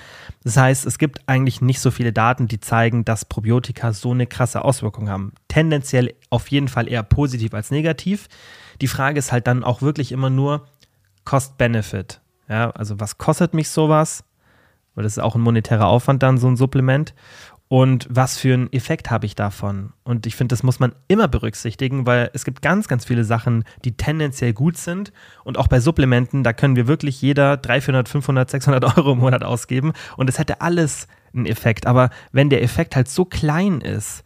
Das 0.43 0.57
heißt, 0.57 0.87
es 0.87 0.99
gibt 0.99 1.21
eigentlich 1.29 1.61
nicht 1.61 1.79
so 1.79 1.93
viele 1.93 2.13
Daten, 2.13 2.49
die 2.49 2.59
zeigen, 2.59 3.05
dass 3.05 3.25
Probiotika 3.25 3.93
so 3.93 4.11
eine 4.11 4.27
krasse 4.27 4.65
Auswirkung 4.65 5.09
haben. 5.09 5.33
Tendenziell 5.47 6.13
auf 6.29 6.49
jeden 6.49 6.67
Fall 6.67 6.89
eher 6.89 7.05
positiv 7.05 7.55
als 7.55 7.71
negativ. 7.71 8.27
Die 8.81 8.89
Frage 8.89 9.21
ist 9.21 9.31
halt 9.31 9.47
dann 9.47 9.63
auch 9.63 9.83
wirklich 9.83 10.11
immer 10.11 10.31
nur 10.31 10.67
Cost-Benefit. 11.25 12.21
Ja, 12.49 12.71
also 12.71 12.99
was 12.99 13.19
kostet 13.19 13.55
mich 13.55 13.71
sowas? 13.71 14.25
Weil 14.97 15.05
das 15.05 15.13
ist 15.13 15.23
auch 15.23 15.37
ein 15.37 15.43
monetärer 15.43 15.87
Aufwand 15.87 16.25
dann, 16.25 16.39
so 16.39 16.49
ein 16.49 16.57
Supplement. 16.57 17.15
Und 17.69 18.07
was 18.09 18.39
für 18.39 18.55
einen 18.55 18.73
Effekt 18.73 19.11
habe 19.11 19.27
ich 19.27 19.35
davon? 19.35 19.93
Und 20.05 20.27
ich 20.27 20.37
finde, 20.37 20.53
das 20.53 20.63
muss 20.63 20.79
man 20.79 20.95
immer 21.09 21.27
berücksichtigen, 21.27 22.07
weil 22.07 22.31
es 22.33 22.45
gibt 22.45 22.63
ganz, 22.63 22.87
ganz 22.87 23.05
viele 23.05 23.25
Sachen, 23.25 23.65
die 23.85 23.97
tendenziell 23.97 24.53
gut 24.53 24.77
sind. 24.77 25.13
Und 25.43 25.59
auch 25.59 25.67
bei 25.67 25.81
Supplementen, 25.81 26.45
da 26.45 26.53
können 26.53 26.77
wir 26.77 26.87
wirklich 26.87 27.21
jeder 27.21 27.57
300, 27.57 27.85
400, 27.85 28.09
500, 28.09 28.51
600 28.51 28.99
Euro 28.99 29.13
im 29.13 29.19
Monat 29.19 29.43
ausgeben. 29.43 29.93
Und 30.17 30.31
es 30.31 30.39
hätte 30.39 30.61
alles 30.61 31.09
einen 31.35 31.47
Effekt. 31.47 31.87
Aber 31.87 32.11
wenn 32.31 32.51
der 32.51 32.63
Effekt 32.63 32.95
halt 32.95 33.09
so 33.09 33.25
klein 33.25 33.81
ist, 33.81 34.23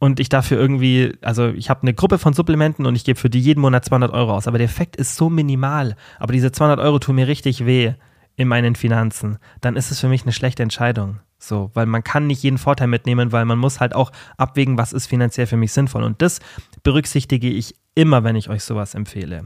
und 0.00 0.20
ich 0.20 0.28
dafür 0.28 0.58
irgendwie, 0.58 1.16
also 1.22 1.48
ich 1.48 1.70
habe 1.70 1.80
eine 1.82 1.94
Gruppe 1.94 2.18
von 2.18 2.34
Supplementen 2.34 2.84
und 2.84 2.94
ich 2.94 3.04
gebe 3.04 3.18
für 3.18 3.30
die 3.30 3.40
jeden 3.40 3.60
Monat 3.62 3.86
200 3.86 4.12
Euro 4.12 4.34
aus, 4.34 4.46
aber 4.46 4.58
der 4.58 4.66
Effekt 4.66 4.96
ist 4.96 5.16
so 5.16 5.30
minimal, 5.30 5.96
aber 6.18 6.34
diese 6.34 6.52
200 6.52 6.78
Euro 6.78 6.98
tun 6.98 7.14
mir 7.14 7.26
richtig 7.26 7.64
weh 7.64 7.94
in 8.36 8.46
meinen 8.46 8.74
Finanzen, 8.74 9.38
dann 9.62 9.76
ist 9.76 9.90
es 9.90 10.00
für 10.00 10.08
mich 10.08 10.24
eine 10.24 10.32
schlechte 10.32 10.62
Entscheidung. 10.62 11.20
So, 11.46 11.70
weil 11.74 11.86
man 11.86 12.02
kann 12.02 12.26
nicht 12.26 12.42
jeden 12.42 12.58
Vorteil 12.58 12.88
mitnehmen, 12.88 13.32
weil 13.32 13.44
man 13.44 13.58
muss 13.58 13.80
halt 13.80 13.94
auch 13.94 14.12
abwägen, 14.36 14.78
was 14.78 14.92
ist 14.92 15.06
finanziell 15.06 15.46
für 15.46 15.56
mich 15.56 15.72
sinnvoll. 15.72 16.02
Und 16.02 16.22
das 16.22 16.40
berücksichtige 16.82 17.48
ich 17.48 17.74
immer, 17.94 18.24
wenn 18.24 18.36
ich 18.36 18.48
euch 18.48 18.64
sowas 18.64 18.94
empfehle. 18.94 19.44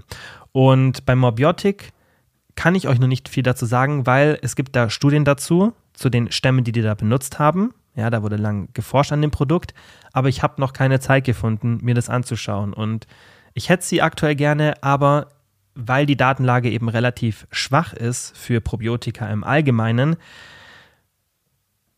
Und 0.53 1.05
beim 1.07 1.19
Morbiotic 1.19 1.93
kann 2.55 2.75
ich 2.75 2.89
euch 2.89 2.99
noch 2.99 3.09
nicht 3.09 3.29
viel 3.29 3.43
dazu 3.43 3.67
sagen, 3.67 4.07
weil 4.07 4.39
es 4.43 4.57
gibt 4.57 4.75
da 4.75 4.91
Studien 4.91 5.25
dazu, 5.25 5.73
zu 5.93 6.09
den 6.09 6.31
Stämmen, 6.31 6.65
die 6.65 6.73
die 6.73 6.83
da 6.83 6.95
benutzt 6.95 7.39
haben. 7.39 7.75
Ja, 7.95 8.11
da 8.11 8.23
wurde 8.23 8.37
lang 8.37 8.69
geforscht 8.75 9.13
an 9.13 9.23
dem 9.23 9.33
Produkt, 9.33 9.75
aber 10.13 10.29
ich 10.29 10.43
habe 10.43 10.61
noch 10.61 10.73
keine 10.73 11.01
Zeit 11.01 11.25
gefunden, 11.25 11.79
mir 11.83 11.95
das 11.95 12.09
anzuschauen. 12.09 12.73
Und 12.73 13.09
ich 13.55 13.69
hätte 13.69 13.85
sie 13.85 14.03
aktuell 14.03 14.37
gerne, 14.37 14.75
aber 14.83 15.29
weil 15.75 16.07
die 16.07 16.17
Datenlage 16.17 16.71
eben 16.71 16.89
relativ 16.89 17.47
schwach 17.51 17.93
ist 17.93 18.37
für 18.37 18.61
Probiotika 18.61 19.29
im 19.29 19.43
Allgemeinen, 19.43 20.17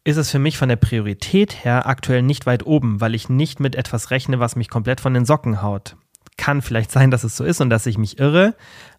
ist 0.04 0.16
es 0.16 0.30
für 0.30 0.38
mich 0.38 0.56
von 0.56 0.68
der 0.68 0.76
Priorität 0.76 1.64
her 1.64 1.86
aktuell 1.86 2.22
nicht 2.22 2.46
weit 2.46 2.64
oben, 2.64 3.00
weil 3.00 3.14
ich 3.14 3.28
nicht 3.28 3.60
mit 3.60 3.76
etwas 3.76 4.10
rechne, 4.10 4.40
was 4.40 4.56
mich 4.56 4.70
komplett 4.70 5.00
von 5.00 5.14
den 5.14 5.24
Socken 5.24 5.62
haut. 5.62 5.96
Kann 6.36 6.62
vielleicht 6.62 6.90
sein, 6.90 7.10
dass 7.10 7.24
es 7.24 7.36
so 7.36 7.44
ist 7.44 7.60
und 7.60 7.70
dass 7.70 7.86
ich 7.86 7.98
mich 7.98 8.18
irre, 8.18 8.54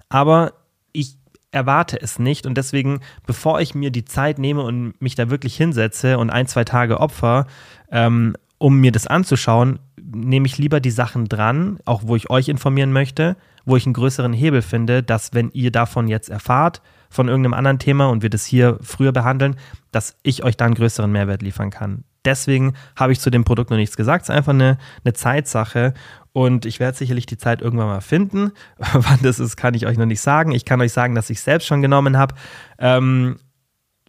aber 0.09 0.53
ich 0.91 1.17
erwarte 1.51 1.99
es 1.99 2.19
nicht. 2.19 2.45
Und 2.45 2.55
deswegen, 2.55 3.01
bevor 3.25 3.61
ich 3.61 3.75
mir 3.75 3.91
die 3.91 4.05
Zeit 4.05 4.39
nehme 4.39 4.61
und 4.61 4.99
mich 5.01 5.15
da 5.15 5.29
wirklich 5.29 5.55
hinsetze 5.55 6.17
und 6.17 6.29
ein, 6.29 6.47
zwei 6.47 6.63
Tage 6.63 6.99
opfer, 6.99 7.47
ähm, 7.91 8.35
um 8.57 8.77
mir 8.77 8.91
das 8.91 9.07
anzuschauen, 9.07 9.79
nehme 9.99 10.45
ich 10.45 10.57
lieber 10.57 10.79
die 10.79 10.91
Sachen 10.91 11.27
dran, 11.27 11.79
auch 11.85 12.03
wo 12.05 12.15
ich 12.15 12.29
euch 12.29 12.47
informieren 12.47 12.91
möchte, 12.91 13.37
wo 13.65 13.75
ich 13.75 13.85
einen 13.85 13.93
größeren 13.93 14.33
Hebel 14.33 14.61
finde, 14.61 15.01
dass 15.01 15.33
wenn 15.33 15.49
ihr 15.51 15.71
davon 15.71 16.07
jetzt 16.07 16.29
erfahrt, 16.29 16.81
von 17.12 17.28
irgendeinem 17.28 17.54
anderen 17.54 17.78
Thema 17.78 18.10
und 18.10 18.24
wir 18.24 18.32
das 18.32 18.45
hier 18.45 18.80
früher 18.82 19.12
behandeln, 19.12 19.58
dass 19.91 20.15
ich 20.24 20.43
euch 20.43 20.58
da 20.58 20.65
einen 20.65 20.74
größeren 20.74 21.12
Mehrwert 21.12 21.43
liefern 21.43 21.69
kann. 21.69 22.06
Deswegen 22.24 22.74
habe 22.95 23.12
ich 23.12 23.19
zu 23.19 23.30
dem 23.30 23.43
Produkt 23.43 23.69
noch 23.69 23.78
nichts 23.78 23.97
gesagt. 23.97 24.24
Es 24.24 24.30
ist 24.30 24.36
einfach 24.36 24.54
eine, 24.54 24.78
eine 25.04 25.13
Zeitsache. 25.13 25.93
Und 26.34 26.65
ich 26.65 26.80
werde 26.80 26.97
sicherlich 26.97 27.26
die 27.26 27.38
Zeit 27.38 27.62
irgendwann 27.62 27.88
mal 27.88 28.02
finden. 28.02 28.52
Wann 28.93 29.19
das 29.21 29.39
ist, 29.39 29.58
kann 29.58 29.74
ich 29.74 29.86
euch 29.86 29.97
noch 29.97 30.06
nicht 30.06 30.21
sagen. 30.21 30.52
Ich 30.54 30.63
kann 30.63 30.80
euch 30.82 30.93
sagen, 30.93 31.13
dass 31.13 31.30
ich 31.30 31.39
es 31.39 31.43
selbst 31.43 31.67
schon 31.67 31.82
genommen 31.82 32.17
habe. 32.17 32.36
Ähm, 32.80 33.38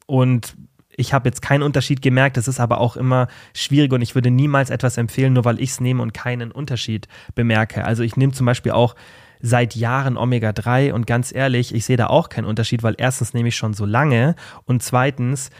und 0.06 0.54
ich 0.94 1.14
habe 1.14 1.28
jetzt 1.28 1.42
keinen 1.42 1.62
Unterschied 1.62 2.02
gemerkt. 2.02 2.36
Das 2.36 2.48
ist 2.48 2.60
aber 2.60 2.78
auch 2.78 2.96
immer 2.96 3.28
schwierig 3.54 3.92
und 3.92 4.02
ich 4.02 4.14
würde 4.14 4.30
niemals 4.30 4.70
etwas 4.70 4.98
empfehlen, 4.98 5.32
nur 5.32 5.44
weil 5.44 5.58
ich 5.58 5.70
es 5.70 5.80
nehme 5.80 6.02
und 6.02 6.12
keinen 6.12 6.52
Unterschied 6.52 7.08
bemerke. 7.34 7.84
Also 7.84 8.02
ich 8.02 8.16
nehme 8.16 8.32
zum 8.32 8.46
Beispiel 8.46 8.72
auch 8.72 8.94
seit 9.42 9.74
Jahren 9.74 10.16
Omega-3 10.16 10.92
und 10.92 11.06
ganz 11.06 11.34
ehrlich, 11.34 11.74
ich 11.74 11.84
sehe 11.84 11.96
da 11.96 12.06
auch 12.06 12.28
keinen 12.28 12.44
Unterschied, 12.46 12.82
weil 12.82 12.94
erstens 12.96 13.34
nehme 13.34 13.48
ich 13.48 13.56
schon 13.56 13.74
so 13.74 13.84
lange 13.84 14.36
und 14.64 14.82
zweitens, 14.82 15.50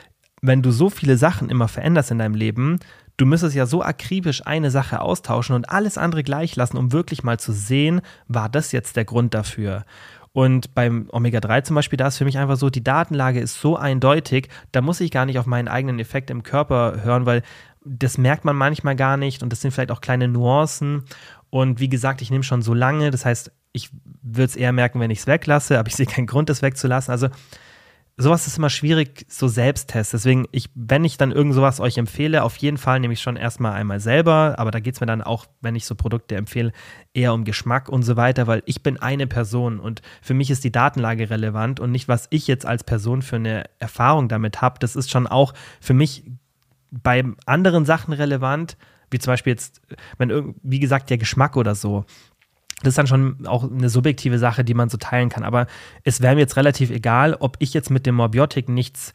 wenn 0.40 0.62
du 0.62 0.70
so 0.70 0.88
viele 0.88 1.16
Sachen 1.16 1.50
immer 1.50 1.68
veränderst 1.68 2.10
in 2.10 2.18
deinem 2.18 2.34
Leben, 2.34 2.78
du 3.16 3.26
müsstest 3.26 3.54
ja 3.54 3.66
so 3.66 3.82
akribisch 3.82 4.46
eine 4.46 4.70
Sache 4.70 5.00
austauschen 5.00 5.54
und 5.54 5.68
alles 5.68 5.98
andere 5.98 6.22
gleich 6.22 6.56
lassen, 6.56 6.76
um 6.76 6.92
wirklich 6.92 7.22
mal 7.22 7.38
zu 7.38 7.52
sehen, 7.52 8.00
war 8.28 8.48
das 8.48 8.72
jetzt 8.72 8.96
der 8.96 9.04
Grund 9.04 9.34
dafür. 9.34 9.84
Und 10.32 10.74
beim 10.74 11.08
Omega-3 11.12 11.64
zum 11.64 11.76
Beispiel, 11.76 11.98
da 11.98 12.06
ist 12.06 12.16
für 12.16 12.24
mich 12.24 12.38
einfach 12.38 12.56
so, 12.56 12.70
die 12.70 12.82
Datenlage 12.82 13.38
ist 13.38 13.60
so 13.60 13.76
eindeutig, 13.76 14.48
da 14.72 14.80
muss 14.80 15.00
ich 15.00 15.10
gar 15.10 15.26
nicht 15.26 15.38
auf 15.38 15.46
meinen 15.46 15.68
eigenen 15.68 15.98
Effekt 15.98 16.30
im 16.30 16.42
Körper 16.42 17.02
hören, 17.04 17.26
weil 17.26 17.42
das 17.84 18.16
merkt 18.16 18.44
man 18.44 18.56
manchmal 18.56 18.96
gar 18.96 19.16
nicht 19.16 19.42
und 19.42 19.50
das 19.52 19.60
sind 19.60 19.72
vielleicht 19.72 19.90
auch 19.90 20.00
kleine 20.00 20.28
Nuancen. 20.28 21.04
Und 21.50 21.80
wie 21.80 21.90
gesagt, 21.90 22.22
ich 22.22 22.30
nehme 22.30 22.44
schon 22.44 22.62
so 22.62 22.72
lange, 22.72 23.10
das 23.10 23.26
heißt, 23.26 23.52
ich 23.72 23.90
würde 24.22 24.44
es 24.44 24.56
eher 24.56 24.72
merken, 24.72 25.00
wenn 25.00 25.10
ich 25.10 25.20
es 25.20 25.26
weglasse, 25.26 25.78
aber 25.78 25.88
ich 25.88 25.96
sehe 25.96 26.06
keinen 26.06 26.26
Grund, 26.26 26.50
es 26.50 26.62
wegzulassen. 26.62 27.10
Also 27.10 27.28
sowas 28.16 28.46
ist 28.46 28.58
immer 28.58 28.70
schwierig, 28.70 29.24
so 29.28 29.48
Selbsttests. 29.48 30.12
Deswegen, 30.12 30.46
ich, 30.52 30.70
wenn 30.74 31.04
ich 31.04 31.16
dann 31.16 31.32
irgend 31.32 31.54
sowas 31.54 31.80
euch 31.80 31.96
empfehle, 31.96 32.42
auf 32.42 32.56
jeden 32.56 32.76
Fall 32.76 33.00
nehme 33.00 33.14
ich 33.14 33.22
schon 33.22 33.36
erstmal 33.36 33.72
einmal 33.72 34.00
selber, 34.00 34.54
aber 34.58 34.70
da 34.70 34.80
geht 34.80 34.94
es 34.94 35.00
mir 35.00 35.06
dann 35.06 35.22
auch, 35.22 35.46
wenn 35.60 35.74
ich 35.74 35.86
so 35.86 35.94
Produkte 35.94 36.36
empfehle, 36.36 36.72
eher 37.14 37.32
um 37.32 37.44
Geschmack 37.44 37.88
und 37.88 38.02
so 38.02 38.16
weiter, 38.16 38.46
weil 38.46 38.62
ich 38.66 38.82
bin 38.82 39.00
eine 39.00 39.26
Person 39.26 39.80
und 39.80 40.02
für 40.20 40.34
mich 40.34 40.50
ist 40.50 40.64
die 40.64 40.72
Datenlage 40.72 41.30
relevant 41.30 41.80
und 41.80 41.90
nicht, 41.90 42.08
was 42.08 42.26
ich 42.30 42.46
jetzt 42.46 42.66
als 42.66 42.84
Person 42.84 43.22
für 43.22 43.36
eine 43.36 43.64
Erfahrung 43.78 44.28
damit 44.28 44.60
habe. 44.60 44.78
Das 44.78 44.96
ist 44.96 45.10
schon 45.10 45.26
auch 45.26 45.54
für 45.80 45.94
mich 45.94 46.24
bei 46.90 47.24
anderen 47.46 47.86
Sachen 47.86 48.12
relevant, 48.12 48.76
wie 49.10 49.18
zum 49.18 49.32
Beispiel 49.32 49.52
jetzt, 49.52 49.80
wenn, 50.18 50.54
wie 50.62 50.80
gesagt, 50.80 51.10
der 51.10 51.18
Geschmack 51.18 51.56
oder 51.56 51.74
so. 51.74 52.04
Das 52.82 52.90
ist 52.90 52.98
dann 52.98 53.06
schon 53.06 53.46
auch 53.46 53.64
eine 53.70 53.88
subjektive 53.88 54.38
Sache, 54.38 54.64
die 54.64 54.74
man 54.74 54.88
so 54.88 54.96
teilen 54.96 55.28
kann. 55.28 55.44
Aber 55.44 55.66
es 56.04 56.20
wäre 56.20 56.34
mir 56.34 56.40
jetzt 56.40 56.56
relativ 56.56 56.90
egal, 56.90 57.34
ob 57.38 57.56
ich 57.58 57.74
jetzt 57.74 57.90
mit 57.90 58.06
dem 58.06 58.16
Morbiotic 58.16 58.68
nichts 58.68 59.14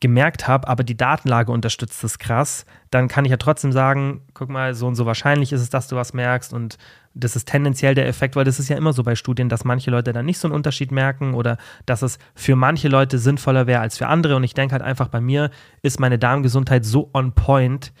gemerkt 0.00 0.48
habe, 0.48 0.66
aber 0.66 0.82
die 0.82 0.96
Datenlage 0.96 1.52
unterstützt 1.52 2.02
das 2.02 2.18
krass, 2.18 2.64
dann 2.90 3.06
kann 3.06 3.26
ich 3.26 3.30
ja 3.30 3.36
trotzdem 3.36 3.70
sagen, 3.70 4.22
guck 4.32 4.48
mal, 4.48 4.74
so 4.74 4.86
und 4.86 4.94
so 4.94 5.04
wahrscheinlich 5.04 5.52
ist 5.52 5.60
es, 5.60 5.68
dass 5.68 5.88
du 5.88 5.96
was 5.96 6.14
merkst 6.14 6.54
und 6.54 6.78
das 7.12 7.36
ist 7.36 7.46
tendenziell 7.46 7.94
der 7.94 8.08
Effekt, 8.08 8.34
weil 8.34 8.44
das 8.44 8.58
ist 8.58 8.68
ja 8.68 8.76
immer 8.76 8.94
so 8.94 9.02
bei 9.02 9.14
Studien, 9.14 9.48
dass 9.48 9.64
manche 9.64 9.90
Leute 9.90 10.12
dann 10.12 10.24
nicht 10.24 10.38
so 10.38 10.48
einen 10.48 10.54
Unterschied 10.54 10.90
merken 10.90 11.34
oder 11.34 11.58
dass 11.84 12.02
es 12.02 12.18
für 12.34 12.56
manche 12.56 12.88
Leute 12.88 13.18
sinnvoller 13.18 13.66
wäre 13.66 13.80
als 13.80 13.98
für 13.98 14.06
andere 14.06 14.36
und 14.36 14.44
ich 14.44 14.54
denke 14.54 14.72
halt 14.72 14.82
einfach 14.82 15.08
bei 15.08 15.20
mir 15.20 15.50
ist 15.82 16.00
meine 16.00 16.18
Darmgesundheit 16.18 16.84
so 16.86 17.10
on 17.12 17.32
point, 17.32 17.92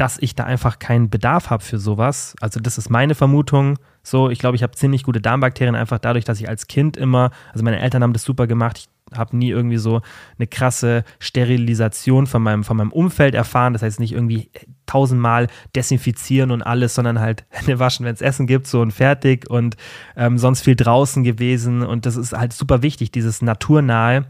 dass 0.00 0.16
ich 0.18 0.34
da 0.34 0.44
einfach 0.44 0.78
keinen 0.78 1.10
Bedarf 1.10 1.50
habe 1.50 1.62
für 1.62 1.78
sowas. 1.78 2.34
Also 2.40 2.58
das 2.58 2.78
ist 2.78 2.88
meine 2.88 3.14
Vermutung. 3.14 3.78
So, 4.02 4.30
ich 4.30 4.38
glaube, 4.38 4.56
ich 4.56 4.62
habe 4.62 4.72
ziemlich 4.74 5.04
gute 5.04 5.20
Darmbakterien 5.20 5.74
einfach 5.74 5.98
dadurch, 5.98 6.24
dass 6.24 6.40
ich 6.40 6.48
als 6.48 6.68
Kind 6.68 6.96
immer, 6.96 7.30
also 7.52 7.62
meine 7.62 7.80
Eltern 7.80 8.02
haben 8.02 8.14
das 8.14 8.24
super 8.24 8.46
gemacht. 8.46 8.78
Ich 8.78 9.18
habe 9.18 9.36
nie 9.36 9.50
irgendwie 9.50 9.76
so 9.76 10.00
eine 10.38 10.46
krasse 10.46 11.04
Sterilisation 11.18 12.26
von 12.26 12.42
meinem, 12.42 12.64
von 12.64 12.78
meinem 12.78 12.92
Umfeld 12.92 13.34
erfahren. 13.34 13.74
Das 13.74 13.82
heißt 13.82 14.00
nicht 14.00 14.12
irgendwie 14.12 14.50
tausendmal 14.90 15.48
desinfizieren 15.74 16.50
und 16.50 16.62
alles, 16.62 16.94
sondern 16.94 17.20
halt 17.20 17.44
Hände 17.50 17.78
waschen, 17.78 18.06
wenn 18.06 18.14
es 18.14 18.20
Essen 18.20 18.46
gibt, 18.46 18.66
so 18.66 18.80
und 18.80 18.92
fertig 18.92 19.48
und 19.48 19.76
ähm, 20.16 20.38
sonst 20.38 20.62
viel 20.62 20.76
draußen 20.76 21.24
gewesen. 21.24 21.82
Und 21.82 22.06
das 22.06 22.16
ist 22.16 22.32
halt 22.32 22.52
super 22.52 22.82
wichtig, 22.82 23.10
dieses 23.10 23.42
Naturnahe 23.42 24.26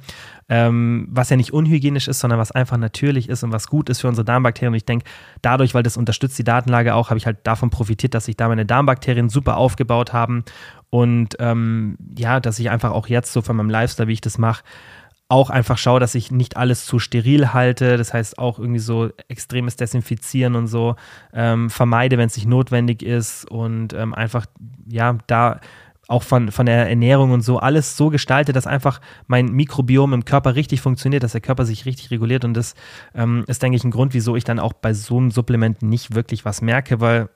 ähm, 0.51 1.07
was 1.09 1.31
ja 1.31 1.37
nicht 1.37 1.53
unhygienisch 1.53 2.09
ist, 2.09 2.19
sondern 2.19 2.41
was 2.41 2.51
einfach 2.51 2.77
natürlich 2.77 3.29
ist 3.29 3.45
und 3.45 3.53
was 3.53 3.69
gut 3.69 3.89
ist 3.89 4.01
für 4.01 4.09
unsere 4.09 4.25
Darmbakterien. 4.25 4.73
Und 4.73 4.79
ich 4.79 4.85
denke, 4.85 5.07
dadurch, 5.43 5.75
weil 5.75 5.85
das 5.85 5.97
unterstützt 5.97 6.37
die 6.41 6.45
Datenlage 6.45 6.97
auch, 6.97 7.09
habe 7.09 7.19
ich 7.19 7.25
halt 7.25 7.39
davon 7.45 7.71
profitiert, 7.71 8.15
dass 8.15 8.25
sich 8.25 8.37
da 8.37 8.49
meine 8.49 8.67
Darmbakterien 8.67 9.29
super 9.29 9.57
aufgebaut 9.57 10.13
haben 10.13 10.43
und 10.91 11.37
ähm, 11.39 11.97
ja, 12.19 12.41
dass 12.41 12.59
ich 12.59 12.69
einfach 12.69 12.91
auch 12.91 13.07
jetzt 13.07 13.33
so 13.33 13.43
von 13.43 13.57
meinem 13.57 13.71
Lifestyle, 13.71 14.09
wie 14.09 14.15
ich 14.15 14.21
das 14.21 14.39
mache, 14.39 14.65
auch 15.31 15.49
einfach 15.49 15.79
schaue, 15.79 16.01
dass 16.01 16.17
ich 16.17 16.33
nicht 16.33 16.57
alles 16.57 16.85
zu 16.85 16.99
steril 16.99 17.53
halte. 17.53 17.97
Das 17.97 18.13
heißt 18.13 18.39
auch 18.39 18.59
irgendwie 18.59 18.81
so 18.81 19.11
extremes 19.29 19.77
Desinfizieren 19.77 20.57
und 20.57 20.67
so 20.67 20.97
ähm, 21.33 21.71
vermeide, 21.71 22.19
wenn 22.19 22.27
es 22.27 22.37
nicht 22.37 22.49
notwendig 22.49 23.03
ist 23.03 23.49
und 23.49 23.93
ähm, 23.93 24.13
einfach 24.13 24.47
ja 24.89 25.17
da 25.29 25.61
auch 26.09 26.25
von, 26.25 26.51
von 26.51 26.67
der 26.67 26.89
Ernährung 26.89 27.31
und 27.31 27.43
so, 27.43 27.61
alles 27.61 27.97
so 27.97 28.11
gestaltet, 28.11 28.57
dass 28.57 28.67
einfach 28.67 29.01
mein 29.29 29.47
Mikrobiom 29.47 30.13
im 30.13 30.25
Körper 30.25 30.57
richtig 30.57 30.81
funktioniert, 30.81 31.23
dass 31.23 31.33
der 31.33 31.41
Körper 31.41 31.65
sich 31.65 31.87
richtig 31.87 32.11
reguliert. 32.11 32.45
Und 32.45 32.55
das 32.55 32.75
ähm, 33.15 33.45
ist, 33.47 33.63
denke 33.63 33.77
ich, 33.77 33.85
ein 33.85 33.93
Grund, 33.93 34.13
wieso 34.13 34.35
ich 34.35 34.43
dann 34.43 34.59
auch 34.59 34.73
bei 34.73 34.93
so 34.93 35.19
einem 35.19 35.31
Supplement 35.31 35.83
nicht 35.83 36.17
wirklich 36.17 36.45
was 36.45 36.63
merke, 36.63 37.01
weil, 37.01 37.29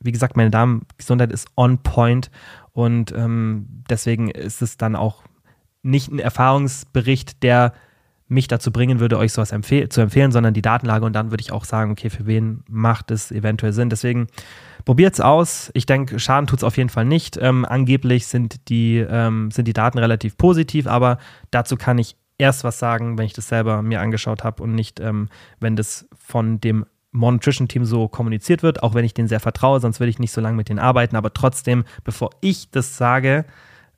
wie 0.00 0.12
gesagt, 0.12 0.36
meine 0.36 0.50
Darmgesundheit 0.50 1.32
ist 1.32 1.48
on 1.56 1.78
point 1.78 2.30
und 2.72 3.12
ähm, 3.12 3.84
deswegen 3.88 4.28
ist 4.28 4.60
es 4.60 4.76
dann 4.76 4.94
auch 4.94 5.22
nicht 5.82 6.10
ein 6.10 6.18
Erfahrungsbericht, 6.18 7.42
der 7.42 7.72
mich 8.28 8.48
dazu 8.48 8.72
bringen 8.72 8.98
würde, 8.98 9.18
euch 9.18 9.32
sowas 9.32 9.52
empfehl 9.52 9.88
zu 9.88 10.00
empfehlen, 10.00 10.32
sondern 10.32 10.54
die 10.54 10.62
Datenlage 10.62 11.04
und 11.04 11.12
dann 11.12 11.30
würde 11.30 11.42
ich 11.42 11.52
auch 11.52 11.64
sagen, 11.64 11.92
okay, 11.92 12.10
für 12.10 12.26
wen 12.26 12.64
macht 12.68 13.10
es 13.10 13.30
eventuell 13.30 13.72
Sinn. 13.72 13.90
Deswegen 13.90 14.26
probiert 14.84 15.14
es 15.14 15.20
aus. 15.20 15.70
Ich 15.74 15.86
denke, 15.86 16.18
Schaden 16.18 16.46
tut 16.46 16.60
es 16.60 16.64
auf 16.64 16.76
jeden 16.76 16.88
Fall 16.88 17.04
nicht. 17.04 17.36
Ähm, 17.36 17.64
angeblich 17.64 18.26
sind 18.26 18.68
die, 18.68 18.98
ähm, 18.98 19.50
sind 19.50 19.68
die 19.68 19.74
Daten 19.74 19.98
relativ 19.98 20.36
positiv, 20.36 20.86
aber 20.86 21.18
dazu 21.50 21.76
kann 21.76 21.98
ich 21.98 22.16
erst 22.38 22.64
was 22.64 22.78
sagen, 22.78 23.18
wenn 23.18 23.26
ich 23.26 23.34
das 23.34 23.48
selber 23.48 23.82
mir 23.82 24.00
angeschaut 24.00 24.44
habe 24.44 24.62
und 24.62 24.74
nicht, 24.74 24.98
ähm, 24.98 25.28
wenn 25.60 25.76
das 25.76 26.08
von 26.16 26.60
dem 26.60 26.86
Nutrition 27.12 27.68
Team 27.68 27.84
so 27.84 28.08
kommuniziert 28.08 28.62
wird, 28.62 28.82
auch 28.82 28.94
wenn 28.94 29.04
ich 29.04 29.12
denen 29.12 29.28
sehr 29.28 29.40
vertraue, 29.40 29.80
sonst 29.80 30.00
würde 30.00 30.10
ich 30.10 30.18
nicht 30.18 30.32
so 30.32 30.40
lange 30.40 30.56
mit 30.56 30.70
denen 30.70 30.78
arbeiten. 30.78 31.16
Aber 31.16 31.34
trotzdem, 31.34 31.84
bevor 32.04 32.30
ich 32.40 32.70
das 32.70 32.96
sage, 32.96 33.44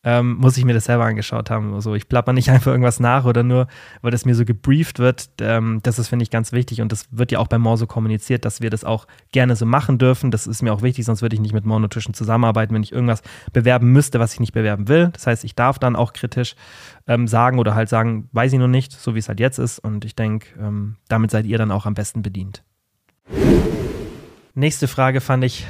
ähm, 0.05 0.37
muss 0.37 0.57
ich 0.57 0.65
mir 0.65 0.75
das 0.75 0.85
selber 0.85 1.05
angeschaut 1.05 1.51
haben. 1.51 1.75
Also 1.75 1.95
ich 1.95 2.09
plapper 2.09 2.33
nicht 2.33 2.51
einfach 2.51 2.71
irgendwas 2.71 3.01
nach 3.01 3.25
oder 3.25 3.43
nur, 3.43 3.67
weil 4.03 4.11
das 4.11 4.25
mir 4.25 4.35
so 4.35 4.45
gebrieft 4.45 4.99
wird. 4.99 5.29
Ähm, 5.41 5.81
das 5.83 5.99
ist, 5.99 6.09
finde 6.09 6.23
ich, 6.23 6.31
ganz 6.31 6.53
wichtig 6.53 6.81
und 6.81 6.93
das 6.93 7.09
wird 7.11 7.33
ja 7.33 7.39
auch 7.39 7.49
bei 7.49 7.59
More 7.59 7.79
so 7.79 7.87
kommuniziert, 7.87 8.45
dass 8.45 8.61
wir 8.61 8.71
das 8.71 8.85
auch 8.85 9.07
gerne 9.33 9.57
so 9.57 9.67
machen 9.67 9.99
dürfen. 9.99 10.31
Das 10.31 10.47
ist 10.47 10.63
mir 10.63 10.73
auch 10.73 10.83
wichtig, 10.83 11.05
sonst 11.05 11.23
würde 11.23 11.35
ich 11.35 11.41
nicht 11.41 11.55
mit 11.55 11.65
More 11.65 11.81
Nutrition 11.81 12.15
zusammenarbeiten, 12.15 12.75
wenn 12.75 12.83
ich 12.83 12.93
irgendwas 12.93 13.23
bewerben 13.53 13.93
müsste, 13.93 14.21
was 14.21 14.35
ich 14.35 14.41
nicht 14.41 14.53
bewerben 14.53 14.89
will. 14.89 15.09
Das 15.13 15.27
heißt, 15.27 15.45
ich 15.45 15.55
darf 15.55 15.79
dann 15.79 15.97
auch 15.97 16.13
kritisch 16.13 16.55
ähm, 17.07 17.27
sagen 17.27 17.59
oder 17.59 17.75
halt 17.75 17.89
sagen, 17.89 18.29
weiß 18.33 18.53
ich 18.53 18.59
noch 18.59 18.69
nicht, 18.69 18.93
so 18.93 19.15
wie 19.15 19.19
es 19.19 19.29
halt 19.29 19.41
jetzt 19.41 19.59
ist. 19.59 19.79
Und 19.79 20.05
ich 20.05 20.15
denke, 20.15 20.49
ähm, 20.61 20.97
damit 21.09 21.31
seid 21.31 21.47
ihr 21.47 21.59
dann 21.59 21.71
auch 21.71 21.87
am 21.87 21.95
besten 21.95 22.23
bedient. 22.23 22.63
Nächste 24.55 24.87
Frage 24.87 25.21
fand 25.21 25.45
ich 25.45 25.67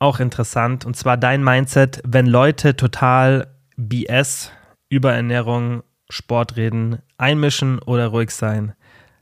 auch 0.00 0.20
interessant 0.20 0.84
und 0.84 0.96
zwar 0.96 1.16
dein 1.16 1.42
Mindset, 1.42 2.00
wenn 2.06 2.26
Leute 2.26 2.76
total 2.76 3.48
BS, 3.78 4.50
Überernährung, 4.90 5.82
Sport 6.10 6.56
reden, 6.56 6.98
einmischen 7.16 7.78
oder 7.78 8.08
ruhig 8.08 8.30
sein. 8.30 8.74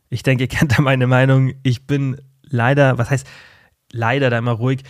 Ich 0.08 0.22
denke, 0.22 0.44
ihr 0.44 0.48
kennt 0.48 0.78
da 0.78 0.82
meine 0.82 1.06
Meinung. 1.06 1.52
Ich 1.62 1.86
bin 1.86 2.16
leider, 2.42 2.98
was 2.98 3.10
heißt 3.10 3.26
leider 3.92 4.30
da 4.30 4.38
immer 4.38 4.52
ruhig? 4.52 4.82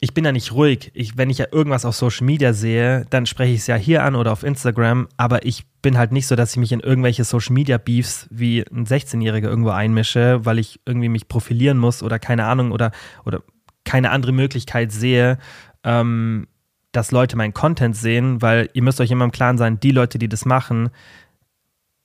Ich 0.00 0.14
bin 0.14 0.24
da 0.24 0.32
nicht 0.32 0.52
ruhig. 0.52 0.90
Ich, 0.94 1.16
wenn 1.16 1.30
ich 1.30 1.38
ja 1.38 1.46
irgendwas 1.52 1.84
auf 1.84 1.94
Social 1.94 2.24
Media 2.24 2.52
sehe, 2.52 3.04
dann 3.10 3.26
spreche 3.26 3.52
ich 3.52 3.60
es 3.60 3.66
ja 3.66 3.76
hier 3.76 4.02
an 4.02 4.16
oder 4.16 4.32
auf 4.32 4.42
Instagram, 4.42 5.08
aber 5.16 5.44
ich 5.44 5.64
bin 5.80 5.96
halt 5.98 6.10
nicht 6.10 6.26
so, 6.26 6.34
dass 6.34 6.52
ich 6.52 6.56
mich 6.56 6.72
in 6.72 6.80
irgendwelche 6.80 7.22
Social 7.22 7.52
Media 7.52 7.78
Beefs 7.78 8.26
wie 8.30 8.62
ein 8.62 8.86
16-Jähriger 8.86 9.48
irgendwo 9.48 9.70
einmische, 9.70 10.44
weil 10.44 10.58
ich 10.58 10.80
irgendwie 10.86 11.08
mich 11.08 11.28
profilieren 11.28 11.78
muss 11.78 12.02
oder 12.02 12.18
keine 12.18 12.46
Ahnung 12.46 12.72
oder, 12.72 12.90
oder 13.24 13.42
keine 13.84 14.10
andere 14.10 14.32
Möglichkeit 14.32 14.90
sehe, 14.90 15.38
ähm, 15.84 16.48
dass 16.92 17.10
Leute 17.10 17.36
meinen 17.36 17.54
Content 17.54 17.96
sehen, 17.96 18.42
weil 18.42 18.68
ihr 18.74 18.82
müsst 18.82 19.00
euch 19.00 19.10
immer 19.10 19.24
im 19.24 19.32
Klaren 19.32 19.58
sein, 19.58 19.80
die 19.80 19.90
Leute, 19.90 20.18
die 20.18 20.28
das 20.28 20.44
machen, 20.44 20.90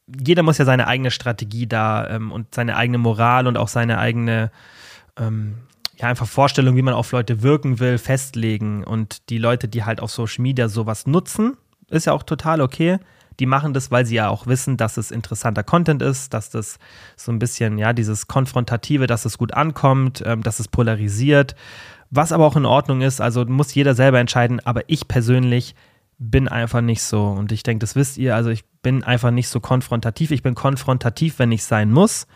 jeder 0.08 0.44
muss 0.44 0.58
ja 0.58 0.66
seine 0.66 0.88
eigene 0.88 1.12
Strategie 1.12 1.68
da 1.68 2.10
ähm, 2.10 2.32
und 2.32 2.56
seine 2.56 2.78
eigene 2.78 2.98
Moral 2.98 3.48
und 3.48 3.58
auch 3.58 3.68
seine 3.68 3.98
eigene 3.98 4.52
ähm, 5.18 5.56
ja, 5.98 6.08
einfach 6.08 6.28
Vorstellung, 6.28 6.76
wie 6.76 6.82
man 6.82 6.94
auf 6.94 7.12
Leute 7.12 7.42
wirken 7.42 7.80
will, 7.80 7.98
festlegen. 7.98 8.84
Und 8.84 9.30
die 9.30 9.38
Leute, 9.38 9.68
die 9.68 9.84
halt 9.84 10.00
auf 10.00 10.12
Social 10.12 10.44
Media 10.44 10.70
sowas 10.70 11.08
nutzen, 11.08 11.58
ist 11.90 12.06
ja 12.06 12.14
auch 12.14 12.24
total 12.24 12.62
okay. 12.62 13.00
Die 13.40 13.46
machen 13.46 13.74
das, 13.74 13.92
weil 13.92 14.06
sie 14.06 14.16
ja 14.16 14.30
auch 14.30 14.48
wissen, 14.48 14.78
dass 14.78 14.98
es 14.98 15.12
interessanter 15.12 15.64
Content 15.64 16.02
ist, 16.02 16.34
dass 16.34 16.50
das 16.50 16.80
so 17.16 17.32
ein 17.32 17.40
bisschen, 17.40 17.78
ja, 17.78 17.94
dieses 17.94 18.28
Konfrontative, 18.28 19.08
dass 19.08 19.26
es 19.26 19.38
gut 19.38 19.54
ankommt, 19.54 20.24
ähm, 20.26 20.42
dass 20.42 20.60
es 20.60 20.68
polarisiert. 20.68 21.56
Was 22.10 22.32
aber 22.32 22.46
auch 22.46 22.56
in 22.56 22.66
Ordnung 22.66 23.02
ist, 23.02 23.22
also 23.22 23.46
muss 23.46 23.74
jeder 23.74 23.96
selber 23.96 24.20
entscheiden, 24.20 24.60
aber 24.66 24.84
ich 24.88 25.08
persönlich 25.08 25.76
bin 26.20 26.48
einfach 26.48 26.82
nicht 26.82 27.04
so. 27.04 27.26
Und 27.28 27.52
ich 27.52 27.64
denke, 27.64 27.82
das 27.82 27.96
wisst 27.96 28.18
ihr, 28.18 28.36
also 28.36 28.50
ich 28.50 28.66
bin 28.82 29.04
einfach 29.04 29.32
nicht 29.32 29.50
so 29.50 29.60
konfrontativ. 29.60 30.32
Ich 30.32 30.44
bin 30.44 30.56
konfrontativ, 30.56 31.40
wenn 31.40 31.52
ich 31.52 31.64
sein 31.64 31.92
muss. 31.92 32.28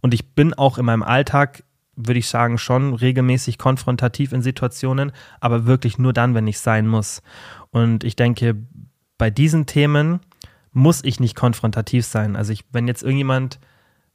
Und 0.00 0.14
ich 0.14 0.34
bin 0.34 0.54
auch 0.54 0.78
in 0.78 0.84
meinem 0.84 1.02
Alltag, 1.02 1.64
würde 1.96 2.18
ich 2.18 2.28
sagen, 2.28 2.58
schon 2.58 2.94
regelmäßig 2.94 3.58
konfrontativ 3.58 4.32
in 4.32 4.42
Situationen, 4.42 5.12
aber 5.40 5.66
wirklich 5.66 5.98
nur 5.98 6.12
dann, 6.12 6.34
wenn 6.34 6.46
ich 6.46 6.58
sein 6.58 6.86
muss. 6.86 7.22
Und 7.70 8.04
ich 8.04 8.16
denke, 8.16 8.56
bei 9.18 9.30
diesen 9.30 9.66
Themen 9.66 10.20
muss 10.72 11.04
ich 11.04 11.20
nicht 11.20 11.36
konfrontativ 11.36 12.06
sein. 12.06 12.36
Also 12.36 12.52
ich, 12.52 12.64
wenn 12.72 12.88
jetzt 12.88 13.02
irgendjemand 13.02 13.58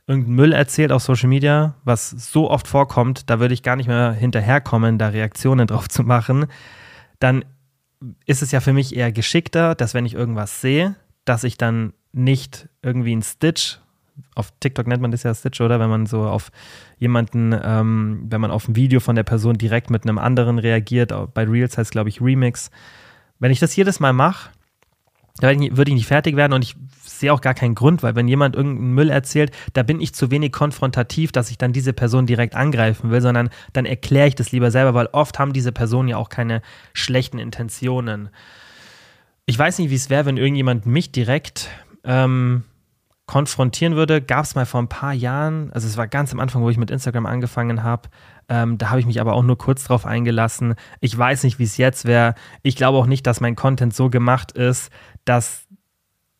irgendeinen 0.08 0.36
Müll 0.36 0.54
erzählt 0.54 0.92
auf 0.92 1.02
Social 1.02 1.30
Media, 1.30 1.76
was 1.84 2.10
so 2.10 2.50
oft 2.50 2.68
vorkommt, 2.68 3.30
da 3.30 3.40
würde 3.40 3.54
ich 3.54 3.64
gar 3.64 3.76
nicht 3.76 3.88
mehr 3.88 4.12
hinterherkommen, 4.12 4.98
da 4.98 5.10
Reaktionen 5.10 5.68
drauf 5.68 5.90
zu 5.90 6.04
machen, 6.04 6.48
dann 7.20 7.46
ist 8.26 8.42
es 8.42 8.52
ja 8.52 8.60
für 8.60 8.74
mich 8.74 8.96
eher 8.96 9.12
geschickter, 9.12 9.74
dass 9.74 9.94
wenn 9.94 10.06
ich 10.06 10.14
irgendwas 10.14 10.62
sehe, 10.62 10.96
dass 11.24 11.44
ich 11.44 11.58
dann 11.58 11.94
nicht 12.12 12.70
irgendwie 12.82 13.14
einen 13.14 13.24
Stitch, 13.24 13.80
auf 14.36 14.54
TikTok 14.60 14.88
nennt 14.88 15.02
man 15.02 15.12
das 15.12 15.24
ja 15.24 15.34
Stitch, 15.34 15.60
oder? 15.60 15.80
Wenn 15.80 15.90
man 15.90 16.06
so 16.06 16.24
auf 16.24 16.52
jemanden, 16.98 17.58
ähm, 17.62 18.26
wenn 18.30 18.40
man 18.40 18.52
auf 18.52 18.68
ein 18.68 18.76
Video 18.76 19.00
von 19.00 19.16
der 19.16 19.24
Person 19.24 19.58
direkt 19.58 19.90
mit 19.90 20.04
einem 20.04 20.18
anderen 20.18 20.60
reagiert, 20.60 21.14
bei 21.34 21.44
Reels 21.44 21.78
heißt 21.78 21.92
glaube 21.92 22.10
ich, 22.10 22.22
Remix. 22.22 22.72
Wenn 23.40 23.52
ich 23.52 23.60
das 23.60 23.76
jedes 23.76 24.00
Mal 24.00 24.14
mache, 24.14 24.52
da 25.40 25.50
würde 25.50 25.92
ich 25.92 25.96
nicht 25.96 26.08
fertig 26.08 26.38
werden 26.38 26.54
und 26.54 26.64
ich 26.64 26.78
sehe 27.16 27.34
auch 27.34 27.42
gar 27.42 27.54
keinen 27.54 27.76
Grund, 27.76 28.04
weil 28.04 28.16
wenn 28.16 28.28
jemand 28.28 28.56
irgendeinen 28.56 28.94
Müll 28.94 29.10
erzählt, 29.10 29.52
da 29.74 29.84
bin 29.84 30.00
ich 30.00 30.14
zu 30.14 30.32
wenig 30.32 30.52
konfrontativ, 30.52 31.32
dass 31.32 31.50
ich 31.50 31.58
dann 31.58 31.74
diese 31.74 31.94
Person 31.94 32.26
direkt 32.26 32.56
angreifen 32.56 33.12
will, 33.12 33.22
sondern 33.22 33.50
dann 33.74 33.86
erkläre 33.86 34.28
ich 34.28 34.36
das 34.36 34.52
lieber 34.52 34.72
selber, 34.72 34.94
weil 34.94 35.08
oft 35.12 35.40
haben 35.40 35.54
diese 35.54 35.72
Personen 35.72 36.10
ja 36.10 36.18
auch 36.18 36.30
keine 36.30 36.62
schlechten 36.94 37.40
Intentionen. 37.40 38.30
Ich 39.46 39.58
weiß 39.58 39.80
nicht, 39.80 39.90
wie 39.90 39.96
es 39.96 40.10
wäre, 40.10 40.26
wenn 40.26 40.38
irgendjemand 40.38 40.86
mich 40.86 41.12
direkt 41.12 41.70
ähm, 42.04 42.64
konfrontieren 43.28 43.96
würde. 43.96 44.22
Gab 44.22 44.46
es 44.46 44.56
mal 44.56 44.66
vor 44.66 44.82
ein 44.82 44.88
paar 44.88 45.14
Jahren, 45.14 45.72
also 45.74 45.88
es 45.88 45.98
war 45.98 46.08
ganz 46.08 46.32
am 46.32 46.40
Anfang, 46.40 46.62
wo 46.62 46.70
ich 46.70 46.78
mit 46.78 46.92
Instagram 46.92 47.26
angefangen 47.26 47.84
habe. 47.84 48.10
Ähm, 48.48 48.78
da 48.78 48.90
habe 48.90 49.00
ich 49.00 49.06
mich 49.06 49.20
aber 49.20 49.34
auch 49.34 49.44
nur 49.44 49.58
kurz 49.58 49.86
drauf 49.86 50.06
eingelassen. 50.06 50.76
Ich 51.00 51.18
weiß 51.18 51.44
nicht, 51.44 51.58
wie 51.58 51.64
es 51.64 51.78
jetzt 51.78 52.06
wäre. 52.06 52.36
Ich 52.62 52.76
glaube 52.76 52.98
auch 52.98 53.08
nicht, 53.08 53.26
dass 53.26 53.42
mein 53.42 53.56
Content 53.56 53.96
so 53.96 54.10
gemacht 54.10 54.52
ist, 54.52 54.92
dass 55.26 55.65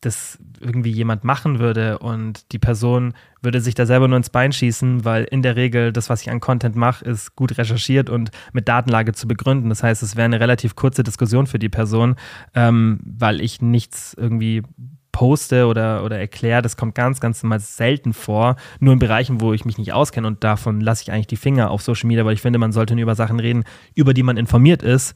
das 0.06 0.38
irgendwie 0.60 0.90
jemand 0.90 1.24
machen 1.24 1.58
würde 1.58 1.98
und 1.98 2.52
die 2.52 2.58
Person 2.58 3.12
würde 3.42 3.60
sich 3.60 3.74
da 3.74 3.86
selber 3.86 4.08
nur 4.08 4.16
ins 4.16 4.30
Bein 4.30 4.52
schießen, 4.52 5.04
weil 5.04 5.24
in 5.24 5.42
der 5.42 5.56
Regel 5.56 5.92
das, 5.92 6.08
was 6.08 6.22
ich 6.22 6.30
an 6.30 6.40
Content 6.40 6.76
mache, 6.76 7.04
ist 7.04 7.36
gut 7.36 7.58
recherchiert 7.58 8.08
und 8.08 8.30
mit 8.52 8.68
Datenlage 8.68 9.12
zu 9.12 9.26
begründen. 9.28 9.68
Das 9.68 9.82
heißt, 9.82 10.02
es 10.02 10.16
wäre 10.16 10.24
eine 10.24 10.40
relativ 10.40 10.76
kurze 10.76 11.02
Diskussion 11.02 11.46
für 11.46 11.58
die 11.58 11.68
Person, 11.68 12.14
ähm, 12.54 13.00
weil 13.04 13.40
ich 13.40 13.60
nichts 13.60 14.14
irgendwie 14.18 14.62
poste 15.10 15.66
oder, 15.66 16.04
oder 16.04 16.18
erkläre, 16.18 16.62
das 16.62 16.76
kommt 16.76 16.94
ganz, 16.94 17.20
ganz 17.20 17.42
mal 17.42 17.58
selten 17.58 18.12
vor. 18.12 18.56
Nur 18.80 18.92
in 18.92 18.98
Bereichen, 18.98 19.40
wo 19.40 19.54
ich 19.54 19.64
mich 19.64 19.78
nicht 19.78 19.92
auskenne 19.92 20.26
und 20.26 20.44
davon 20.44 20.80
lasse 20.80 21.02
ich 21.02 21.12
eigentlich 21.12 21.26
die 21.26 21.36
Finger 21.36 21.70
auf 21.70 21.82
Social 21.82 22.06
Media, 22.06 22.24
weil 22.24 22.34
ich 22.34 22.42
finde, 22.42 22.58
man 22.58 22.72
sollte 22.72 22.94
nur 22.94 23.02
über 23.02 23.14
Sachen 23.14 23.40
reden, 23.40 23.64
über 23.94 24.14
die 24.14 24.22
man 24.22 24.36
informiert 24.36 24.82
ist 24.82 25.14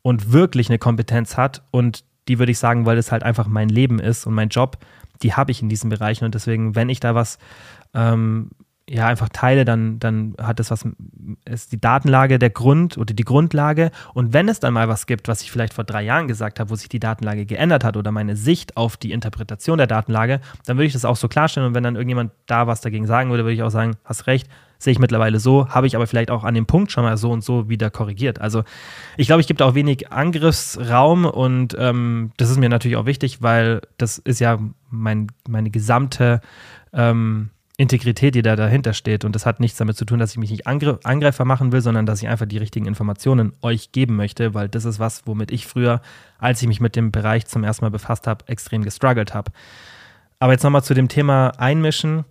und 0.00 0.32
wirklich 0.32 0.68
eine 0.68 0.78
Kompetenz 0.78 1.36
hat 1.36 1.62
und 1.70 2.04
die 2.28 2.38
würde 2.38 2.52
ich 2.52 2.58
sagen, 2.58 2.86
weil 2.86 2.98
es 2.98 3.12
halt 3.12 3.22
einfach 3.22 3.46
mein 3.46 3.68
Leben 3.68 3.98
ist 3.98 4.26
und 4.26 4.34
mein 4.34 4.48
Job, 4.48 4.78
die 5.22 5.34
habe 5.34 5.50
ich 5.50 5.62
in 5.62 5.68
diesen 5.68 5.90
Bereichen. 5.90 6.24
Und 6.24 6.34
deswegen, 6.34 6.74
wenn 6.74 6.88
ich 6.88 7.00
da 7.00 7.14
was 7.14 7.38
ähm, 7.94 8.50
ja 8.88 9.06
einfach 9.06 9.28
teile, 9.28 9.64
dann, 9.64 9.98
dann 9.98 10.34
hat 10.40 10.60
es 10.60 10.70
was, 10.70 10.86
ist 11.44 11.72
die 11.72 11.80
Datenlage 11.80 12.38
der 12.38 12.50
Grund 12.50 12.98
oder 12.98 13.14
die 13.14 13.24
Grundlage. 13.24 13.90
Und 14.12 14.32
wenn 14.32 14.48
es 14.48 14.60
dann 14.60 14.74
mal 14.74 14.88
was 14.88 15.06
gibt, 15.06 15.28
was 15.28 15.42
ich 15.42 15.52
vielleicht 15.52 15.74
vor 15.74 15.84
drei 15.84 16.02
Jahren 16.02 16.28
gesagt 16.28 16.58
habe, 16.58 16.70
wo 16.70 16.74
sich 16.74 16.88
die 16.88 17.00
Datenlage 17.00 17.46
geändert 17.46 17.84
hat 17.84 17.96
oder 17.96 18.10
meine 18.10 18.36
Sicht 18.36 18.76
auf 18.76 18.96
die 18.96 19.12
Interpretation 19.12 19.78
der 19.78 19.86
Datenlage, 19.86 20.40
dann 20.66 20.76
würde 20.76 20.86
ich 20.86 20.92
das 20.92 21.04
auch 21.04 21.16
so 21.16 21.28
klarstellen. 21.28 21.68
Und 21.68 21.74
wenn 21.74 21.84
dann 21.84 21.96
irgendjemand 21.96 22.32
da 22.46 22.66
was 22.66 22.80
dagegen 22.80 23.06
sagen 23.06 23.30
würde, 23.30 23.44
würde 23.44 23.54
ich 23.54 23.62
auch 23.62 23.70
sagen, 23.70 23.96
hast 24.04 24.26
recht, 24.26 24.48
sehe 24.78 24.92
ich 24.92 24.98
mittlerweile 24.98 25.38
so, 25.38 25.68
habe 25.68 25.86
ich 25.86 25.94
aber 25.94 26.08
vielleicht 26.08 26.32
auch 26.32 26.42
an 26.42 26.54
dem 26.54 26.66
Punkt 26.66 26.90
schon 26.90 27.04
mal 27.04 27.16
so 27.16 27.30
und 27.30 27.44
so 27.44 27.68
wieder 27.68 27.88
korrigiert. 27.88 28.40
Also 28.40 28.64
ich 29.16 29.28
glaube, 29.28 29.40
ich 29.40 29.46
gebe 29.46 29.64
auch 29.64 29.74
wenig 29.74 30.10
Angriffsraum 30.10 31.24
und 31.24 31.76
ähm, 31.78 32.32
das 32.36 32.50
ist 32.50 32.58
mir 32.58 32.68
natürlich 32.68 32.96
auch 32.96 33.06
wichtig, 33.06 33.42
weil 33.42 33.82
das 33.96 34.18
ist 34.18 34.40
ja 34.40 34.58
mein, 34.90 35.28
meine 35.48 35.70
gesamte 35.70 36.40
ähm, 36.92 37.50
Integrität, 37.78 38.34
die 38.34 38.42
da 38.42 38.54
dahinter 38.54 38.92
steht. 38.92 39.24
Und 39.24 39.34
das 39.34 39.46
hat 39.46 39.58
nichts 39.58 39.78
damit 39.78 39.96
zu 39.96 40.04
tun, 40.04 40.18
dass 40.18 40.32
ich 40.32 40.38
mich 40.38 40.50
nicht 40.50 40.66
Angr 40.66 41.00
Angreifer 41.04 41.44
machen 41.44 41.72
will, 41.72 41.80
sondern 41.80 42.04
dass 42.04 42.22
ich 42.22 42.28
einfach 42.28 42.46
die 42.46 42.58
richtigen 42.58 42.86
Informationen 42.86 43.52
euch 43.62 43.92
geben 43.92 44.16
möchte, 44.16 44.54
weil 44.54 44.68
das 44.68 44.84
ist 44.84 44.98
was, 44.98 45.26
womit 45.26 45.50
ich 45.50 45.66
früher, 45.66 46.02
als 46.38 46.60
ich 46.60 46.68
mich 46.68 46.80
mit 46.80 46.96
dem 46.96 47.10
Bereich 47.10 47.46
zum 47.46 47.64
ersten 47.64 47.84
Mal 47.84 47.90
befasst 47.90 48.26
habe, 48.26 48.46
extrem 48.48 48.82
gestruggelt 48.82 49.32
habe. 49.32 49.52
Aber 50.38 50.52
jetzt 50.52 50.64
nochmal 50.64 50.84
zu 50.84 50.92
dem 50.92 51.08
Thema 51.08 51.52
Einmischen. 51.58 52.24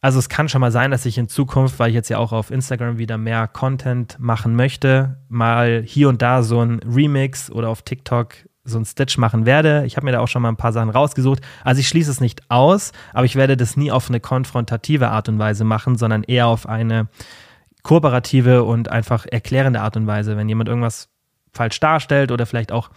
Also 0.00 0.18
es 0.18 0.28
kann 0.28 0.48
schon 0.48 0.60
mal 0.60 0.72
sein, 0.72 0.90
dass 0.90 1.06
ich 1.06 1.18
in 1.18 1.28
Zukunft, 1.28 1.78
weil 1.78 1.90
ich 1.90 1.94
jetzt 1.94 2.08
ja 2.08 2.18
auch 2.18 2.32
auf 2.32 2.50
Instagram 2.50 2.98
wieder 2.98 3.18
mehr 3.18 3.46
Content 3.48 4.16
machen 4.18 4.56
möchte, 4.56 5.18
mal 5.28 5.82
hier 5.84 6.08
und 6.08 6.22
da 6.22 6.42
so 6.42 6.60
ein 6.60 6.80
Remix 6.80 7.50
oder 7.50 7.68
auf 7.68 7.82
TikTok 7.82 8.34
so 8.64 8.78
ein 8.78 8.84
Stitch 8.84 9.18
machen 9.18 9.44
werde. 9.44 9.84
Ich 9.86 9.96
habe 9.96 10.04
mir 10.04 10.12
da 10.12 10.20
auch 10.20 10.28
schon 10.28 10.42
mal 10.42 10.48
ein 10.48 10.56
paar 10.56 10.72
Sachen 10.72 10.90
rausgesucht. 10.90 11.40
Also 11.64 11.80
ich 11.80 11.88
schließe 11.88 12.10
es 12.10 12.20
nicht 12.20 12.50
aus, 12.50 12.92
aber 13.12 13.24
ich 13.24 13.36
werde 13.36 13.56
das 13.56 13.76
nie 13.76 13.90
auf 13.90 14.08
eine 14.08 14.20
konfrontative 14.20 15.08
Art 15.08 15.28
und 15.28 15.38
Weise 15.38 15.64
machen, 15.64 15.96
sondern 15.96 16.22
eher 16.22 16.46
auf 16.46 16.68
eine 16.68 17.08
kooperative 17.82 18.62
und 18.62 18.88
einfach 18.88 19.26
erklärende 19.26 19.80
Art 19.80 19.96
und 19.96 20.06
Weise. 20.06 20.36
Wenn 20.36 20.48
jemand 20.48 20.68
irgendwas 20.68 21.08
falsch 21.52 21.80
darstellt 21.80 22.30
oder 22.30 22.46
vielleicht 22.46 22.70
auch 22.70 22.90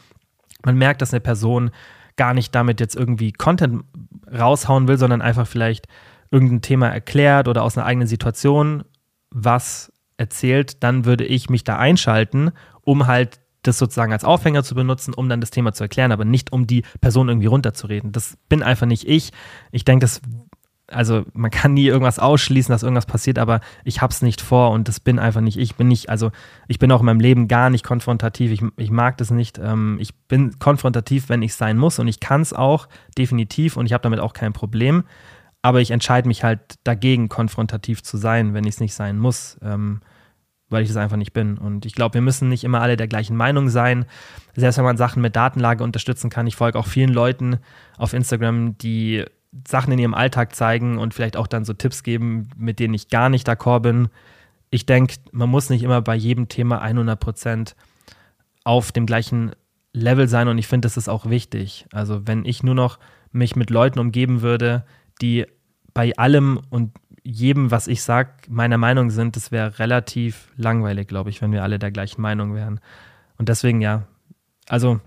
man 0.66 0.78
merkt, 0.78 1.02
dass 1.02 1.14
eine 1.14 1.22
Person 1.22 1.72
gar 2.16 2.34
nicht 2.34 2.54
damit 2.56 2.80
jetzt 2.80 2.96
irgendwie 2.96 3.32
Content 3.32 3.84
raushauen 4.32 4.88
will, 4.88 4.98
sondern 4.98 5.22
einfach 5.22 5.48
vielleicht 5.48 5.88
irgendein 6.32 6.62
Thema 6.62 6.90
erklärt 6.90 7.48
oder 7.48 7.64
aus 7.64 7.78
einer 7.78 7.86
eigenen 7.86 8.08
Situation 8.08 8.84
was 9.30 9.92
erzählt, 10.18 10.82
dann 10.84 11.06
würde 11.06 11.26
ich 11.26 11.50
mich 11.50 11.64
da 11.64 11.78
einschalten, 11.78 12.52
um 12.82 13.08
halt 13.08 13.40
das 13.68 13.78
sozusagen 13.78 14.14
als 14.14 14.24
Aufhänger 14.24 14.64
zu 14.64 14.76
benutzen, 14.76 15.14
um 15.14 15.30
dann 15.30 15.42
das 15.42 15.52
Thema 15.52 15.74
zu 15.74 15.84
erklären, 15.84 16.12
aber 16.12 16.26
nicht 16.26 16.52
um 16.52 16.68
die 16.68 16.84
Person 17.02 17.30
irgendwie 17.30 17.48
runterzureden. 17.48 18.12
Das 18.12 18.38
bin 18.50 18.64
einfach 18.64 18.88
nicht 18.88 19.08
ich. 19.08 19.32
Ich 19.72 19.86
denke, 19.86 20.06
das 20.06 20.22
also 20.88 21.24
man 21.34 21.52
kann 21.52 21.74
nie 21.74 21.88
irgendwas 21.88 22.20
ausschließen, 22.20 22.72
dass 22.72 22.84
irgendwas 22.84 23.06
passiert, 23.06 23.40
aber 23.40 23.62
ich 23.84 24.02
habe 24.02 24.12
es 24.12 24.22
nicht 24.22 24.42
vor 24.42 24.72
und 24.72 24.88
das 24.88 25.00
bin 25.00 25.20
einfach 25.20 25.42
nicht 25.42 25.58
ich. 25.58 25.76
Bin 25.76 25.88
nicht, 25.88 26.10
also 26.10 26.32
ich 26.68 26.80
bin 26.80 26.92
auch 26.92 27.00
in 27.00 27.06
meinem 27.06 27.20
Leben 27.20 27.48
gar 27.48 27.70
nicht 27.70 27.84
konfrontativ. 27.84 28.52
Ich, 28.52 28.64
ich 28.78 28.92
mag 28.92 29.18
das 29.18 29.32
nicht. 29.32 29.58
Ähm, 29.58 29.98
ich 30.00 30.14
bin 30.28 30.60
konfrontativ, 30.60 31.30
wenn 31.30 31.42
ich 31.42 31.56
sein 31.56 31.78
muss 31.78 32.00
und 32.00 32.08
ich 32.08 32.20
kann 32.20 32.42
es 32.42 32.54
auch 32.54 32.88
definitiv 33.18 33.78
und 33.78 33.86
ich 33.86 33.94
habe 33.94 34.04
damit 34.04 34.20
auch 34.20 34.34
kein 34.34 34.54
Problem. 34.54 35.04
Aber 35.62 35.82
ich 35.82 35.90
entscheide 35.90 36.28
mich 36.28 36.44
halt 36.44 36.76
dagegen, 36.84 37.30
konfrontativ 37.30 38.04
zu 38.04 38.18
sein, 38.18 38.54
wenn 38.54 38.66
ich 38.66 38.76
es 38.76 38.80
nicht 38.80 38.94
sein 38.94 39.18
muss. 39.18 39.58
Ähm, 39.64 40.02
weil 40.70 40.84
ich 40.84 40.90
es 40.90 40.98
einfach 40.98 41.18
nicht 41.18 41.34
bin. 41.34 41.58
Und 41.58 41.86
ich 41.86 41.94
glaube, 41.94 42.16
wir 42.16 42.22
müssen 42.22 42.50
nicht 42.50 42.64
immer 42.64 42.82
alle 42.82 42.98
der 42.98 43.08
gleichen 43.08 43.36
Meinung 43.36 43.70
sein. 43.70 44.06
Selbst 44.56 44.78
wenn 44.78 44.86
man 44.86 44.98
Sachen 44.98 45.22
mit 45.22 45.36
Datenlage 45.36 45.84
unterstützen 45.84 46.30
kann. 46.30 46.48
Ich 46.48 46.56
folge 46.56 46.80
auch 46.80 46.88
vielen 46.88 47.14
Leuten 47.14 47.60
auf 47.98 48.14
Instagram, 48.14 48.78
die 48.78 49.26
Sachen 49.68 49.94
in 49.94 50.00
ihrem 50.00 50.14
Alltag 50.14 50.56
zeigen 50.56 50.98
und 50.98 51.14
vielleicht 51.14 51.38
auch 51.38 51.48
dann 51.48 51.66
so 51.66 51.74
Tipps 51.74 52.04
geben, 52.04 52.50
mit 52.58 52.80
denen 52.80 52.94
ich 52.94 53.10
gar 53.10 53.30
nicht 53.30 53.48
d'accord 53.48 53.82
bin. 53.82 54.10
Ich 54.70 54.86
denke, 54.86 55.16
man 55.32 55.50
muss 55.50 55.70
nicht 55.70 55.84
immer 55.84 56.02
bei 56.02 56.16
jedem 56.16 56.50
Thema 56.50 56.82
100 56.82 57.20
Prozent 57.20 57.76
auf 58.64 58.92
dem 58.92 59.06
gleichen 59.06 59.52
Level 59.94 60.28
sein 60.28 60.50
und 60.50 60.58
ich 60.58 60.68
finde, 60.68 60.88
das 60.88 60.98
ist 60.98 61.08
auch 61.08 61.30
wichtig. 61.30 61.86
Also 61.94 62.28
wenn 62.28 62.44
ich 62.44 62.64
nur 62.64 62.76
noch 62.76 63.00
mich 63.32 63.56
mit 63.56 63.70
Leuten 63.70 64.00
umgeben 64.00 64.42
würde, 64.42 64.84
die 65.22 65.46
bei 65.94 66.16
allem 66.18 66.60
und 66.70 66.92
jedem, 67.26 67.72
was 67.72 67.88
ich 67.88 68.04
sage, 68.04 68.30
meiner 68.48 68.78
Meinung 68.78 69.10
sind, 69.10 69.36
das 69.36 69.52
wäre 69.52 69.80
relativ 69.80 70.50
langweilig, 70.58 71.08
glaube 71.08 71.32
ich, 71.32 71.42
wenn 71.42 71.52
wir 71.52 71.64
alle 71.64 71.80
der 71.80 71.92
gleichen 71.92 72.22
Meinung 72.22 72.54
wären. 72.54 72.80
Und 73.38 73.50
deswegen 73.50 73.82
ja, 73.82 74.04
also 74.70 75.00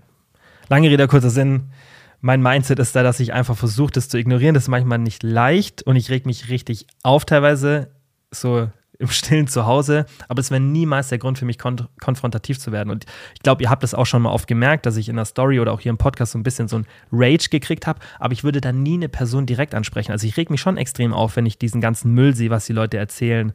lange 0.67 0.89
Rede, 0.89 1.07
kurzer 1.07 1.29
Sinn. 1.29 1.71
Mein 2.19 2.41
Mindset 2.41 2.79
ist 2.79 2.93
da, 2.95 3.03
dass 3.03 3.21
ich 3.21 3.31
einfach 3.31 3.57
versuche, 3.57 3.93
das 3.93 4.09
zu 4.09 4.17
ignorieren. 4.17 4.53
Das 4.53 4.63
ist 4.63 4.69
manchmal 4.69 4.99
nicht 4.99 5.23
leicht 5.23 5.83
und 5.83 5.95
ich 5.95 6.09
reg 6.09 6.25
mich 6.25 6.49
richtig 6.49 6.87
auf 7.03 7.23
teilweise. 7.23 7.89
So 8.31 8.69
im 8.99 9.07
Stillen 9.07 9.47
zu 9.47 9.65
Hause, 9.65 10.05
aber 10.27 10.41
es 10.41 10.51
wäre 10.51 10.59
niemals 10.59 11.07
der 11.07 11.17
Grund 11.17 11.37
für 11.37 11.45
mich, 11.45 11.57
kon 11.57 11.87
konfrontativ 12.01 12.59
zu 12.59 12.73
werden. 12.73 12.91
Und 12.91 13.05
ich 13.33 13.41
glaube, 13.41 13.63
ihr 13.63 13.69
habt 13.69 13.83
es 13.83 13.93
auch 13.93 14.05
schon 14.05 14.21
mal 14.21 14.31
oft 14.31 14.45
gemerkt, 14.45 14.85
dass 14.85 14.97
ich 14.97 15.07
in 15.07 15.15
der 15.15 15.25
Story 15.25 15.59
oder 15.59 15.71
auch 15.71 15.79
hier 15.79 15.89
im 15.89 15.97
Podcast 15.97 16.33
so 16.33 16.37
ein 16.37 16.43
bisschen 16.43 16.67
so 16.67 16.79
ein 16.79 16.85
Rage 17.11 17.49
gekriegt 17.49 17.87
habe, 17.87 17.99
aber 18.19 18.33
ich 18.33 18.43
würde 18.43 18.59
dann 18.59 18.83
nie 18.83 18.95
eine 18.95 19.07
Person 19.07 19.45
direkt 19.45 19.73
ansprechen. 19.73 20.11
Also 20.11 20.27
ich 20.27 20.35
reg 20.35 20.49
mich 20.49 20.59
schon 20.59 20.77
extrem 20.77 21.13
auf, 21.13 21.37
wenn 21.37 21.45
ich 21.45 21.57
diesen 21.57 21.79
ganzen 21.79 22.13
Müll 22.13 22.35
sehe, 22.35 22.49
was 22.49 22.65
die 22.65 22.73
Leute 22.73 22.97
erzählen. 22.97 23.53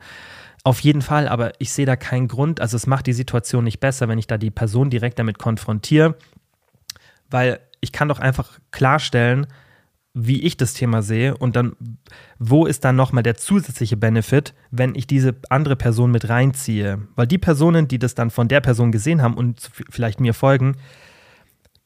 Auf 0.65 0.81
jeden 0.81 1.03
Fall, 1.03 1.29
aber 1.29 1.53
ich 1.59 1.73
sehe 1.73 1.85
da 1.85 1.95
keinen 1.95 2.27
Grund. 2.27 2.63
Also 2.63 2.79
es 2.79 2.87
macht 2.87 3.07
die 3.07 3.13
Situation 3.13 3.65
nicht 3.65 3.81
besser, 3.81 4.09
wenn 4.09 4.19
ich 4.19 4.27
da 4.27 4.39
die 4.39 4.51
Person 4.51 4.89
direkt 4.89 5.19
damit 5.19 5.39
konfrontiere, 5.39 6.17
weil 7.29 7.61
ich 7.81 7.93
kann 7.93 8.09
doch 8.09 8.19
einfach 8.19 8.59
klarstellen, 8.71 9.47
wie 10.15 10.43
ich 10.43 10.57
das 10.57 10.75
Thema 10.75 11.03
sehe 11.03 11.37
und 11.37 11.57
dann, 11.57 11.75
wo 12.39 12.67
ist 12.67 12.85
dann 12.85 12.95
nochmal 12.95 13.25
der 13.25 13.37
zusätzliche 13.37 13.97
Benefit, 13.97 14.55
wenn 14.71 14.95
ich 14.95 15.09
diese 15.09 15.35
andere 15.51 15.75
Person 15.75 16.13
mit 16.13 16.29
reinziehe? 16.29 17.03
Weil 17.17 17.27
die 17.27 17.39
Personen, 17.39 17.89
die 17.89 17.99
das 17.99 18.15
dann 18.15 18.31
von 18.31 18.47
der 18.47 18.61
Person 18.61 18.93
gesehen 18.93 19.23
haben 19.23 19.35
und 19.35 19.71
vielleicht 19.91 20.21
mir 20.21 20.33
folgen, 20.33 20.77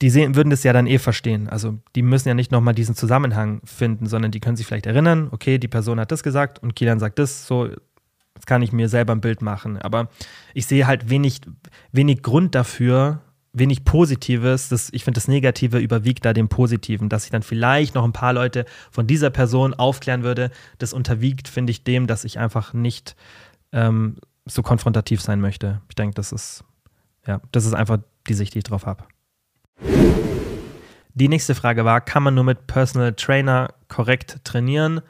die 0.02 0.10
sehen, 0.10 0.36
würden 0.36 0.50
das 0.50 0.62
ja 0.62 0.72
dann 0.72 0.86
eh 0.86 0.98
verstehen. 0.98 1.48
Also 1.48 1.78
die 1.96 2.02
müssen 2.02 2.28
ja 2.28 2.34
nicht 2.34 2.52
nochmal 2.52 2.74
diesen 2.74 2.94
Zusammenhang 2.94 3.62
finden, 3.64 4.06
sondern 4.06 4.30
die 4.30 4.40
können 4.40 4.56
sich 4.56 4.66
vielleicht 4.66 4.86
erinnern, 4.86 5.28
okay, 5.32 5.58
die 5.58 5.66
Person 5.66 5.98
hat 5.98 6.12
das 6.12 6.22
gesagt 6.22 6.62
und 6.62 6.76
Kilian 6.76 7.00
sagt 7.00 7.18
das, 7.18 7.46
so 7.46 7.68
jetzt 8.34 8.46
kann 8.46 8.62
ich 8.62 8.72
mir 8.72 8.88
selber 8.88 9.14
ein 9.14 9.20
Bild 9.20 9.42
machen. 9.42 9.78
Aber 9.78 10.08
ich 10.54 10.66
sehe 10.66 10.86
halt 10.86 11.10
wenig, 11.10 11.40
wenig 11.92 12.22
Grund 12.22 12.54
dafür, 12.54 13.22
wenig 13.58 13.84
Positives. 13.84 14.68
Das, 14.68 14.90
ich 14.92 15.04
finde, 15.04 15.18
das 15.18 15.28
Negative 15.28 15.78
überwiegt 15.78 16.24
da 16.24 16.32
dem 16.32 16.48
Positiven, 16.48 17.08
dass 17.08 17.24
ich 17.24 17.30
dann 17.30 17.42
vielleicht 17.42 17.94
noch 17.94 18.04
ein 18.04 18.12
paar 18.12 18.32
Leute 18.32 18.64
von 18.90 19.06
dieser 19.06 19.30
Person 19.30 19.74
aufklären 19.74 20.22
würde. 20.22 20.50
Das 20.78 20.92
unterwiegt, 20.92 21.48
finde 21.48 21.70
ich, 21.70 21.84
dem, 21.84 22.06
dass 22.06 22.24
ich 22.24 22.38
einfach 22.38 22.72
nicht 22.72 23.16
ähm, 23.72 24.16
so 24.46 24.62
konfrontativ 24.62 25.20
sein 25.20 25.40
möchte. 25.40 25.80
Ich 25.88 25.94
denke, 25.94 26.14
das 26.14 26.32
ist, 26.32 26.64
ja, 27.26 27.40
das 27.52 27.64
ist 27.64 27.74
einfach 27.74 27.98
die 28.28 28.34
Sicht, 28.34 28.54
die 28.54 28.58
ich 28.58 28.64
drauf 28.64 28.86
habe. 28.86 29.04
Die 31.14 31.28
nächste 31.28 31.54
Frage 31.54 31.84
war, 31.84 32.00
kann 32.00 32.22
man 32.22 32.34
nur 32.34 32.44
mit 32.44 32.66
Personal 32.66 33.12
Trainer 33.14 33.74
korrekt 33.88 34.38
trainieren 34.44 35.00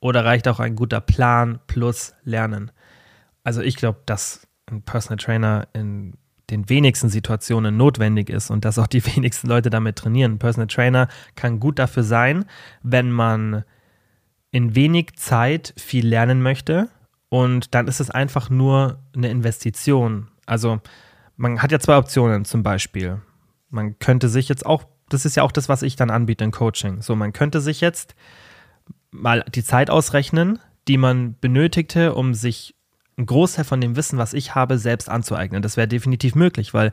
oder 0.00 0.24
reicht 0.24 0.48
auch 0.48 0.60
ein 0.60 0.74
guter 0.74 1.00
Plan 1.00 1.60
plus 1.66 2.14
Lernen? 2.24 2.72
Also 3.44 3.60
ich 3.60 3.76
glaube, 3.76 4.00
dass 4.06 4.48
ein 4.66 4.82
Personal 4.82 5.18
Trainer 5.18 5.68
in 5.72 6.14
den 6.50 6.68
wenigsten 6.68 7.08
Situationen 7.08 7.76
notwendig 7.76 8.30
ist 8.30 8.50
und 8.50 8.64
dass 8.64 8.78
auch 8.78 8.86
die 8.86 9.04
wenigsten 9.16 9.48
Leute 9.48 9.70
damit 9.70 9.96
trainieren. 9.96 10.38
Personal 10.38 10.66
Trainer 10.66 11.08
kann 11.36 11.60
gut 11.60 11.78
dafür 11.78 12.02
sein, 12.02 12.44
wenn 12.82 13.10
man 13.10 13.64
in 14.50 14.74
wenig 14.74 15.14
Zeit 15.16 15.74
viel 15.76 16.06
lernen 16.06 16.40
möchte 16.40 16.88
und 17.28 17.74
dann 17.74 17.88
ist 17.88 18.00
es 18.00 18.10
einfach 18.10 18.50
nur 18.50 19.00
eine 19.14 19.28
Investition. 19.28 20.28
Also 20.46 20.80
man 21.36 21.60
hat 21.60 21.72
ja 21.72 21.80
zwei 21.80 21.96
Optionen 21.96 22.44
zum 22.44 22.62
Beispiel. 22.62 23.20
Man 23.70 23.98
könnte 23.98 24.28
sich 24.28 24.48
jetzt 24.48 24.64
auch, 24.64 24.84
das 25.08 25.24
ist 25.24 25.36
ja 25.36 25.42
auch 25.42 25.50
das, 25.50 25.68
was 25.68 25.82
ich 25.82 25.96
dann 25.96 26.10
anbiete 26.10 26.44
in 26.44 26.52
Coaching. 26.52 27.02
So, 27.02 27.16
man 27.16 27.32
könnte 27.32 27.60
sich 27.60 27.80
jetzt 27.80 28.14
mal 29.10 29.44
die 29.52 29.64
Zeit 29.64 29.90
ausrechnen, 29.90 30.60
die 30.86 30.98
man 30.98 31.36
benötigte, 31.40 32.14
um 32.14 32.34
sich 32.34 32.76
einen 33.16 33.26
Großteil 33.26 33.64
von 33.64 33.80
dem 33.80 33.96
Wissen, 33.96 34.18
was 34.18 34.34
ich 34.34 34.54
habe, 34.54 34.78
selbst 34.78 35.08
anzueignen. 35.08 35.62
Das 35.62 35.76
wäre 35.76 35.88
definitiv 35.88 36.34
möglich, 36.34 36.74
weil 36.74 36.92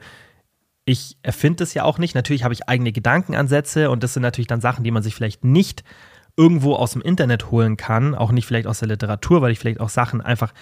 ich 0.85 1.17
erfinde 1.21 1.63
es 1.63 1.73
ja 1.73 1.83
auch 1.83 1.97
nicht. 1.97 2.15
Natürlich 2.15 2.43
habe 2.43 2.53
ich 2.53 2.67
eigene 2.67 2.91
Gedankenansätze 2.91 3.89
und 3.89 4.03
das 4.03 4.13
sind 4.13 4.23
natürlich 4.23 4.47
dann 4.47 4.61
Sachen, 4.61 4.83
die 4.83 4.91
man 4.91 5.03
sich 5.03 5.15
vielleicht 5.15 5.43
nicht 5.43 5.83
irgendwo 6.37 6.75
aus 6.75 6.93
dem 6.93 7.01
Internet 7.01 7.51
holen 7.51 7.77
kann, 7.77 8.15
auch 8.15 8.31
nicht 8.31 8.45
vielleicht 8.45 8.67
aus 8.67 8.79
der 8.79 8.87
Literatur, 8.87 9.41
weil 9.41 9.51
ich 9.51 9.59
vielleicht 9.59 9.79
auch 9.79 9.89
Sachen 9.89 10.21
einfach 10.21 10.53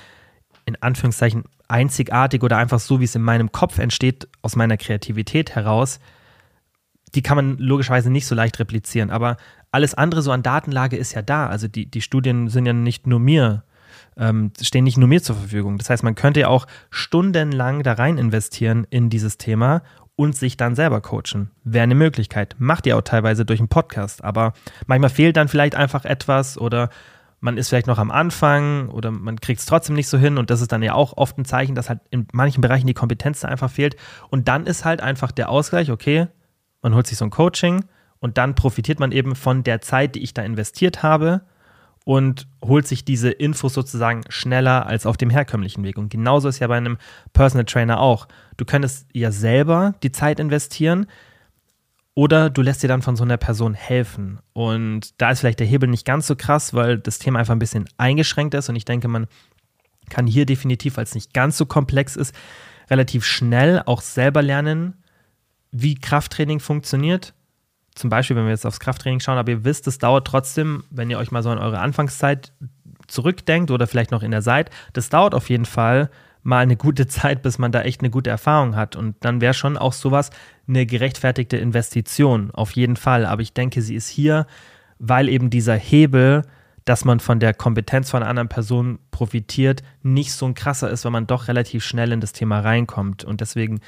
in 0.65 0.81
Anführungszeichen 0.81 1.43
einzigartig 1.67 2.43
oder 2.43 2.57
einfach 2.57 2.79
so, 2.79 2.99
wie 2.99 3.05
es 3.05 3.15
in 3.15 3.21
meinem 3.21 3.51
Kopf 3.51 3.77
entsteht, 3.79 4.27
aus 4.41 4.55
meiner 4.55 4.77
Kreativität 4.77 5.55
heraus, 5.55 5.99
die 7.15 7.21
kann 7.21 7.37
man 7.37 7.57
logischerweise 7.57 8.09
nicht 8.09 8.27
so 8.27 8.35
leicht 8.35 8.59
replizieren. 8.59 9.09
Aber 9.09 9.37
alles 9.71 9.93
andere 9.93 10.21
so 10.21 10.31
an 10.31 10.43
Datenlage 10.43 10.97
ist 10.97 11.13
ja 11.13 11.21
da. 11.21 11.47
Also 11.47 11.67
die, 11.67 11.89
die 11.89 12.01
Studien 12.01 12.49
sind 12.49 12.65
ja 12.65 12.73
nicht 12.73 13.07
nur 13.07 13.19
mir 13.19 13.63
ähm, 14.19 14.51
stehen 14.61 14.83
nicht 14.83 14.97
nur 14.97 15.07
mir 15.07 15.23
zur 15.23 15.37
Verfügung. 15.37 15.77
Das 15.77 15.89
heißt, 15.89 16.03
man 16.03 16.15
könnte 16.15 16.41
ja 16.41 16.47
auch 16.49 16.67
stundenlang 16.91 17.83
da 17.83 17.93
rein 17.93 18.17
investieren 18.17 18.85
in 18.89 19.09
dieses 19.09 19.37
Thema 19.37 19.81
und 20.15 20.35
sich 20.35 20.57
dann 20.57 20.75
selber 20.75 20.99
coachen. 20.99 21.51
Wäre 21.63 21.83
eine 21.83 21.95
Möglichkeit. 21.95 22.55
Macht 22.59 22.85
ihr 22.85 22.97
auch 22.97 23.01
teilweise 23.01 23.45
durch 23.45 23.61
einen 23.61 23.69
Podcast, 23.69 24.23
aber 24.23 24.53
manchmal 24.85 25.09
fehlt 25.09 25.37
dann 25.37 25.47
vielleicht 25.47 25.75
einfach 25.75 26.03
etwas 26.03 26.57
oder 26.57 26.89
man 27.39 27.57
ist 27.57 27.69
vielleicht 27.69 27.87
noch 27.87 27.99
am 27.99 28.11
Anfang 28.11 28.89
oder 28.89 29.11
man 29.11 29.39
kriegt 29.39 29.61
es 29.61 29.65
trotzdem 29.65 29.95
nicht 29.95 30.09
so 30.09 30.17
hin 30.17 30.37
und 30.37 30.49
das 30.49 30.59
ist 30.59 30.73
dann 30.73 30.83
ja 30.83 30.93
auch 30.93 31.15
oft 31.15 31.37
ein 31.37 31.45
Zeichen, 31.45 31.73
dass 31.73 31.87
halt 31.87 32.01
in 32.09 32.27
manchen 32.33 32.59
Bereichen 32.59 32.87
die 32.87 32.93
Kompetenz 32.93 33.39
da 33.39 33.47
einfach 33.47 33.71
fehlt. 33.71 33.95
Und 34.29 34.49
dann 34.49 34.65
ist 34.65 34.83
halt 34.83 34.99
einfach 34.99 35.31
der 35.31 35.49
Ausgleich, 35.49 35.89
okay, 35.89 36.27
man 36.81 36.93
holt 36.93 37.07
sich 37.07 37.17
so 37.17 37.23
ein 37.23 37.31
Coaching 37.31 37.85
und 38.19 38.37
dann 38.37 38.55
profitiert 38.55 38.99
man 38.99 39.13
eben 39.13 39.35
von 39.35 39.63
der 39.63 39.79
Zeit, 39.79 40.15
die 40.15 40.23
ich 40.23 40.33
da 40.33 40.41
investiert 40.41 41.01
habe 41.01 41.43
und 42.09 42.47
holt 42.65 42.87
sich 42.87 43.05
diese 43.05 43.29
Infos 43.29 43.75
sozusagen 43.75 44.23
schneller 44.29 44.87
als 44.87 45.05
auf 45.05 45.15
dem 45.15 45.29
herkömmlichen 45.29 45.83
Weg. 45.83 45.99
Und 45.99 46.09
genauso 46.09 46.49
ist 46.49 46.57
ja 46.57 46.65
bei 46.65 46.75
einem 46.75 46.97
Personal 47.33 47.65
Trainer 47.65 47.99
auch. 47.99 48.27
Du 48.57 48.65
könntest 48.65 49.05
ja 49.13 49.31
selber 49.31 49.93
die 50.01 50.11
Zeit 50.11 50.39
investieren, 50.39 51.05
oder 52.15 52.49
du 52.49 52.63
lässt 52.63 52.81
dir 52.81 52.87
dann 52.87 53.03
von 53.03 53.15
so 53.15 53.23
einer 53.23 53.37
Person 53.37 53.75
helfen. 53.75 54.39
Und 54.53 55.21
da 55.21 55.29
ist 55.29 55.41
vielleicht 55.41 55.59
der 55.59 55.67
Hebel 55.67 55.87
nicht 55.87 56.03
ganz 56.03 56.25
so 56.25 56.35
krass, 56.35 56.73
weil 56.73 56.97
das 56.97 57.19
Thema 57.19 57.37
einfach 57.37 57.53
ein 57.53 57.59
bisschen 57.59 57.87
eingeschränkt 57.97 58.55
ist. 58.55 58.69
Und 58.69 58.75
ich 58.75 58.85
denke, 58.85 59.07
man 59.07 59.27
kann 60.09 60.25
hier 60.25 60.47
definitiv, 60.47 60.97
weil 60.97 61.03
es 61.03 61.13
nicht 61.13 61.31
ganz 61.31 61.57
so 61.57 61.67
komplex 61.67 62.15
ist, 62.15 62.33
relativ 62.89 63.23
schnell 63.23 63.83
auch 63.85 64.01
selber 64.01 64.41
lernen, 64.41 64.95
wie 65.71 65.93
Krafttraining 65.93 66.59
funktioniert. 66.59 67.35
Zum 67.99 68.09
Beispiel, 68.09 68.37
wenn 68.37 68.45
wir 68.45 68.51
jetzt 68.51 68.65
aufs 68.65 68.79
Krafttraining 68.79 69.19
schauen, 69.19 69.37
aber 69.37 69.51
ihr 69.51 69.65
wisst, 69.65 69.85
es 69.85 69.97
dauert 69.97 70.25
trotzdem, 70.25 70.85
wenn 70.89 71.09
ihr 71.09 71.17
euch 71.17 71.31
mal 71.31 71.43
so 71.43 71.49
an 71.49 71.57
eure 71.57 71.79
Anfangszeit 71.79 72.53
zurückdenkt 73.07 73.71
oder 73.71 73.87
vielleicht 73.87 74.11
noch 74.11 74.23
in 74.23 74.31
der 74.31 74.41
Zeit, 74.41 74.69
das 74.93 75.09
dauert 75.09 75.35
auf 75.35 75.49
jeden 75.49 75.65
Fall 75.65 76.09
mal 76.41 76.59
eine 76.59 76.77
gute 76.77 77.07
Zeit, 77.09 77.41
bis 77.41 77.57
man 77.57 77.73
da 77.73 77.81
echt 77.81 77.99
eine 77.99 78.09
gute 78.09 78.29
Erfahrung 78.29 78.77
hat. 78.77 78.95
Und 78.95 79.17
dann 79.19 79.41
wäre 79.41 79.53
schon 79.53 79.75
auch 79.77 79.91
sowas 79.91 80.29
eine 80.65 80.85
gerechtfertigte 80.85 81.57
Investition, 81.57 82.51
auf 82.51 82.71
jeden 82.71 82.95
Fall. 82.95 83.25
Aber 83.25 83.41
ich 83.41 83.51
denke, 83.51 83.81
sie 83.81 83.95
ist 83.95 84.07
hier, 84.07 84.47
weil 84.97 85.27
eben 85.27 85.49
dieser 85.49 85.75
Hebel, 85.75 86.43
dass 86.85 87.03
man 87.03 87.19
von 87.19 87.41
der 87.41 87.53
Kompetenz 87.53 88.09
von 88.09 88.21
einer 88.21 88.29
anderen 88.29 88.47
Person 88.47 88.99
profitiert, 89.11 89.83
nicht 90.03 90.31
so 90.31 90.45
ein 90.45 90.53
krasser 90.53 90.89
ist, 90.89 91.03
weil 91.03 91.11
man 91.11 91.27
doch 91.27 91.49
relativ 91.49 91.83
schnell 91.83 92.13
in 92.13 92.21
das 92.21 92.31
Thema 92.31 92.61
reinkommt. 92.61 93.25
Und 93.25 93.41
deswegen 93.41 93.81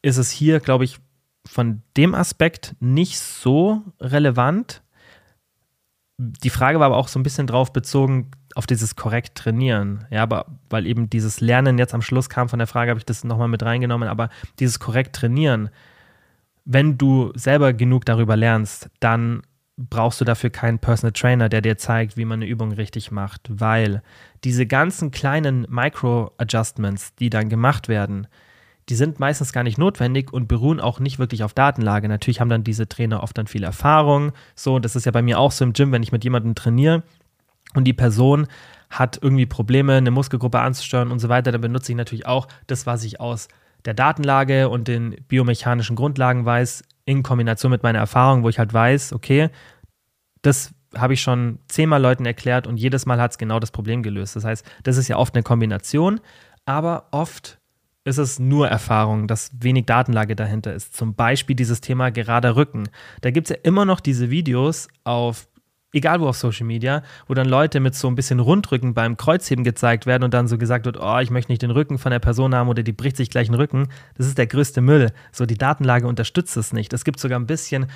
ist 0.00 0.16
es 0.16 0.30
hier, 0.30 0.60
glaube 0.60 0.84
ich, 0.84 0.98
von 1.46 1.82
dem 1.96 2.14
Aspekt 2.14 2.76
nicht 2.80 3.18
so 3.18 3.82
relevant. 4.00 4.82
Die 6.18 6.50
Frage 6.50 6.80
war 6.80 6.86
aber 6.86 6.96
auch 6.96 7.08
so 7.08 7.18
ein 7.18 7.22
bisschen 7.22 7.46
drauf 7.46 7.72
bezogen, 7.72 8.30
auf 8.54 8.66
dieses 8.66 8.96
korrekt 8.96 9.36
trainieren. 9.36 10.06
Ja, 10.10 10.22
aber 10.22 10.46
weil 10.68 10.86
eben 10.86 11.08
dieses 11.08 11.40
Lernen 11.40 11.78
jetzt 11.78 11.94
am 11.94 12.02
Schluss 12.02 12.28
kam 12.28 12.48
von 12.48 12.58
der 12.58 12.66
Frage, 12.66 12.90
habe 12.90 12.98
ich 12.98 13.06
das 13.06 13.24
nochmal 13.24 13.48
mit 13.48 13.62
reingenommen, 13.62 14.08
aber 14.08 14.30
dieses 14.58 14.80
korrekt 14.80 15.14
trainieren, 15.14 15.70
wenn 16.64 16.98
du 16.98 17.32
selber 17.34 17.72
genug 17.72 18.04
darüber 18.04 18.36
lernst, 18.36 18.90
dann 19.00 19.42
brauchst 19.78 20.20
du 20.20 20.24
dafür 20.24 20.50
keinen 20.50 20.80
Personal 20.80 21.12
Trainer, 21.12 21.48
der 21.48 21.62
dir 21.62 21.78
zeigt, 21.78 22.16
wie 22.16 22.24
man 22.24 22.40
eine 22.40 22.50
Übung 22.50 22.72
richtig 22.72 23.10
macht, 23.10 23.48
weil 23.48 24.02
diese 24.44 24.66
ganzen 24.66 25.10
kleinen 25.10 25.66
Micro-Adjustments, 25.70 27.14
die 27.14 27.30
dann 27.30 27.48
gemacht 27.48 27.88
werden, 27.88 28.26
die 28.88 28.94
sind 28.94 29.20
meistens 29.20 29.52
gar 29.52 29.62
nicht 29.62 29.78
notwendig 29.78 30.32
und 30.32 30.48
beruhen 30.48 30.80
auch 30.80 31.00
nicht 31.00 31.18
wirklich 31.18 31.44
auf 31.44 31.54
Datenlage. 31.54 32.08
Natürlich 32.08 32.40
haben 32.40 32.48
dann 32.48 32.64
diese 32.64 32.88
Trainer 32.88 33.22
oft 33.22 33.36
dann 33.36 33.46
viel 33.46 33.64
Erfahrung. 33.64 34.32
So, 34.54 34.78
das 34.78 34.96
ist 34.96 35.06
ja 35.06 35.12
bei 35.12 35.22
mir 35.22 35.38
auch 35.38 35.52
so 35.52 35.64
im 35.64 35.72
Gym, 35.72 35.92
wenn 35.92 36.02
ich 36.02 36.12
mit 36.12 36.24
jemandem 36.24 36.54
trainiere, 36.54 37.02
und 37.74 37.84
die 37.84 37.92
Person 37.92 38.46
hat 38.90 39.18
irgendwie 39.20 39.46
Probleme, 39.46 39.94
eine 39.94 40.10
Muskelgruppe 40.10 40.60
anzusteuern 40.60 41.12
und 41.12 41.18
so 41.18 41.28
weiter, 41.28 41.52
dann 41.52 41.60
benutze 41.60 41.92
ich 41.92 41.96
natürlich 41.96 42.26
auch 42.26 42.48
das, 42.66 42.86
was 42.86 43.04
ich 43.04 43.20
aus 43.20 43.48
der 43.84 43.94
Datenlage 43.94 44.68
und 44.68 44.88
den 44.88 45.16
biomechanischen 45.28 45.94
Grundlagen 45.94 46.44
weiß, 46.44 46.82
in 47.04 47.22
Kombination 47.22 47.70
mit 47.70 47.82
meiner 47.82 47.98
Erfahrung, 47.98 48.42
wo 48.42 48.48
ich 48.48 48.58
halt 48.58 48.72
weiß, 48.72 49.12
okay, 49.12 49.50
das 50.42 50.74
habe 50.96 51.14
ich 51.14 51.20
schon 51.20 51.58
zehnmal 51.68 52.00
Leuten 52.00 52.24
erklärt 52.24 52.66
und 52.66 52.78
jedes 52.78 53.04
Mal 53.04 53.20
hat 53.20 53.32
es 53.32 53.38
genau 53.38 53.60
das 53.60 53.70
Problem 53.70 54.02
gelöst. 54.02 54.36
Das 54.36 54.44
heißt, 54.44 54.64
das 54.82 54.96
ist 54.96 55.08
ja 55.08 55.16
oft 55.16 55.34
eine 55.34 55.42
Kombination, 55.42 56.20
aber 56.64 57.08
oft 57.10 57.58
ist 58.08 58.18
es 58.18 58.38
nur 58.38 58.68
Erfahrung, 58.68 59.28
dass 59.28 59.50
wenig 59.60 59.86
Datenlage 59.86 60.34
dahinter 60.34 60.74
ist. 60.74 60.96
Zum 60.96 61.14
Beispiel 61.14 61.54
dieses 61.54 61.80
Thema 61.80 62.10
gerader 62.10 62.56
Rücken. 62.56 62.88
Da 63.20 63.30
gibt 63.30 63.50
es 63.50 63.56
ja 63.56 63.62
immer 63.62 63.84
noch 63.84 64.00
diese 64.00 64.30
Videos 64.30 64.88
auf 65.04 65.48
egal 65.92 66.20
wo 66.20 66.28
auf 66.28 66.36
Social 66.36 66.66
Media, 66.66 67.02
wo 67.26 67.34
dann 67.34 67.48
Leute 67.48 67.80
mit 67.80 67.94
so 67.94 68.08
ein 68.08 68.14
bisschen 68.14 68.40
Rundrücken 68.40 68.94
beim 68.94 69.16
Kreuzheben 69.16 69.64
gezeigt 69.64 70.06
werden 70.06 70.24
und 70.24 70.34
dann 70.34 70.48
so 70.48 70.58
gesagt 70.58 70.84
wird, 70.84 70.98
oh, 71.00 71.18
ich 71.18 71.30
möchte 71.30 71.50
nicht 71.50 71.62
den 71.62 71.70
Rücken 71.70 71.98
von 71.98 72.10
der 72.10 72.18
Person 72.18 72.54
haben 72.54 72.68
oder 72.68 72.82
die 72.82 72.92
bricht 72.92 73.16
sich 73.16 73.30
gleich 73.30 73.46
den 73.46 73.54
Rücken. 73.54 73.88
Das 74.16 74.26
ist 74.26 74.38
der 74.38 74.46
größte 74.46 74.80
Müll. 74.80 75.12
So, 75.32 75.46
die 75.46 75.56
Datenlage 75.56 76.06
unterstützt 76.06 76.56
es 76.56 76.72
nicht. 76.72 76.92
Es 76.92 77.04
gibt 77.04 77.20
sogar 77.20 77.38
ein 77.38 77.46
bisschen 77.46 77.86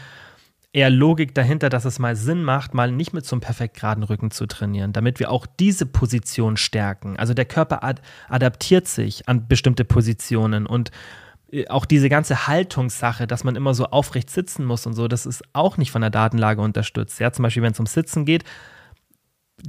eher 0.72 0.90
Logik 0.90 1.34
dahinter, 1.34 1.68
dass 1.68 1.84
es 1.84 1.98
mal 1.98 2.16
Sinn 2.16 2.42
macht, 2.44 2.72
mal 2.72 2.90
nicht 2.90 3.12
mit 3.12 3.26
so 3.26 3.36
einem 3.36 3.40
perfekt 3.40 3.76
geraden 3.76 4.04
Rücken 4.04 4.30
zu 4.30 4.46
trainieren, 4.46 4.92
damit 4.92 5.20
wir 5.20 5.30
auch 5.30 5.46
diese 5.46 5.84
Position 5.84 6.56
stärken. 6.56 7.18
Also 7.18 7.34
der 7.34 7.44
Körper 7.44 7.84
ad 7.84 8.00
adaptiert 8.28 8.88
sich 8.88 9.28
an 9.28 9.48
bestimmte 9.48 9.84
Positionen 9.84 10.66
und 10.66 10.90
äh, 11.52 11.68
auch 11.68 11.84
diese 11.84 12.08
ganze 12.08 12.46
Haltungssache, 12.46 13.26
dass 13.26 13.44
man 13.44 13.54
immer 13.54 13.74
so 13.74 13.86
aufrecht 13.86 14.30
sitzen 14.30 14.64
muss 14.64 14.86
und 14.86 14.94
so, 14.94 15.08
das 15.08 15.26
ist 15.26 15.42
auch 15.52 15.76
nicht 15.76 15.90
von 15.90 16.00
der 16.00 16.10
Datenlage 16.10 16.62
unterstützt. 16.62 17.20
Ja, 17.20 17.32
zum 17.32 17.42
Beispiel, 17.42 17.62
wenn 17.62 17.72
es 17.72 17.80
um 17.80 17.86
Sitzen 17.86 18.24
geht, 18.24 18.44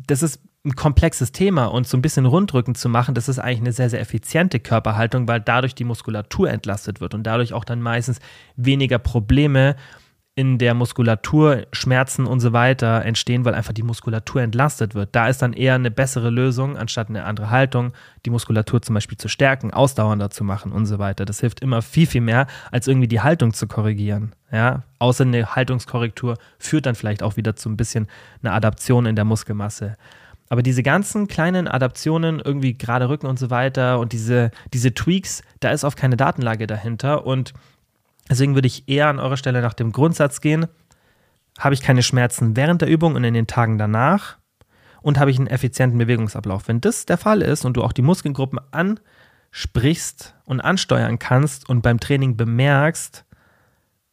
das 0.07 0.23
ist 0.23 0.41
ein 0.65 0.75
komplexes 0.75 1.33
Thema 1.33 1.65
und 1.65 1.85
so 1.85 1.97
ein 1.97 2.01
bisschen 2.01 2.25
Rundrücken 2.25 2.75
zu 2.75 2.87
machen, 2.87 3.13
das 3.13 3.27
ist 3.27 3.39
eigentlich 3.39 3.59
eine 3.59 3.73
sehr, 3.73 3.89
sehr 3.89 3.99
effiziente 3.99 4.61
Körperhaltung, 4.61 5.27
weil 5.27 5.41
dadurch 5.41 5.75
die 5.75 5.83
Muskulatur 5.83 6.49
entlastet 6.49 7.01
wird 7.01 7.13
und 7.13 7.23
dadurch 7.23 7.51
auch 7.51 7.65
dann 7.65 7.81
meistens 7.81 8.19
weniger 8.55 8.97
Probleme 8.97 9.75
in 10.35 10.57
der 10.57 10.73
Muskulatur 10.73 11.67
Schmerzen 11.73 12.25
und 12.25 12.39
so 12.39 12.53
weiter 12.53 13.05
entstehen, 13.05 13.45
weil 13.45 13.53
einfach 13.53 13.73
die 13.73 13.83
Muskulatur 13.83 14.41
entlastet 14.41 14.95
wird. 14.95 15.09
Da 15.11 15.27
ist 15.27 15.43
dann 15.43 15.53
eher 15.53 15.75
eine 15.75 15.91
bessere 15.91 16.31
Lösung, 16.31 16.75
anstatt 16.75 17.09
eine 17.09 17.25
andere 17.25 17.51
Haltung, 17.51 17.93
die 18.25 18.31
Muskulatur 18.31 18.81
zum 18.81 18.95
Beispiel 18.95 19.17
zu 19.17 19.27
stärken, 19.27 19.71
ausdauernder 19.71 20.31
zu 20.31 20.43
machen 20.43 20.71
und 20.71 20.87
so 20.87 20.97
weiter. 20.97 21.25
Das 21.25 21.39
hilft 21.39 21.59
immer 21.59 21.83
viel, 21.83 22.07
viel 22.07 22.21
mehr, 22.21 22.47
als 22.71 22.87
irgendwie 22.87 23.07
die 23.07 23.21
Haltung 23.21 23.53
zu 23.53 23.67
korrigieren. 23.67 24.33
Ja? 24.51 24.81
Außer 24.97 25.23
eine 25.23 25.55
Haltungskorrektur 25.55 26.37
führt 26.57 26.87
dann 26.87 26.95
vielleicht 26.95 27.21
auch 27.21 27.37
wieder 27.37 27.55
zu 27.55 27.69
ein 27.69 27.77
bisschen 27.77 28.07
einer 28.41 28.53
Adaption 28.53 29.05
in 29.05 29.15
der 29.15 29.25
Muskelmasse. 29.25 29.97
Aber 30.49 30.63
diese 30.63 30.83
ganzen 30.83 31.27
kleinen 31.27 31.67
Adaptionen, 31.67 32.39
irgendwie 32.39 32.75
gerade 32.75 33.07
Rücken 33.07 33.27
und 33.27 33.37
so 33.37 33.49
weiter 33.51 33.99
und 33.99 34.13
diese, 34.13 34.51
diese 34.73 34.93
Tweaks, 34.93 35.43
da 35.59 35.71
ist 35.71 35.83
oft 35.83 35.97
keine 35.97 36.17
Datenlage 36.17 36.65
dahinter 36.67 37.25
und 37.25 37.53
Deswegen 38.29 38.55
würde 38.55 38.67
ich 38.67 38.87
eher 38.87 39.07
an 39.07 39.19
eurer 39.19 39.37
Stelle 39.37 39.61
nach 39.61 39.73
dem 39.73 39.91
Grundsatz 39.91 40.41
gehen, 40.41 40.67
habe 41.59 41.75
ich 41.75 41.81
keine 41.81 42.03
Schmerzen 42.03 42.55
während 42.55 42.81
der 42.81 42.89
Übung 42.89 43.15
und 43.15 43.23
in 43.23 43.33
den 43.33 43.47
Tagen 43.47 43.77
danach 43.77 44.37
und 45.01 45.19
habe 45.19 45.31
ich 45.31 45.37
einen 45.37 45.47
effizienten 45.47 45.99
Bewegungsablauf. 45.99 46.67
Wenn 46.67 46.81
das 46.81 47.05
der 47.05 47.17
Fall 47.17 47.41
ist 47.41 47.65
und 47.65 47.77
du 47.77 47.83
auch 47.83 47.91
die 47.91 48.01
Muskelgruppen 48.01 48.59
ansprichst 48.71 50.35
und 50.45 50.61
ansteuern 50.61 51.19
kannst 51.19 51.69
und 51.69 51.81
beim 51.81 51.99
Training 51.99 52.37
bemerkst, 52.37 53.25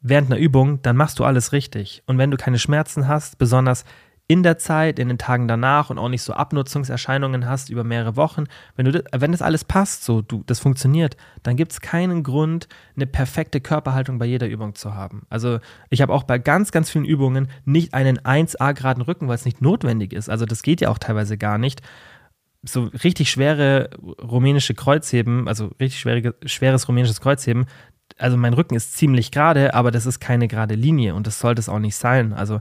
während 0.00 0.30
einer 0.30 0.40
Übung, 0.40 0.82
dann 0.82 0.96
machst 0.96 1.18
du 1.18 1.24
alles 1.24 1.52
richtig. 1.52 2.02
Und 2.06 2.18
wenn 2.18 2.30
du 2.30 2.36
keine 2.36 2.58
Schmerzen 2.58 3.06
hast, 3.06 3.38
besonders 3.38 3.84
in 4.30 4.44
der 4.44 4.58
Zeit, 4.58 5.00
in 5.00 5.08
den 5.08 5.18
Tagen 5.18 5.48
danach 5.48 5.90
und 5.90 5.98
auch 5.98 6.08
nicht 6.08 6.22
so 6.22 6.34
Abnutzungserscheinungen 6.34 7.46
hast 7.46 7.68
über 7.68 7.82
mehrere 7.82 8.14
Wochen, 8.14 8.44
wenn, 8.76 8.86
du, 8.86 9.02
wenn 9.10 9.32
das 9.32 9.42
alles 9.42 9.64
passt, 9.64 10.04
so 10.04 10.22
du, 10.22 10.44
das 10.46 10.60
funktioniert, 10.60 11.16
dann 11.42 11.56
gibt 11.56 11.72
es 11.72 11.80
keinen 11.80 12.22
Grund, 12.22 12.68
eine 12.94 13.08
perfekte 13.08 13.60
Körperhaltung 13.60 14.20
bei 14.20 14.26
jeder 14.26 14.46
Übung 14.46 14.76
zu 14.76 14.94
haben. 14.94 15.26
Also 15.30 15.58
ich 15.88 16.00
habe 16.00 16.12
auch 16.12 16.22
bei 16.22 16.38
ganz, 16.38 16.70
ganz 16.70 16.90
vielen 16.90 17.04
Übungen 17.04 17.48
nicht 17.64 17.92
einen 17.92 18.20
1A 18.20 18.72
geraden 18.72 19.02
Rücken, 19.02 19.26
weil 19.26 19.34
es 19.34 19.44
nicht 19.44 19.60
notwendig 19.60 20.12
ist. 20.12 20.30
Also 20.30 20.46
das 20.46 20.62
geht 20.62 20.80
ja 20.80 20.90
auch 20.90 20.98
teilweise 20.98 21.36
gar 21.36 21.58
nicht. 21.58 21.82
So 22.62 22.84
richtig 23.02 23.32
schwere 23.32 23.90
rumänische 24.22 24.74
Kreuzheben, 24.74 25.48
also 25.48 25.72
richtig 25.80 25.98
schwere, 25.98 26.36
schweres 26.46 26.86
rumänisches 26.86 27.20
Kreuzheben, 27.20 27.66
also 28.16 28.36
mein 28.36 28.54
Rücken 28.54 28.76
ist 28.76 28.96
ziemlich 28.96 29.32
gerade, 29.32 29.74
aber 29.74 29.90
das 29.90 30.06
ist 30.06 30.20
keine 30.20 30.46
gerade 30.46 30.76
Linie 30.76 31.16
und 31.16 31.26
das 31.26 31.40
sollte 31.40 31.58
es 31.58 31.68
auch 31.68 31.80
nicht 31.80 31.96
sein. 31.96 32.32
Also 32.32 32.60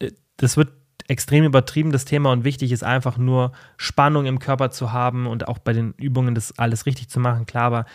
äh, 0.00 0.10
das 0.36 0.56
wird 0.56 0.70
extrem 1.08 1.44
übertrieben, 1.44 1.92
das 1.92 2.04
Thema, 2.04 2.32
und 2.32 2.44
wichtig 2.44 2.72
ist 2.72 2.84
einfach 2.84 3.16
nur 3.16 3.52
Spannung 3.76 4.26
im 4.26 4.38
Körper 4.38 4.70
zu 4.70 4.92
haben 4.92 5.26
und 5.26 5.48
auch 5.48 5.58
bei 5.58 5.72
den 5.72 5.94
Übungen 5.98 6.34
das 6.34 6.58
alles 6.58 6.86
richtig 6.86 7.08
zu 7.08 7.20
machen. 7.20 7.46
Klar, 7.46 7.64
aber 7.64 7.86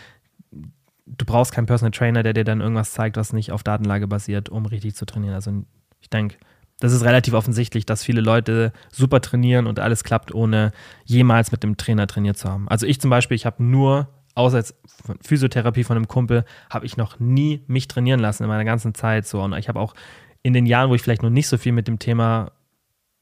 du 1.06 1.26
brauchst 1.26 1.52
keinen 1.52 1.66
Personal 1.66 1.92
Trainer, 1.92 2.24
der 2.24 2.34
dir 2.34 2.44
dann 2.44 2.62
irgendwas 2.62 2.92
zeigt, 2.92 3.18
was 3.18 3.34
nicht 3.34 3.52
auf 3.52 3.64
Datenlage 3.64 4.08
basiert, 4.08 4.50
um 4.50 4.66
richtig 4.66 4.96
zu 4.96 5.06
trainieren. 5.06 5.36
Also 5.36 5.52
ich 6.00 6.10
denke, 6.10 6.38
das 6.80 6.94
ist 6.94 7.04
relativ 7.04 7.34
offensichtlich, 7.34 7.86
dass 7.86 8.04
viele 8.04 8.22
Leute 8.22 8.74
super 8.92 9.22
trainieren 9.22 9.68
und 9.68 9.80
alles 9.80 10.04
klappt, 10.04 10.34
ohne 10.34 10.72
jemals 11.06 11.52
mit 11.52 11.64
dem 11.64 11.78
Trainer 11.78 12.08
trainiert 12.08 12.38
zu 12.38 12.50
haben. 12.50 12.68
Also 12.70 12.88
ich 12.88 13.00
zum 13.00 13.10
Beispiel, 13.10 13.36
ich 13.36 13.46
habe 13.46 13.64
nur, 13.64 14.08
außer 14.34 14.58
jetzt 14.58 14.76
Physiotherapie 15.22 15.84
von 15.84 15.98
einem 15.98 16.08
Kumpel, 16.08 16.44
habe 16.70 16.86
ich 16.86 16.98
noch 16.98 17.20
nie 17.20 17.64
mich 17.68 17.88
trainieren 17.88 18.20
lassen 18.20 18.44
in 18.44 18.50
meiner 18.50 18.66
ganzen 18.66 18.96
Zeit. 18.96 19.28
So. 19.28 19.42
Und 19.42 19.54
ich 19.54 19.70
habe 19.70 19.80
auch 19.80 19.94
in 20.42 20.54
den 20.54 20.66
Jahren, 20.66 20.90
wo 20.90 20.96
ich 20.96 21.04
vielleicht 21.04 21.22
noch 21.22 21.30
nicht 21.30 21.48
so 21.48 21.58
viel 21.58 21.72
mit 21.72 21.88
dem 21.88 22.00
Thema 22.00 22.52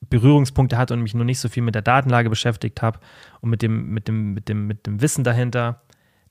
Berührungspunkte 0.02 0.78
hatte 0.78 0.93
und 0.93 1.02
mich 1.02 1.14
nur 1.14 1.26
nicht 1.26 1.39
so 1.39 1.50
viel 1.50 1.64
mit 1.64 1.76
der 1.76 1.82
Datenlage 1.82 2.30
beschäftigt 2.30 2.82
habe 2.82 3.00
und 3.41 3.50
mit 3.50 3.62
dem, 3.62 3.89
mit 3.89 4.08
dem, 4.08 4.34
mit 4.34 4.50
dem, 4.50 4.68
mit 4.68 4.86
dem 4.86 5.02
Wissen 5.02 5.24
dahinter, 5.24 5.82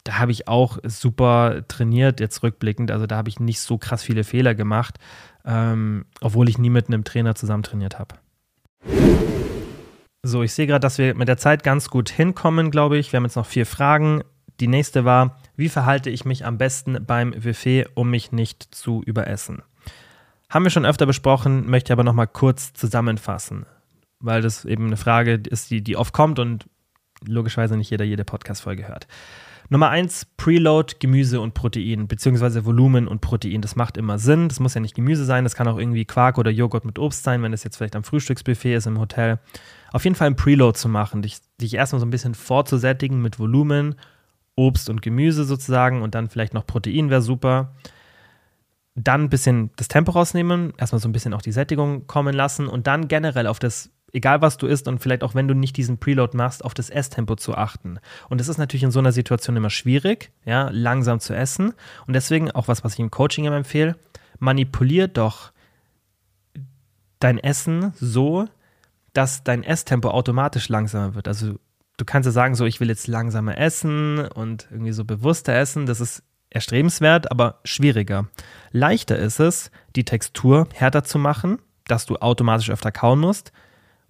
da 0.04 0.18
habe 0.18 0.32
ich 0.32 0.48
auch 0.48 0.78
super 0.84 1.62
trainiert, 1.68 2.20
jetzt 2.20 2.42
rückblickend. 2.42 2.90
Also 2.90 3.06
da 3.06 3.16
habe 3.16 3.28
ich 3.28 3.40
nicht 3.40 3.60
so 3.60 3.76
krass 3.76 4.02
viele 4.02 4.24
Fehler 4.24 4.54
gemacht, 4.54 4.98
ähm, 5.44 6.06
obwohl 6.20 6.48
ich 6.48 6.58
nie 6.58 6.70
mit 6.70 6.88
einem 6.88 7.04
Trainer 7.04 7.34
zusammen 7.34 7.62
trainiert 7.62 7.98
habe. 7.98 8.14
So, 10.22 10.42
ich 10.42 10.52
sehe 10.52 10.66
gerade, 10.66 10.80
dass 10.80 10.98
wir 10.98 11.14
mit 11.14 11.28
der 11.28 11.36
Zeit 11.36 11.62
ganz 11.62 11.90
gut 11.90 12.10
hinkommen, 12.10 12.70
glaube 12.70 12.98
ich. 12.98 13.12
Wir 13.12 13.18
haben 13.18 13.24
jetzt 13.24 13.36
noch 13.36 13.46
vier 13.46 13.66
Fragen. 13.66 14.22
Die 14.60 14.66
nächste 14.66 15.04
war, 15.04 15.38
wie 15.56 15.68
verhalte 15.68 16.10
ich 16.10 16.24
mich 16.24 16.44
am 16.44 16.58
besten 16.58 17.04
beim 17.06 17.30
Buffet, 17.30 17.86
um 17.94 18.10
mich 18.10 18.32
nicht 18.32 18.74
zu 18.74 19.02
überessen? 19.04 19.62
Haben 20.50 20.64
wir 20.64 20.70
schon 20.70 20.86
öfter 20.86 21.04
besprochen, 21.04 21.68
möchte 21.68 21.92
aber 21.92 22.04
noch 22.04 22.14
mal 22.14 22.26
kurz 22.26 22.72
zusammenfassen, 22.72 23.66
weil 24.18 24.40
das 24.40 24.64
eben 24.64 24.86
eine 24.86 24.96
Frage 24.96 25.34
ist, 25.34 25.70
die, 25.70 25.82
die 25.82 25.96
oft 25.96 26.14
kommt 26.14 26.38
und 26.38 26.66
logischerweise 27.26 27.76
nicht 27.76 27.90
jeder 27.90 28.04
jede 28.04 28.24
Podcast-Folge 28.24 28.88
hört. 28.88 29.06
Nummer 29.70 29.90
eins, 29.90 30.26
Preload, 30.38 30.94
Gemüse 30.98 31.42
und 31.42 31.52
Protein, 31.52 32.08
beziehungsweise 32.08 32.64
Volumen 32.64 33.06
und 33.06 33.20
Protein. 33.20 33.60
Das 33.60 33.76
macht 33.76 33.98
immer 33.98 34.18
Sinn. 34.18 34.48
Das 34.48 34.60
muss 34.60 34.72
ja 34.72 34.80
nicht 34.80 34.94
Gemüse 34.94 35.26
sein, 35.26 35.44
das 35.44 35.54
kann 35.54 35.68
auch 35.68 35.78
irgendwie 35.78 36.06
Quark 36.06 36.38
oder 36.38 36.50
Joghurt 36.50 36.86
mit 36.86 36.98
Obst 36.98 37.22
sein, 37.22 37.42
wenn 37.42 37.52
es 37.52 37.64
jetzt 37.64 37.76
vielleicht 37.76 37.94
am 37.94 38.04
Frühstücksbuffet 38.04 38.74
ist 38.74 38.86
im 38.86 38.98
Hotel. 38.98 39.38
Auf 39.92 40.04
jeden 40.04 40.16
Fall 40.16 40.28
ein 40.28 40.36
Preload 40.36 40.78
zu 40.78 40.88
machen, 40.88 41.20
dich, 41.20 41.38
dich 41.60 41.74
erstmal 41.74 42.00
so 42.00 42.06
ein 42.06 42.10
bisschen 42.10 42.34
vorzusättigen 42.34 43.20
mit 43.20 43.38
Volumen, 43.38 43.96
Obst 44.56 44.88
und 44.88 45.02
Gemüse 45.02 45.44
sozusagen 45.44 46.00
und 46.00 46.14
dann 46.14 46.30
vielleicht 46.30 46.54
noch 46.54 46.66
Protein 46.66 47.10
wäre 47.10 47.22
super. 47.22 47.74
Dann 49.00 49.24
ein 49.24 49.28
bisschen 49.30 49.70
das 49.76 49.88
Tempo 49.88 50.12
rausnehmen, 50.12 50.72
erstmal 50.76 51.00
so 51.00 51.08
ein 51.08 51.12
bisschen 51.12 51.34
auch 51.34 51.42
die 51.42 51.52
Sättigung 51.52 52.06
kommen 52.06 52.34
lassen 52.34 52.66
und 52.68 52.86
dann 52.86 53.08
generell 53.08 53.46
auf 53.46 53.58
das 53.58 53.90
egal 54.12 54.40
was 54.40 54.56
du 54.56 54.66
isst 54.66 54.88
und 54.88 55.00
vielleicht 55.00 55.22
auch 55.22 55.34
wenn 55.34 55.48
du 55.48 55.54
nicht 55.54 55.76
diesen 55.76 55.98
Preload 55.98 56.36
machst, 56.36 56.64
auf 56.64 56.74
das 56.74 56.90
Esstempo 56.90 57.36
zu 57.36 57.54
achten. 57.54 57.98
Und 58.28 58.40
es 58.40 58.48
ist 58.48 58.58
natürlich 58.58 58.82
in 58.82 58.90
so 58.90 58.98
einer 58.98 59.12
Situation 59.12 59.56
immer 59.56 59.70
schwierig, 59.70 60.32
ja, 60.44 60.70
langsam 60.72 61.20
zu 61.20 61.34
essen. 61.34 61.74
Und 62.06 62.14
deswegen 62.14 62.50
auch 62.50 62.68
was, 62.68 62.84
was 62.84 62.94
ich 62.94 63.00
im 63.00 63.10
Coaching 63.10 63.44
immer 63.44 63.56
empfehle, 63.56 63.96
manipulier 64.38 65.08
doch 65.08 65.52
dein 67.20 67.38
Essen 67.38 67.92
so, 67.96 68.46
dass 69.12 69.42
dein 69.44 69.64
Esstempo 69.64 70.10
automatisch 70.10 70.68
langsamer 70.68 71.14
wird. 71.14 71.28
Also 71.28 71.56
du 71.96 72.04
kannst 72.04 72.26
ja 72.26 72.32
sagen, 72.32 72.54
so 72.54 72.64
ich 72.64 72.80
will 72.80 72.88
jetzt 72.88 73.08
langsamer 73.08 73.58
essen 73.58 74.20
und 74.20 74.68
irgendwie 74.70 74.92
so 74.92 75.04
bewusster 75.04 75.54
essen. 75.54 75.86
Das 75.86 76.00
ist 76.00 76.22
erstrebenswert, 76.50 77.30
aber 77.30 77.60
schwieriger. 77.64 78.28
Leichter 78.70 79.18
ist 79.18 79.40
es, 79.40 79.70
die 79.96 80.04
Textur 80.04 80.68
härter 80.74 81.04
zu 81.04 81.18
machen, 81.18 81.58
dass 81.86 82.06
du 82.06 82.16
automatisch 82.16 82.70
öfter 82.70 82.92
kauen 82.92 83.20
musst 83.20 83.52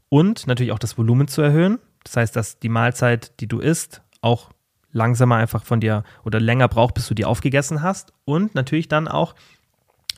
und 0.09 0.47
natürlich 0.47 0.72
auch 0.72 0.78
das 0.78 0.99
Volumen 0.99 1.28
zu 1.28 1.43
erhöhen. 1.43 1.78
Das 2.05 2.16
heißt, 2.16 2.36
dass 2.36 2.59
die 2.59 2.68
Mahlzeit, 2.68 3.41
die 3.41 3.47
du 3.47 3.61
isst, 3.61 4.03
auch 4.20 4.51
langsamer 4.93 5.36
einfach 5.36 5.64
von 5.64 5.80
dir 5.80 6.05
oder 6.24 6.41
länger 6.41 6.68
braucht, 6.68 6.95
bis 6.95 7.09
du 7.09 7.14
die 7.14 7.24
aufgegessen 7.24 7.82
hast. 7.82 8.12
Und 8.24 8.55
natürlich 8.55 8.89
dann 8.89 9.09
auch, 9.09 9.34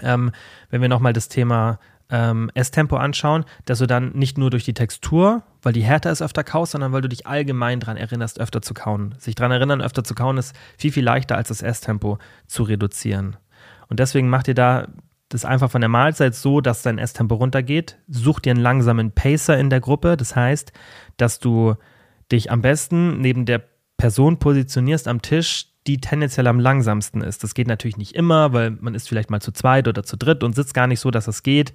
ähm, 0.01 0.33
wenn 0.71 0.81
wir 0.81 0.89
nochmal 0.89 1.13
das 1.13 1.29
Thema 1.29 1.79
ähm, 2.11 2.51
Esstempo 2.55 2.97
anschauen, 2.97 3.45
dass 3.65 3.79
du 3.79 3.87
dann 3.87 4.13
nicht 4.13 4.39
nur 4.39 4.51
durch 4.51 4.65
die 4.65 4.75
Textur, 4.75 5.43
weil 5.63 5.73
die 5.73 5.83
härter 5.83 6.11
ist, 6.11 6.23
öfter 6.23 6.45
kaust, 6.45 6.73
sondern 6.73 6.93
weil 6.93 7.03
du 7.03 7.09
dich 7.09 7.27
allgemein 7.27 7.81
daran 7.81 7.97
erinnerst, 7.97 8.41
öfter 8.41 8.63
zu 8.63 8.75
kauen. 8.75 9.15
Sich 9.19 9.35
daran 9.35 9.53
erinnern, 9.53 9.81
öfter 9.81 10.05
zu 10.05 10.15
kauen, 10.15 10.39
ist 10.39 10.55
viel, 10.77 10.93
viel 10.93 11.05
leichter, 11.05 11.37
als 11.37 11.49
das 11.49 11.63
Esstempo 11.63 12.19
zu 12.47 12.65
reduzieren. 12.65 13.37
Und 13.89 14.01
deswegen 14.01 14.29
macht 14.29 14.49
ihr 14.49 14.55
da 14.55 14.89
das 15.29 15.45
einfach 15.45 15.71
von 15.71 15.81
der 15.81 15.89
Mahlzeit 15.89 16.35
so, 16.35 16.61
dass 16.61 16.83
dein 16.83 16.99
Esstempo 16.99 17.37
runtergeht. 17.37 17.99
Such 18.09 18.41
dir 18.41 18.51
einen 18.51 18.61
langsamen 18.61 19.13
Pacer 19.13 19.59
in 19.59 19.71
der 19.71 19.81
Gruppe. 19.81 20.17
Das 20.17 20.35
heißt, 20.35 20.73
dass 21.17 21.39
du 21.39 21.77
dich 22.33 22.51
am 22.51 22.63
besten 22.63 23.21
neben 23.21 23.47
der 23.47 23.63
Person 23.97 24.39
positionierst 24.39 25.07
am 25.07 25.23
Tisch, 25.23 25.67
die 25.87 25.99
tendenziell 25.99 26.47
am 26.47 26.61
langsamsten 26.61 27.23
ist. 27.23 27.43
Das 27.43 27.55
geht 27.55 27.67
natürlich 27.67 27.97
nicht 27.97 28.15
immer, 28.15 28.53
weil 28.53 28.71
man 28.71 28.95
ist 28.95 29.09
vielleicht 29.09 29.31
mal 29.31 29.41
zu 29.41 29.53
zweit 29.53 29.89
oder 29.89 30.03
zu 30.03 30.17
dritt 30.17 30.45
und 30.45 30.55
sitzt 30.55 30.75
gar 30.75 30.87
nicht 30.87 31.01
so, 31.01 31.11
dass 31.11 31.25
das 31.25 31.43
geht. 31.43 31.73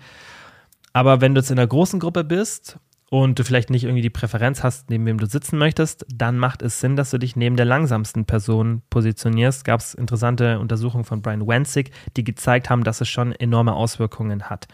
Aber 0.94 1.22
wenn 1.22 1.34
du 1.36 1.42
jetzt 1.42 1.52
in 1.52 1.60
einer 1.60 1.68
großen 1.68 2.00
Gruppe 2.00 2.24
bist 2.24 2.78
und 3.10 3.38
du 3.38 3.44
vielleicht 3.44 3.70
nicht 3.70 3.84
irgendwie 3.84 4.02
die 4.02 4.10
Präferenz 4.10 4.64
hast, 4.64 4.90
neben 4.90 5.06
wem 5.06 5.20
du 5.20 5.26
sitzen 5.26 5.58
möchtest, 5.58 6.06
dann 6.14 6.38
macht 6.38 6.62
es 6.62 6.80
Sinn, 6.80 6.96
dass 6.96 7.12
du 7.12 7.18
dich 7.18 7.36
neben 7.36 7.58
der 7.58 7.66
langsamsten 7.66 8.26
Person 8.26 8.82
positionierst. 8.90 9.66
Gab 9.66 9.80
es 9.80 9.94
interessante 9.94 10.60
Untersuchungen 10.60 11.04
von 11.04 11.22
Brian 11.22 11.48
Wenzig, 11.48 11.92
die 12.16 12.24
gezeigt 12.24 12.70
haben, 12.70 12.84
dass 12.84 13.02
es 13.02 13.10
schon 13.10 13.32
enorme 13.34 13.74
Auswirkungen 13.74 14.50
hat. 14.50 14.68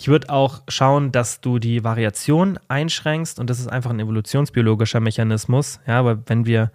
Ich 0.00 0.06
würde 0.06 0.30
auch 0.30 0.62
schauen, 0.68 1.10
dass 1.10 1.40
du 1.40 1.58
die 1.58 1.82
Variation 1.82 2.60
einschränkst 2.68 3.40
und 3.40 3.50
das 3.50 3.58
ist 3.58 3.66
einfach 3.66 3.90
ein 3.90 3.98
evolutionsbiologischer 3.98 5.00
Mechanismus. 5.00 5.80
Ja, 5.88 5.98
aber 5.98 6.22
wenn 6.26 6.46
wir 6.46 6.70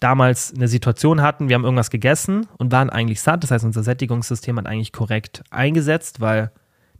damals 0.00 0.52
eine 0.54 0.66
Situation 0.66 1.22
hatten, 1.22 1.48
wir 1.48 1.54
haben 1.54 1.64
irgendwas 1.64 1.90
gegessen 1.90 2.46
und 2.56 2.72
waren 2.72 2.90
eigentlich 2.90 3.20
satt, 3.20 3.42
das 3.42 3.50
heißt, 3.50 3.64
unser 3.64 3.82
Sättigungssystem 3.82 4.56
hat 4.58 4.66
eigentlich 4.66 4.92
korrekt 4.92 5.42
eingesetzt, 5.50 6.20
weil 6.20 6.50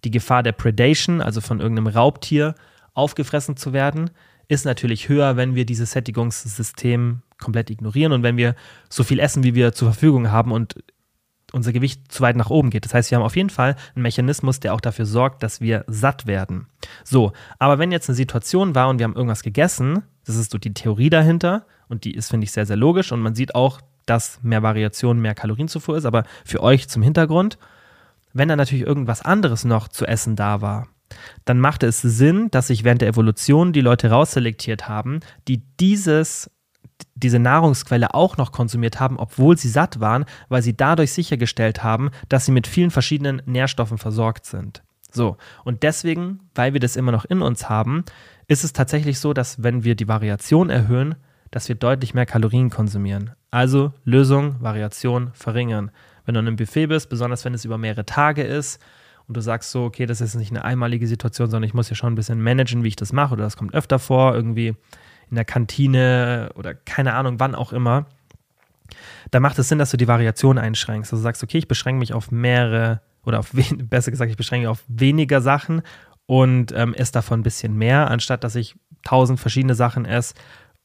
die 0.05 0.11
Gefahr 0.11 0.43
der 0.43 0.53
Predation, 0.53 1.21
also 1.21 1.41
von 1.41 1.61
irgendeinem 1.61 1.89
Raubtier, 1.89 2.55
aufgefressen 2.95 3.57
zu 3.57 3.73
werden, 3.73 4.11
ist 4.49 4.65
natürlich 4.65 5.09
höher, 5.09 5.37
wenn 5.37 5.55
wir 5.55 5.65
dieses 5.65 5.93
Sättigungssystem 5.93 7.23
komplett 7.39 7.71
ignorieren 7.71 8.13
und 8.13 8.23
wenn 8.23 8.37
wir 8.37 8.55
so 8.89 9.03
viel 9.05 9.19
essen, 9.19 9.43
wie 9.45 9.55
wir 9.55 9.73
zur 9.73 9.93
Verfügung 9.93 10.31
haben 10.31 10.53
und 10.53 10.75
unser 11.53 11.73
Gewicht 11.73 12.13
zu 12.13 12.23
weit 12.23 12.37
nach 12.37 12.51
oben 12.51 12.71
geht. 12.71 12.85
Das 12.85 12.95
heißt, 12.95 13.11
wir 13.11 13.19
haben 13.19 13.25
auf 13.25 13.37
jeden 13.37 13.51
Fall 13.51 13.77
einen 13.95 14.03
Mechanismus, 14.03 14.61
der 14.61 14.75
auch 14.75 14.81
dafür 14.81 15.07
sorgt, 15.07 15.43
dass 15.43 15.61
wir 15.61 15.85
satt 15.87 16.27
werden. 16.27 16.67
So, 17.05 17.33
aber 17.59 17.79
wenn 17.79 17.93
jetzt 17.93 18.09
eine 18.09 18.17
Situation 18.17 18.75
war 18.75 18.89
und 18.89 18.99
wir 18.99 19.05
haben 19.05 19.17
irgendwas 19.17 19.43
gegessen, 19.43 20.03
das 20.25 20.37
ist 20.37 20.53
so 20.53 20.59
die 20.59 20.75
Theorie 20.75 21.11
dahinter 21.11 21.67
und 21.89 22.05
die 22.05 22.15
ist, 22.15 22.31
finde 22.31 22.45
ich, 22.45 22.53
sehr, 22.53 22.67
sehr 22.67 22.77
logisch 22.77 23.13
und 23.13 23.21
man 23.21 23.35
sieht 23.35 23.55
auch, 23.55 23.81
dass 24.07 24.43
mehr 24.43 24.63
Variation 24.63 25.21
mehr 25.21 25.35
Kalorienzufuhr 25.35 25.97
ist, 25.97 26.05
aber 26.05 26.25
für 26.45 26.63
euch 26.63 26.89
zum 26.89 27.03
Hintergrund, 27.03 27.59
wenn 28.33 28.49
da 28.49 28.57
natürlich 28.57 28.87
irgendwas 28.87 29.23
anderes 29.23 29.65
noch 29.65 29.89
zu 29.89 30.07
essen 30.07 30.37
da 30.37 30.61
war, 30.61 30.89
dann 31.45 31.59
machte 31.59 31.87
es 31.87 32.01
Sinn, 32.01 32.51
dass 32.51 32.69
sich 32.69 32.85
während 32.85 33.03
der 33.03 33.09
Evolution 33.09 33.73
die 33.73 33.81
Leute 33.81 34.11
rausselektiert 34.11 34.89
haben, 34.89 35.21
die 35.49 35.63
dieses, 35.81 36.51
diese 37.15 37.39
Nahrungsquelle 37.39 38.15
auch 38.15 38.37
noch 38.37 38.53
konsumiert 38.53 39.01
haben, 39.01 39.19
obwohl 39.19 39.57
sie 39.57 39.69
satt 39.69 40.01
waren, 40.01 40.25
weil 40.49 40.63
sie 40.63 40.77
dadurch 40.77 41.13
sichergestellt 41.13 41.83
haben, 41.83 42.11
dass 42.29 42.47
sie 42.47 42.53
mit 42.53 42.67
vielen 42.67 42.91
verschiedenen 42.91 43.43
Nährstoffen 43.47 43.99
versorgt 43.99 44.47
sind. 44.47 44.83
So, 45.13 45.37
und 45.65 45.83
deswegen, 45.83 46.41
weil 46.55 46.73
wir 46.73 46.81
das 46.81 46.97
immer 46.97 47.13
noch 47.13 47.25
in 47.25 47.43
uns 47.43 47.69
haben, 47.69 48.05
ist 48.47 48.65
es 48.65 48.73
tatsächlich 48.73 49.19
so, 49.19 49.33
dass 49.33 49.63
wenn 49.63 49.85
wir 49.85 49.95
die 49.95 50.09
Variation 50.09 50.71
erhöhen, 50.71 51.17
dass 51.51 51.69
wir 51.69 51.75
deutlich 51.75 52.15
mehr 52.15 52.27
Kalorien 52.27 52.71
konsumieren. 52.71 53.33
Also 53.51 53.93
Lösung, 54.05 54.61
Variation 54.61 55.31
verringern. 55.35 55.91
Wenn 56.25 56.35
du 56.35 56.41
in 56.41 56.47
einem 56.47 56.57
Buffet 56.57 56.87
bist, 56.87 57.09
besonders 57.09 57.45
wenn 57.45 57.55
es 57.55 57.65
über 57.65 57.79
mehrere 57.79 58.07
Tage 58.07 58.43
ist, 58.43 58.81
und 59.31 59.37
du 59.37 59.43
sagst 59.43 59.71
so, 59.71 59.85
okay, 59.85 60.07
das 60.07 60.21
ist 60.21 60.35
nicht 60.35 60.51
eine 60.51 60.65
einmalige 60.65 61.07
Situation, 61.07 61.49
sondern 61.49 61.69
ich 61.69 61.75
muss 61.75 61.89
ja 61.89 61.95
schon 61.95 62.13
ein 62.13 62.17
bisschen 62.17 62.43
managen, 62.43 62.83
wie 62.83 62.89
ich 62.89 62.97
das 62.97 63.13
mache 63.13 63.35
oder 63.35 63.45
das 63.45 63.57
kommt 63.57 63.75
öfter 63.75 64.01
vor, 64.01 64.35
irgendwie 64.35 64.75
in 65.31 65.37
der 65.37 65.45
Kantine 65.45 66.51
oder 66.55 66.75
keine 66.75 67.15
Ahnung, 67.15 67.39
wann 67.39 67.55
auch 67.55 67.73
immer, 67.73 68.07
dann 69.31 69.43
macht 69.43 69.59
es 69.59 69.69
Sinn, 69.69 69.79
dass 69.79 69.91
du 69.91 69.97
die 69.97 70.09
Variation 70.09 70.59
einschränkst. 70.59 71.13
Also 71.13 71.23
sagst, 71.23 71.43
okay, 71.43 71.59
ich 71.59 71.69
beschränke 71.69 72.01
mich 72.01 72.13
auf 72.13 72.31
mehrere 72.31 73.01
oder 73.25 73.39
auf, 73.39 73.53
besser 73.77 74.11
gesagt, 74.11 74.31
ich 74.31 74.37
beschränke 74.37 74.67
mich 74.67 74.71
auf 74.71 74.85
weniger 74.89 75.41
Sachen 75.41 75.83
und 76.27 76.73
ähm, 76.73 76.95
esse 76.95 77.13
davon 77.13 77.41
ein 77.41 77.45
bisschen 77.45 77.77
mehr, 77.77 78.11
anstatt 78.11 78.45
dass 78.45 78.55
ich 78.55 78.77
tausend 79.03 79.41
verschiedene 79.41 79.75
Sachen 79.75 80.05
esse 80.05 80.35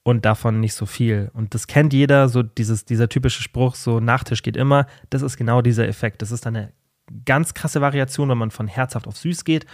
und 0.04 0.26
davon 0.26 0.60
nicht 0.60 0.76
so 0.76 0.86
viel. 0.86 1.32
Und 1.34 1.54
das 1.54 1.68
kennt 1.68 1.92
jeder, 1.92 2.30
so 2.30 2.44
dieses, 2.44 2.86
dieser 2.86 3.10
typische 3.10 3.42
Spruch, 3.42 3.76
so 3.76 4.00
Nachtisch 4.00 4.44
geht 4.44 4.56
immer. 4.56 4.86
Das 5.10 5.22
ist 5.22 5.36
genau 5.36 5.62
dieser 5.62 5.88
Effekt. 5.88 6.22
Das 6.22 6.32
ist 6.32 6.46
eine 6.46 6.72
ganz 7.26 7.54
krasse 7.54 7.82
Variation, 7.82 8.30
wenn 8.30 8.38
man 8.38 8.52
von 8.52 8.68
herzhaft 8.68 9.08
auf 9.08 9.18
süß 9.18 9.44
geht. 9.46 9.66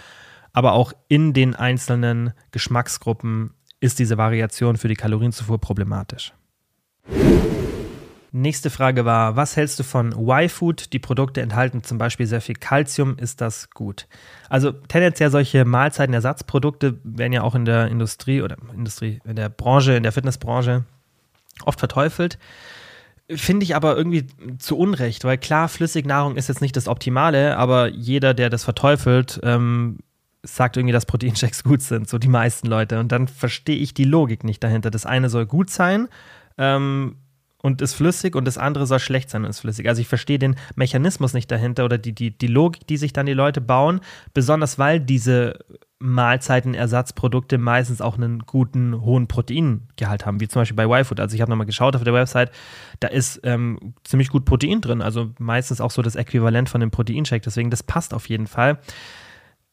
Aber 0.54 0.72
auch 0.72 0.92
in 1.08 1.32
den 1.32 1.54
einzelnen 1.54 2.32
Geschmacksgruppen 2.50 3.54
ist 3.82 3.98
diese 3.98 4.16
Variation 4.16 4.76
für 4.76 4.88
die 4.88 4.94
Kalorienzufuhr 4.94 5.58
problematisch. 5.58 6.32
Nächste 8.30 8.70
Frage 8.70 9.04
war, 9.04 9.36
was 9.36 9.56
hältst 9.56 9.78
du 9.78 9.82
von 9.82 10.12
Y-Food? 10.12 10.92
Die 10.92 11.00
Produkte 11.00 11.42
enthalten 11.42 11.82
zum 11.82 11.98
Beispiel 11.98 12.26
sehr 12.26 12.40
viel 12.40 12.54
Kalzium. 12.54 13.18
Ist 13.18 13.40
das 13.40 13.70
gut? 13.70 14.06
Also 14.48 14.70
tendenziell 14.70 15.30
solche 15.30 15.64
Mahlzeitenersatzprodukte 15.64 16.98
werden 17.02 17.32
ja 17.32 17.42
auch 17.42 17.54
in 17.54 17.64
der 17.64 17.88
Industrie 17.88 18.40
oder 18.40 18.56
Industrie, 18.72 19.18
in 19.24 19.36
der 19.36 19.48
Branche, 19.48 19.94
in 19.94 20.04
der 20.04 20.12
Fitnessbranche 20.12 20.84
oft 21.66 21.80
verteufelt. 21.80 22.38
Finde 23.28 23.64
ich 23.64 23.74
aber 23.74 23.96
irgendwie 23.96 24.26
zu 24.58 24.78
Unrecht, 24.78 25.24
weil 25.24 25.38
klar, 25.38 25.68
Flüssignahrung 25.68 26.36
ist 26.36 26.48
jetzt 26.48 26.60
nicht 26.60 26.76
das 26.76 26.88
Optimale, 26.88 27.56
aber 27.56 27.88
jeder, 27.88 28.32
der 28.32 28.48
das 28.48 28.64
verteufelt, 28.64 29.40
ähm, 29.42 29.98
sagt 30.42 30.76
irgendwie, 30.76 30.92
dass 30.92 31.06
Proteinchecks 31.06 31.64
gut 31.64 31.82
sind, 31.82 32.08
so 32.08 32.18
die 32.18 32.28
meisten 32.28 32.66
Leute. 32.66 32.98
Und 33.00 33.12
dann 33.12 33.28
verstehe 33.28 33.76
ich 33.76 33.94
die 33.94 34.04
Logik 34.04 34.44
nicht 34.44 34.62
dahinter. 34.62 34.90
Das 34.90 35.06
eine 35.06 35.28
soll 35.28 35.46
gut 35.46 35.70
sein 35.70 36.08
ähm, 36.58 37.16
und 37.62 37.80
ist 37.80 37.94
flüssig 37.94 38.34
und 38.34 38.44
das 38.44 38.58
andere 38.58 38.86
soll 38.86 38.98
schlecht 38.98 39.30
sein 39.30 39.44
und 39.44 39.50
ist 39.50 39.60
flüssig. 39.60 39.88
Also 39.88 40.00
ich 40.00 40.08
verstehe 40.08 40.38
den 40.38 40.56
Mechanismus 40.74 41.32
nicht 41.32 41.50
dahinter 41.50 41.84
oder 41.84 41.96
die, 41.96 42.12
die, 42.12 42.36
die 42.36 42.48
Logik, 42.48 42.86
die 42.88 42.96
sich 42.96 43.12
dann 43.12 43.26
die 43.26 43.34
Leute 43.34 43.60
bauen, 43.60 44.00
besonders 44.34 44.78
weil 44.78 44.98
diese 44.98 45.60
Mahlzeitenersatzprodukte 46.00 47.58
meistens 47.58 48.00
auch 48.00 48.16
einen 48.16 48.40
guten, 48.40 49.02
hohen 49.02 49.28
Proteingehalt 49.28 50.26
haben, 50.26 50.40
wie 50.40 50.48
zum 50.48 50.62
Beispiel 50.62 50.76
bei 50.76 51.00
YFood. 51.00 51.20
Also 51.20 51.36
ich 51.36 51.40
habe 51.40 51.50
nochmal 51.50 51.66
geschaut 51.66 51.94
auf 51.94 52.02
der 52.02 52.12
Website, 52.12 52.50
da 52.98 53.06
ist 53.06 53.40
ähm, 53.44 53.94
ziemlich 54.02 54.30
gut 54.30 54.44
Protein 54.44 54.80
drin, 54.80 55.00
also 55.00 55.30
meistens 55.38 55.80
auch 55.80 55.92
so 55.92 56.02
das 56.02 56.16
Äquivalent 56.16 56.68
von 56.68 56.80
dem 56.80 56.90
Proteinshake, 56.90 57.44
deswegen 57.44 57.70
das 57.70 57.84
passt 57.84 58.12
auf 58.12 58.28
jeden 58.28 58.48
Fall. 58.48 58.80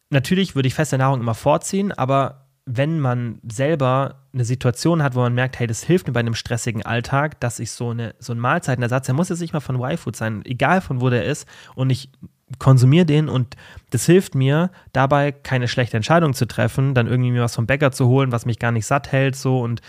Natürlich 0.10 0.56
würde 0.56 0.68
ich 0.68 0.74
feste 0.74 0.98
Nahrung 0.98 1.20
immer 1.20 1.36
vorziehen, 1.36 1.92
aber 1.92 2.48
wenn 2.66 3.00
man 3.00 3.40
selber 3.50 4.28
eine 4.32 4.46
Situation 4.46 5.02
hat, 5.02 5.16
wo 5.16 5.22
man 5.22 5.34
merkt, 5.34 5.58
hey, 5.60 5.66
das 5.66 5.84
hilft 5.84 6.08
mir 6.08 6.14
bei 6.14 6.20
einem 6.20 6.36
stressigen 6.36 6.86
Alltag, 6.86 7.40
dass 7.40 7.60
ich 7.60 7.72
so, 7.72 7.90
eine, 7.90 8.14
so 8.20 8.32
einen 8.32 8.42
Mahlzeitenersatz, 8.42 9.08
der 9.08 9.16
muss 9.16 9.30
jetzt 9.30 9.40
nicht 9.40 9.54
mal 9.54 9.60
von 9.60 9.82
Y-Food 9.82 10.16
sein, 10.16 10.44
egal 10.46 10.82
von 10.82 11.02
wo 11.02 11.10
der 11.10 11.26
ist, 11.26 11.48
und 11.74 11.90
ich 11.90 12.10
konsumiere 12.58 13.06
den 13.06 13.30
und 13.30 13.56
das 13.92 14.06
hilft 14.06 14.36
mir 14.36 14.72
dabei, 14.94 15.32
keine 15.32 15.68
schlechte 15.68 15.98
Entscheidung 15.98 16.34
zu 16.34 16.48
treffen, 16.48 16.94
dann 16.94 17.08
irgendwie 17.08 17.32
mir 17.32 17.42
was 17.44 17.56
vom 17.56 17.68
Bäcker 17.68 17.92
zu 17.92 18.08
holen, 18.08 18.32
was 18.32 18.46
mich 18.46 18.60
gar 18.60 18.72
nicht 18.72 18.86
satt 18.86 19.12
hält, 19.12 19.36
so 19.36 19.60
und 19.60 19.82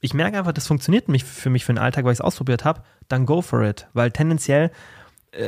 ich 0.00 0.14
merke 0.14 0.38
einfach, 0.38 0.52
das 0.52 0.66
funktioniert 0.66 1.06
für 1.22 1.50
mich 1.50 1.64
für 1.64 1.72
den 1.72 1.78
Alltag, 1.78 2.04
weil 2.04 2.12
ich 2.12 2.18
es 2.18 2.24
ausprobiert 2.24 2.64
habe, 2.64 2.82
dann 3.08 3.26
go 3.26 3.42
for 3.42 3.62
it, 3.62 3.88
weil 3.94 4.12
tendenziell 4.12 4.70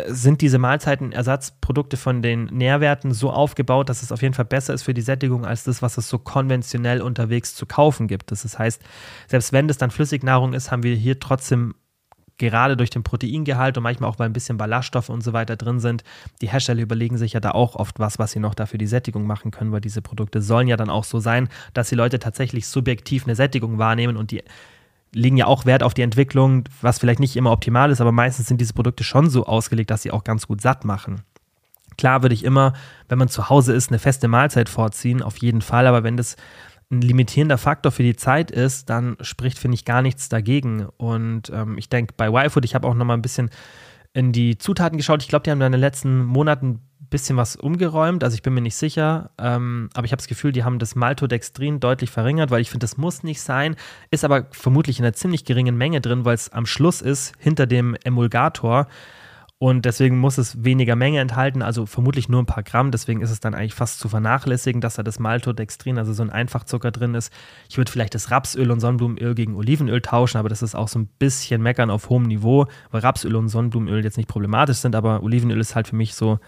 sind 0.08 0.42
diese 0.42 0.58
Mahlzeitenersatzprodukte 0.58 1.96
von 1.96 2.22
den 2.22 2.44
Nährwerten 2.44 3.12
so 3.12 3.30
aufgebaut, 3.30 3.88
dass 3.88 4.02
es 4.02 4.12
auf 4.12 4.20
jeden 4.22 4.34
Fall 4.34 4.44
besser 4.44 4.74
ist 4.74 4.82
für 4.82 4.94
die 4.94 5.00
Sättigung 5.00 5.46
als 5.46 5.64
das, 5.64 5.80
was 5.80 5.96
es 5.96 6.08
so 6.08 6.18
konventionell 6.18 7.00
unterwegs 7.00 7.54
zu 7.54 7.64
kaufen 7.66 8.06
gibt. 8.06 8.30
Das 8.30 8.58
heißt, 8.58 8.82
selbst 9.26 9.52
wenn 9.52 9.68
das 9.68 9.78
dann 9.78 9.90
Flüssignahrung 9.90 10.52
ist, 10.52 10.70
haben 10.70 10.82
wir 10.82 10.94
hier 10.94 11.18
trotzdem 11.18 11.74
gerade 12.36 12.76
durch 12.76 12.90
den 12.90 13.02
Proteingehalt 13.02 13.76
und 13.76 13.82
manchmal 13.82 14.10
auch 14.10 14.18
weil 14.18 14.26
ein 14.26 14.32
bisschen 14.32 14.56
Ballaststoffe 14.56 15.10
und 15.10 15.22
so 15.22 15.32
weiter 15.32 15.56
drin 15.56 15.78
sind, 15.78 16.04
die 16.40 16.48
Hersteller 16.48 16.80
überlegen 16.80 17.18
sich 17.18 17.34
ja 17.34 17.40
da 17.40 17.50
auch 17.50 17.76
oft 17.76 17.98
was, 17.98 18.18
was 18.18 18.32
sie 18.32 18.40
noch 18.40 18.54
dafür 18.54 18.78
die 18.78 18.86
Sättigung 18.86 19.26
machen 19.26 19.50
können, 19.50 19.72
weil 19.72 19.82
diese 19.82 20.02
Produkte 20.02 20.40
sollen 20.40 20.66
ja 20.66 20.76
dann 20.76 20.90
auch 20.90 21.04
so 21.04 21.20
sein, 21.20 21.48
dass 21.74 21.90
die 21.90 21.94
Leute 21.94 22.18
tatsächlich 22.18 22.66
subjektiv 22.66 23.24
eine 23.24 23.36
Sättigung 23.36 23.78
wahrnehmen 23.78 24.16
und 24.16 24.30
die 24.30 24.42
legen 25.14 25.36
ja 25.36 25.46
auch 25.46 25.66
Wert 25.66 25.82
auf 25.82 25.94
die 25.94 26.02
Entwicklung, 26.02 26.64
was 26.80 26.98
vielleicht 26.98 27.20
nicht 27.20 27.36
immer 27.36 27.52
optimal 27.52 27.90
ist, 27.90 28.00
aber 28.00 28.12
meistens 28.12 28.46
sind 28.46 28.60
diese 28.60 28.74
Produkte 28.74 29.04
schon 29.04 29.28
so 29.28 29.46
ausgelegt, 29.46 29.90
dass 29.90 30.02
sie 30.02 30.10
auch 30.10 30.24
ganz 30.24 30.46
gut 30.46 30.60
satt 30.60 30.84
machen. 30.84 31.22
Klar 31.98 32.22
würde 32.22 32.34
ich 32.34 32.44
immer, 32.44 32.72
wenn 33.08 33.18
man 33.18 33.28
zu 33.28 33.48
Hause 33.48 33.72
ist, 33.72 33.90
eine 33.90 33.98
feste 33.98 34.28
Mahlzeit 34.28 34.68
vorziehen, 34.68 35.22
auf 35.22 35.38
jeden 35.38 35.62
Fall, 35.62 35.86
aber 35.86 36.04
wenn 36.04 36.16
das 36.16 36.36
ein 36.90 37.00
limitierender 37.00 37.58
Faktor 37.58 37.92
für 37.92 38.02
die 38.02 38.16
Zeit 38.16 38.50
ist, 38.50 38.90
dann 38.90 39.16
spricht, 39.20 39.58
finde 39.58 39.76
ich, 39.76 39.84
gar 39.84 40.02
nichts 40.02 40.28
dagegen. 40.28 40.86
Und 40.96 41.50
ähm, 41.50 41.78
ich 41.78 41.88
denke, 41.88 42.14
bei 42.16 42.28
YFood, 42.28 42.64
ich 42.64 42.74
habe 42.74 42.88
auch 42.88 42.94
noch 42.94 43.04
mal 43.04 43.14
ein 43.14 43.22
bisschen 43.22 43.50
in 44.12 44.32
die 44.32 44.58
Zutaten 44.58 44.96
geschaut. 44.96 45.22
Ich 45.22 45.28
glaube, 45.28 45.44
die 45.44 45.50
haben 45.50 45.60
in 45.60 45.72
den 45.72 45.80
letzten 45.80 46.24
Monaten 46.24 46.80
bisschen 47.10 47.36
was 47.36 47.56
umgeräumt, 47.56 48.24
also 48.24 48.34
ich 48.34 48.42
bin 48.42 48.54
mir 48.54 48.60
nicht 48.60 48.76
sicher, 48.76 49.30
ähm, 49.38 49.90
aber 49.94 50.04
ich 50.04 50.12
habe 50.12 50.18
das 50.20 50.28
Gefühl, 50.28 50.52
die 50.52 50.64
haben 50.64 50.78
das 50.78 50.94
Maltodextrin 50.94 51.80
deutlich 51.80 52.10
verringert, 52.10 52.50
weil 52.50 52.62
ich 52.62 52.70
finde, 52.70 52.84
das 52.84 52.96
muss 52.96 53.22
nicht 53.22 53.40
sein, 53.40 53.76
ist 54.10 54.24
aber 54.24 54.46
vermutlich 54.52 54.98
in 54.98 55.04
einer 55.04 55.12
ziemlich 55.12 55.44
geringen 55.44 55.76
Menge 55.76 56.00
drin, 56.00 56.24
weil 56.24 56.34
es 56.34 56.50
am 56.50 56.66
Schluss 56.66 57.02
ist, 57.02 57.32
hinter 57.38 57.66
dem 57.66 57.96
Emulgator. 58.04 58.86
Und 59.62 59.84
deswegen 59.84 60.16
muss 60.16 60.38
es 60.38 60.64
weniger 60.64 60.96
Menge 60.96 61.18
enthalten, 61.18 61.60
also 61.60 61.84
vermutlich 61.84 62.30
nur 62.30 62.40
ein 62.40 62.46
paar 62.46 62.62
Gramm. 62.62 62.92
Deswegen 62.92 63.20
ist 63.20 63.30
es 63.30 63.40
dann 63.40 63.54
eigentlich 63.54 63.74
fast 63.74 63.98
zu 63.98 64.08
vernachlässigen, 64.08 64.80
dass 64.80 64.94
da 64.94 65.02
das 65.02 65.18
Maltodextrin, 65.18 65.98
also 65.98 66.14
so 66.14 66.22
ein 66.22 66.30
Einfachzucker 66.30 66.90
drin 66.90 67.14
ist. 67.14 67.30
Ich 67.68 67.76
würde 67.76 67.92
vielleicht 67.92 68.14
das 68.14 68.30
Rapsöl 68.30 68.70
und 68.70 68.80
Sonnenblumenöl 68.80 69.34
gegen 69.34 69.54
Olivenöl 69.54 70.00
tauschen, 70.00 70.38
aber 70.38 70.48
das 70.48 70.62
ist 70.62 70.74
auch 70.74 70.88
so 70.88 70.98
ein 70.98 71.08
bisschen 71.18 71.60
meckern 71.60 71.90
auf 71.90 72.08
hohem 72.08 72.22
Niveau, 72.22 72.68
weil 72.90 73.02
Rapsöl 73.02 73.36
und 73.36 73.50
Sonnenblumenöl 73.50 74.02
jetzt 74.02 74.16
nicht 74.16 74.30
problematisch 74.30 74.78
sind, 74.78 74.96
aber 74.96 75.22
Olivenöl 75.22 75.60
ist 75.60 75.76
halt 75.76 75.88
für 75.88 75.96
mich 75.96 76.14
so 76.14 76.38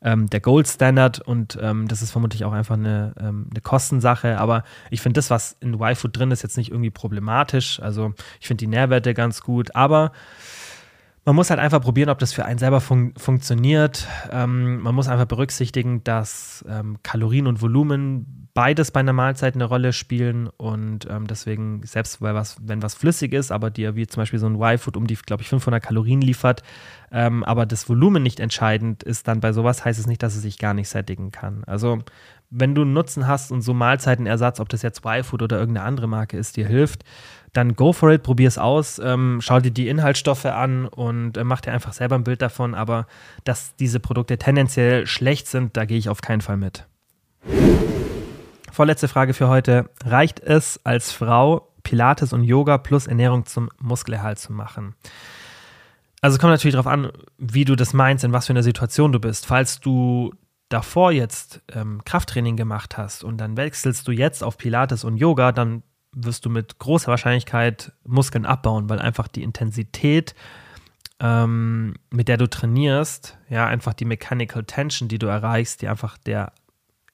ähm, 0.00 0.30
der 0.30 0.38
Gold 0.38 0.68
Standard 0.68 1.18
und 1.18 1.58
ähm, 1.60 1.88
das 1.88 2.02
ist 2.02 2.12
vermutlich 2.12 2.44
auch 2.44 2.52
einfach 2.52 2.76
eine, 2.76 3.14
ähm, 3.18 3.48
eine 3.50 3.62
Kostensache. 3.62 4.38
Aber 4.38 4.62
ich 4.90 5.00
finde 5.00 5.18
das, 5.18 5.28
was 5.28 5.56
in 5.58 5.74
Y-Food 5.74 6.16
drin 6.16 6.30
ist, 6.30 6.44
jetzt 6.44 6.56
nicht 6.56 6.70
irgendwie 6.70 6.90
problematisch. 6.90 7.80
Also 7.80 8.14
ich 8.40 8.46
finde 8.46 8.64
die 8.64 8.68
Nährwerte 8.68 9.12
ganz 9.12 9.40
gut, 9.40 9.74
aber 9.74 10.12
man 11.24 11.36
muss 11.36 11.50
halt 11.50 11.60
einfach 11.60 11.82
probieren, 11.82 12.08
ob 12.08 12.18
das 12.18 12.32
für 12.32 12.44
einen 12.44 12.58
selber 12.58 12.80
fun 12.80 13.12
funktioniert. 13.16 14.06
Ähm, 14.30 14.80
man 14.80 14.94
muss 14.94 15.08
einfach 15.08 15.26
berücksichtigen, 15.26 16.02
dass 16.02 16.64
ähm, 16.68 16.98
Kalorien 17.02 17.46
und 17.46 17.60
Volumen 17.60 18.48
beides 18.54 18.90
bei 18.90 19.00
einer 19.00 19.12
Mahlzeit 19.12 19.54
eine 19.54 19.64
Rolle 19.64 19.92
spielen 19.92 20.48
und 20.56 21.06
ähm, 21.08 21.26
deswegen, 21.26 21.82
selbst 21.84 22.20
weil 22.20 22.34
was, 22.34 22.56
wenn 22.60 22.82
was 22.82 22.94
flüssig 22.94 23.32
ist, 23.32 23.52
aber 23.52 23.70
dir 23.70 23.94
wie 23.96 24.06
zum 24.06 24.22
Beispiel 24.22 24.38
so 24.38 24.46
ein 24.46 24.60
Y-Food 24.60 24.96
um 24.96 25.06
die, 25.06 25.14
glaube 25.14 25.42
ich, 25.42 25.48
500 25.48 25.82
Kalorien 25.82 26.20
liefert, 26.20 26.62
ähm, 27.12 27.44
aber 27.44 27.66
das 27.66 27.88
Volumen 27.88 28.22
nicht 28.22 28.40
entscheidend 28.40 29.02
ist, 29.02 29.28
dann 29.28 29.40
bei 29.40 29.52
sowas 29.52 29.84
heißt 29.84 30.00
es 30.00 30.06
nicht, 30.06 30.22
dass 30.22 30.34
es 30.34 30.42
sich 30.42 30.58
gar 30.58 30.74
nicht 30.74 30.88
sättigen 30.88 31.30
kann. 31.30 31.62
Also 31.66 31.98
wenn 32.50 32.74
du 32.74 32.82
einen 32.82 32.92
Nutzen 32.92 33.28
hast 33.28 33.52
und 33.52 33.62
so 33.62 33.72
Mahlzeitenersatz, 33.74 34.58
ob 34.58 34.68
das 34.68 34.82
jetzt 34.82 35.04
Y-Food 35.04 35.42
oder 35.42 35.58
irgendeine 35.58 35.86
andere 35.86 36.08
Marke 36.08 36.36
ist, 36.36 36.56
dir 36.56 36.66
hilft, 36.66 37.04
dann 37.52 37.74
go 37.74 37.92
for 37.92 38.10
it, 38.12 38.22
probier 38.22 38.48
es 38.48 38.58
aus, 38.58 39.00
ähm, 39.02 39.40
schau 39.40 39.60
dir 39.60 39.70
die 39.70 39.88
Inhaltsstoffe 39.88 40.46
an 40.46 40.86
und 40.86 41.36
äh, 41.36 41.44
mach 41.44 41.60
dir 41.60 41.72
einfach 41.72 41.92
selber 41.92 42.16
ein 42.16 42.24
Bild 42.24 42.42
davon. 42.42 42.74
Aber 42.74 43.06
dass 43.44 43.74
diese 43.76 44.00
Produkte 44.00 44.38
tendenziell 44.38 45.06
schlecht 45.06 45.48
sind, 45.48 45.76
da 45.76 45.84
gehe 45.84 45.98
ich 45.98 46.08
auf 46.08 46.20
keinen 46.20 46.40
Fall 46.40 46.56
mit. 46.56 46.86
Vorletzte 48.72 49.08
Frage 49.08 49.34
für 49.34 49.48
heute. 49.48 49.90
Reicht 50.04 50.40
es 50.40 50.80
als 50.84 51.12
Frau, 51.12 51.68
Pilates 51.82 52.32
und 52.32 52.44
Yoga 52.44 52.78
plus 52.78 53.06
Ernährung 53.06 53.46
zum 53.46 53.68
Muskelerhalt 53.80 54.38
zu 54.38 54.52
machen? 54.52 54.94
Also 56.20 56.36
es 56.36 56.40
kommt 56.40 56.52
natürlich 56.52 56.74
darauf 56.74 56.86
an, 56.86 57.10
wie 57.38 57.64
du 57.64 57.74
das 57.76 57.94
meinst, 57.94 58.24
in 58.24 58.32
was 58.32 58.46
für 58.46 58.52
einer 58.52 58.62
Situation 58.62 59.10
du 59.10 59.18
bist. 59.18 59.46
Falls 59.46 59.80
du 59.80 60.32
davor 60.68 61.12
jetzt 61.12 61.62
ähm, 61.74 62.02
Krafttraining 62.04 62.56
gemacht 62.56 62.96
hast 62.96 63.24
und 63.24 63.38
dann 63.38 63.56
wechselst 63.56 64.06
du 64.06 64.12
jetzt 64.12 64.44
auf 64.44 64.56
Pilates 64.56 65.02
und 65.02 65.16
Yoga, 65.16 65.50
dann 65.52 65.82
wirst 66.12 66.44
du 66.44 66.50
mit 66.50 66.78
großer 66.78 67.08
Wahrscheinlichkeit 67.08 67.92
Muskeln 68.04 68.46
abbauen, 68.46 68.88
weil 68.88 68.98
einfach 68.98 69.28
die 69.28 69.42
Intensität, 69.42 70.34
ähm, 71.20 71.94
mit 72.10 72.28
der 72.28 72.36
du 72.36 72.48
trainierst, 72.48 73.38
ja, 73.48 73.66
einfach 73.66 73.94
die 73.94 74.04
Mechanical 74.04 74.64
Tension, 74.64 75.08
die 75.08 75.18
du 75.18 75.26
erreichst, 75.26 75.82
die 75.82 75.88
einfach 75.88 76.18
der 76.18 76.52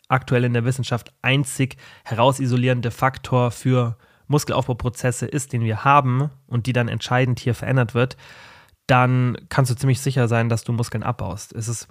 aktuell 0.08 0.44
in 0.44 0.54
der 0.54 0.64
Wissenschaft 0.64 1.12
einzig 1.22 1.76
herausisolierende 2.04 2.90
Faktor 2.90 3.50
für 3.50 3.96
Muskelaufbauprozesse 4.28 5.26
ist, 5.26 5.52
den 5.52 5.62
wir 5.62 5.84
haben 5.84 6.30
und 6.46 6.66
die 6.66 6.72
dann 6.72 6.88
entscheidend 6.88 7.40
hier 7.40 7.54
verändert 7.54 7.94
wird, 7.94 8.16
dann 8.86 9.36
kannst 9.48 9.70
du 9.70 9.76
ziemlich 9.76 10.00
sicher 10.00 10.28
sein, 10.28 10.48
dass 10.48 10.64
du 10.64 10.72
Muskeln 10.72 11.02
abbaust. 11.02 11.52
Es 11.52 11.68
ist 11.68 11.88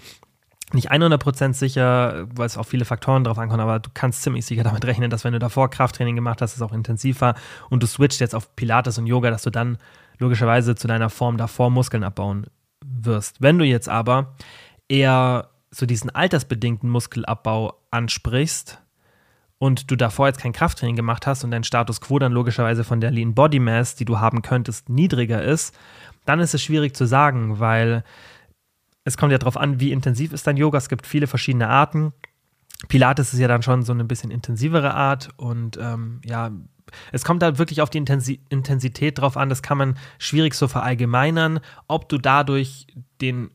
nicht 0.73 0.91
100% 0.91 1.53
sicher, 1.53 2.27
weil 2.33 2.47
es 2.47 2.57
auch 2.57 2.65
viele 2.65 2.85
Faktoren 2.85 3.23
drauf 3.23 3.37
ankommen, 3.37 3.61
aber 3.61 3.79
du 3.79 3.89
kannst 3.93 4.23
ziemlich 4.23 4.45
sicher 4.45 4.63
damit 4.63 4.83
rechnen, 4.85 5.09
dass 5.09 5.23
wenn 5.23 5.33
du 5.33 5.39
davor 5.39 5.69
Krafttraining 5.69 6.15
gemacht 6.15 6.41
hast, 6.41 6.55
es 6.55 6.61
auch 6.61 6.73
intensiv 6.73 7.21
war 7.21 7.35
und 7.69 7.83
du 7.83 7.87
switcht 7.87 8.19
jetzt 8.19 8.35
auf 8.35 8.55
Pilates 8.55 8.97
und 8.97 9.05
Yoga, 9.05 9.29
dass 9.29 9.43
du 9.43 9.51
dann 9.51 9.77
logischerweise 10.17 10.75
zu 10.75 10.87
deiner 10.87 11.09
Form 11.09 11.37
davor 11.37 11.69
Muskeln 11.69 12.03
abbauen 12.03 12.47
wirst. 12.83 13.41
Wenn 13.41 13.59
du 13.59 13.65
jetzt 13.65 13.89
aber 13.89 14.35
eher 14.87 15.49
so 15.71 15.85
diesen 15.85 16.09
altersbedingten 16.09 16.89
Muskelabbau 16.89 17.73
ansprichst 17.91 18.81
und 19.57 19.91
du 19.91 19.95
davor 19.95 20.27
jetzt 20.27 20.39
kein 20.39 20.53
Krafttraining 20.53 20.95
gemacht 20.95 21.27
hast 21.27 21.43
und 21.43 21.51
dein 21.51 21.63
Status 21.63 22.01
quo 22.01 22.19
dann 22.19 22.31
logischerweise 22.31 22.83
von 22.83 23.01
der 23.01 23.11
Lean 23.11 23.35
Body 23.35 23.59
Mass, 23.59 23.95
die 23.95 24.05
du 24.05 24.19
haben 24.19 24.41
könntest, 24.41 24.89
niedriger 24.89 25.43
ist, 25.43 25.75
dann 26.25 26.39
ist 26.39 26.53
es 26.53 26.63
schwierig 26.63 26.95
zu 26.95 27.05
sagen, 27.05 27.59
weil 27.59 28.03
es 29.05 29.17
kommt 29.17 29.31
ja 29.31 29.37
darauf 29.37 29.55
an, 29.55 29.79
wie 29.79 29.91
intensiv 29.91 30.33
ist 30.33 30.47
dein 30.47 30.57
Yoga. 30.57 30.77
Es 30.77 30.89
gibt 30.89 31.05
viele 31.07 31.27
verschiedene 31.27 31.69
Arten. 31.69 32.11
Pilates 32.89 33.33
ist 33.33 33.39
ja 33.39 33.47
dann 33.47 33.61
schon 33.61 33.83
so 33.83 33.93
eine 33.93 34.03
bisschen 34.03 34.31
intensivere 34.31 34.93
Art 34.93 35.29
und 35.37 35.77
ähm, 35.77 36.19
ja, 36.25 36.51
es 37.11 37.23
kommt 37.23 37.41
da 37.41 37.57
wirklich 37.57 37.81
auf 37.81 37.89
die 37.89 37.99
Intensi 37.99 38.41
Intensität 38.49 39.19
drauf 39.19 39.37
an. 39.37 39.49
Das 39.49 39.61
kann 39.61 39.77
man 39.77 39.97
schwierig 40.17 40.55
so 40.55 40.67
verallgemeinern, 40.67 41.59
ob 41.87 42.09
du 42.09 42.17
dadurch 42.17 42.87
den 43.21 43.51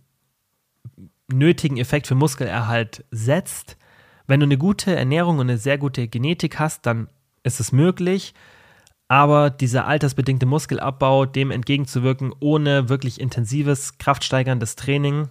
nötigen 1.32 1.76
Effekt 1.76 2.06
für 2.06 2.14
Muskelerhalt 2.14 3.04
setzt. 3.10 3.76
Wenn 4.26 4.40
du 4.40 4.46
eine 4.46 4.58
gute 4.58 4.94
Ernährung 4.94 5.38
und 5.38 5.48
eine 5.50 5.58
sehr 5.58 5.78
gute 5.78 6.08
Genetik 6.08 6.58
hast, 6.58 6.86
dann 6.86 7.08
ist 7.42 7.60
es 7.60 7.72
möglich. 7.72 8.34
Aber 9.08 9.50
dieser 9.50 9.86
altersbedingte 9.86 10.46
Muskelabbau, 10.46 11.26
dem 11.26 11.50
entgegenzuwirken, 11.50 12.32
ohne 12.38 12.88
wirklich 12.88 13.20
intensives, 13.20 13.98
kraftsteigerndes 13.98 14.76
Training, 14.76 15.28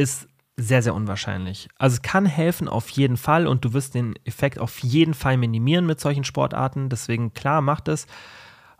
ist 0.00 0.28
sehr, 0.56 0.82
sehr 0.82 0.94
unwahrscheinlich. 0.94 1.68
Also 1.78 1.94
es 1.94 2.02
kann 2.02 2.26
helfen 2.26 2.68
auf 2.68 2.88
jeden 2.90 3.16
Fall 3.16 3.46
und 3.46 3.64
du 3.64 3.72
wirst 3.72 3.94
den 3.94 4.14
Effekt 4.24 4.58
auf 4.58 4.78
jeden 4.80 5.14
Fall 5.14 5.36
minimieren 5.36 5.86
mit 5.86 6.00
solchen 6.00 6.24
Sportarten. 6.24 6.88
Deswegen 6.88 7.34
klar, 7.34 7.60
macht 7.60 7.88
es. 7.88 8.06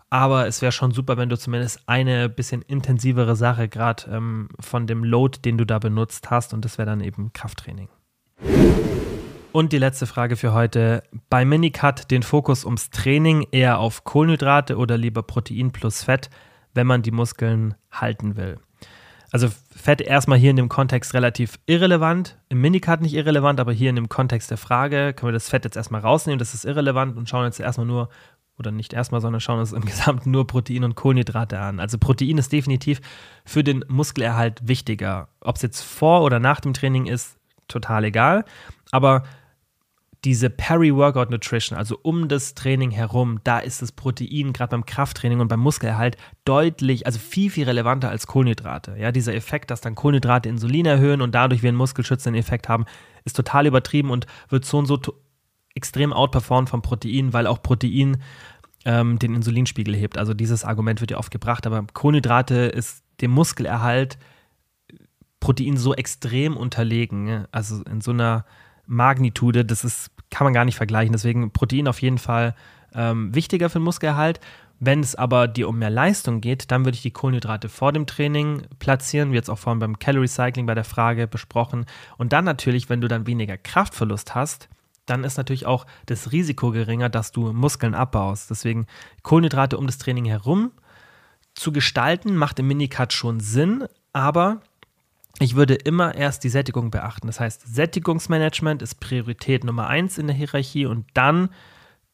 Aber 0.09 0.47
es 0.47 0.61
wäre 0.61 0.71
schon 0.71 0.91
super, 0.91 1.17
wenn 1.17 1.29
du 1.29 1.37
zumindest 1.37 1.87
eine 1.87 2.27
bisschen 2.27 2.61
intensivere 2.63 3.35
Sache 3.35 3.69
gerade 3.69 4.11
ähm, 4.11 4.49
von 4.59 4.85
dem 4.85 5.03
Load, 5.03 5.39
den 5.45 5.57
du 5.57 5.65
da 5.65 5.79
benutzt 5.79 6.29
hast. 6.29 6.53
Und 6.53 6.65
das 6.65 6.77
wäre 6.77 6.87
dann 6.87 7.01
eben 7.01 7.31
Krafttraining. 7.33 7.87
Und 9.51 9.73
die 9.73 9.77
letzte 9.77 10.07
Frage 10.07 10.35
für 10.37 10.53
heute. 10.53 11.03
Bei 11.29 11.45
Minicut 11.45 12.09
den 12.09 12.23
Fokus 12.23 12.65
ums 12.65 12.89
Training 12.89 13.47
eher 13.51 13.79
auf 13.79 14.03
Kohlenhydrate 14.03 14.77
oder 14.77 14.97
lieber 14.97 15.23
Protein 15.23 15.71
plus 15.71 16.03
Fett, 16.03 16.29
wenn 16.73 16.87
man 16.87 17.03
die 17.03 17.11
Muskeln 17.11 17.75
halten 17.91 18.35
will? 18.35 18.59
Also 19.31 19.49
Fett 19.75 20.01
erstmal 20.01 20.37
hier 20.37 20.51
in 20.51 20.57
dem 20.57 20.69
Kontext 20.69 21.13
relativ 21.13 21.59
irrelevant, 21.65 22.37
im 22.49 22.61
Minicut 22.61 23.01
nicht 23.01 23.13
irrelevant, 23.13 23.59
aber 23.59 23.71
hier 23.71 23.89
in 23.89 23.95
dem 23.95 24.09
Kontext 24.09 24.51
der 24.51 24.57
Frage 24.57 25.13
können 25.13 25.29
wir 25.29 25.33
das 25.33 25.49
Fett 25.49 25.63
jetzt 25.63 25.77
erstmal 25.77 26.01
rausnehmen, 26.01 26.39
das 26.39 26.53
ist 26.53 26.65
irrelevant 26.65 27.17
und 27.17 27.29
schauen 27.29 27.45
jetzt 27.45 27.59
erstmal 27.59 27.87
nur, 27.87 28.09
oder 28.59 28.71
nicht 28.71 28.93
erstmal, 28.93 29.21
sondern 29.21 29.41
schauen 29.41 29.59
uns 29.59 29.73
im 29.73 29.85
Gesamten 29.85 30.31
nur 30.31 30.45
Protein 30.45 30.83
und 30.83 30.95
Kohlenhydrate 30.95 31.59
an. 31.59 31.79
Also 31.79 31.97
Protein 31.97 32.37
ist 32.37 32.51
definitiv 32.51 33.01
für 33.45 33.63
den 33.63 33.83
Muskelerhalt 33.87 34.67
wichtiger. 34.67 35.29
Ob 35.39 35.55
es 35.55 35.61
jetzt 35.61 35.81
vor 35.81 36.23
oder 36.23 36.39
nach 36.39 36.59
dem 36.59 36.73
Training 36.73 37.07
ist, 37.07 37.37
total 37.67 38.03
egal. 38.05 38.45
Aber 38.91 39.23
diese 40.23 40.51
Peri-Workout 40.51 41.31
Nutrition, 41.31 41.77
also 41.77 41.97
um 42.03 42.27
das 42.27 42.53
Training 42.53 42.91
herum, 42.91 43.39
da 43.43 43.57
ist 43.57 43.81
das 43.81 43.91
Protein 43.91 44.53
gerade 44.53 44.71
beim 44.71 44.85
Krafttraining 44.85 45.39
und 45.39 45.47
beim 45.47 45.59
Muskelerhalt 45.59 46.15
deutlich, 46.45 47.07
also 47.07 47.17
viel, 47.17 47.49
viel 47.49 47.63
relevanter 47.63 48.09
als 48.09 48.27
Kohlenhydrate. 48.27 48.95
Ja, 48.99 49.11
dieser 49.11 49.33
Effekt, 49.33 49.71
dass 49.71 49.81
dann 49.81 49.95
Kohlenhydrate 49.95 50.47
Insulin 50.47 50.85
erhöhen 50.85 51.21
und 51.21 51.33
dadurch 51.33 51.63
wir 51.63 51.69
einen 51.69 51.77
muskelschützenden 51.77 52.39
Effekt 52.39 52.69
haben, 52.69 52.85
ist 53.25 53.35
total 53.35 53.65
übertrieben 53.65 54.11
und 54.11 54.27
wird 54.49 54.63
so 54.63 54.77
und 54.77 54.85
so 54.85 54.99
extrem 55.73 56.13
outperformed 56.13 56.69
vom 56.69 56.83
Protein, 56.83 57.33
weil 57.33 57.47
auch 57.47 57.63
Protein 57.63 58.17
ähm, 58.85 59.17
den 59.17 59.33
Insulinspiegel 59.33 59.95
hebt. 59.95 60.19
Also 60.19 60.35
dieses 60.35 60.63
Argument 60.63 61.01
wird 61.01 61.11
ja 61.11 61.17
oft 61.17 61.31
gebracht, 61.31 61.65
aber 61.65 61.83
Kohlenhydrate 61.93 62.55
ist 62.55 63.03
dem 63.21 63.31
Muskelerhalt 63.31 64.19
Protein 65.39 65.77
so 65.77 65.95
extrem 65.95 66.55
unterlegen, 66.55 67.45
also 67.51 67.81
in 67.83 68.01
so 68.01 68.11
einer 68.11 68.45
Magnitude, 68.91 69.63
das 69.63 69.83
ist, 69.83 70.11
kann 70.29 70.45
man 70.45 70.53
gar 70.53 70.65
nicht 70.65 70.75
vergleichen. 70.75 71.13
Deswegen 71.13 71.51
Protein 71.51 71.87
auf 71.87 72.01
jeden 72.01 72.17
Fall 72.17 72.55
ähm, 72.93 73.33
wichtiger 73.33 73.69
für 73.69 73.79
den 73.79 73.85
Muskelerhalt. 73.85 74.39
Wenn 74.79 74.99
es 74.99 75.15
aber 75.15 75.47
dir 75.47 75.69
um 75.69 75.77
mehr 75.77 75.89
Leistung 75.89 76.41
geht, 76.41 76.71
dann 76.71 76.83
würde 76.83 76.95
ich 76.95 77.01
die 77.01 77.11
Kohlenhydrate 77.11 77.69
vor 77.69 77.93
dem 77.93 78.07
Training 78.07 78.63
platzieren, 78.79 79.31
wie 79.31 79.35
jetzt 79.35 79.49
auch 79.49 79.59
vorhin 79.59 79.79
beim 79.79 79.99
Calorie 79.99 80.27
Cycling 80.27 80.65
bei 80.65 80.75
der 80.75 80.83
Frage 80.83 81.27
besprochen. 81.27 81.85
Und 82.17 82.33
dann 82.33 82.45
natürlich, 82.45 82.89
wenn 82.89 82.99
du 82.99 83.07
dann 83.07 83.27
weniger 83.27 83.57
Kraftverlust 83.57 84.35
hast, 84.35 84.69
dann 85.05 85.23
ist 85.23 85.37
natürlich 85.37 85.65
auch 85.65 85.85
das 86.07 86.31
Risiko 86.31 86.71
geringer, 86.71 87.09
dass 87.09 87.31
du 87.31 87.53
Muskeln 87.53 87.95
abbaust. 87.95 88.49
Deswegen 88.49 88.87
Kohlenhydrate 89.23 89.77
um 89.77 89.85
das 89.85 89.99
Training 89.99 90.25
herum 90.25 90.71
zu 91.53 91.71
gestalten, 91.71 92.35
macht 92.35 92.59
im 92.59 92.67
Minicut 92.67 93.13
schon 93.13 93.39
Sinn, 93.39 93.85
aber 94.13 94.61
ich 95.39 95.55
würde 95.55 95.75
immer 95.75 96.15
erst 96.15 96.43
die 96.43 96.49
Sättigung 96.49 96.91
beachten. 96.91 97.27
Das 97.27 97.39
heißt, 97.39 97.73
Sättigungsmanagement 97.73 98.81
ist 98.81 98.95
Priorität 98.99 99.63
Nummer 99.63 99.87
eins 99.87 100.17
in 100.17 100.27
der 100.27 100.35
Hierarchie 100.35 100.85
und 100.85 101.05
dann, 101.13 101.49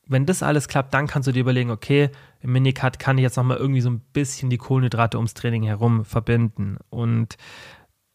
wenn 0.06 0.26
das 0.26 0.44
alles 0.44 0.68
klappt, 0.68 0.94
dann 0.94 1.08
kannst 1.08 1.28
du 1.28 1.32
dir 1.32 1.42
überlegen, 1.42 1.72
okay, 1.72 2.10
im 2.42 2.54
Minicut 2.54 3.00
kann 3.00 3.18
ich 3.18 3.24
jetzt 3.24 3.38
nochmal 3.38 3.58
irgendwie 3.58 3.82
so 3.82 3.90
ein 3.90 4.00
bisschen 4.14 4.50
die 4.50 4.58
Kohlenhydrate 4.58 5.18
ums 5.18 5.34
Training 5.34 5.64
herum 5.64 6.06
verbinden. 6.06 6.78
Und 6.90 7.38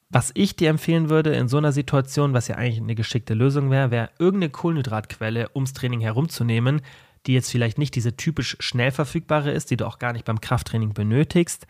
was 0.08 0.30
ich 0.34 0.56
dir 0.56 0.70
empfehlen 0.70 1.10
würde 1.10 1.34
in 1.34 1.48
so 1.48 1.56
einer 1.56 1.72
Situation, 1.72 2.34
was 2.34 2.48
ja 2.48 2.56
eigentlich 2.56 2.80
eine 2.80 2.94
geschickte 2.94 3.34
Lösung 3.34 3.70
wäre, 3.70 3.90
wäre 3.90 4.10
irgendeine 4.18 4.50
Kohlenhydratquelle 4.50 5.50
ums 5.54 5.72
Training 5.72 6.00
herumzunehmen, 6.00 6.82
die 7.26 7.34
jetzt 7.34 7.50
vielleicht 7.50 7.78
nicht 7.78 7.94
diese 7.94 8.16
typisch 8.16 8.56
schnell 8.60 8.90
verfügbare 8.90 9.50
ist, 9.50 9.70
die 9.70 9.76
du 9.76 9.86
auch 9.86 9.98
gar 9.98 10.12
nicht 10.12 10.24
beim 10.24 10.40
Krafttraining 10.40 10.92
benötigst, 10.92 11.66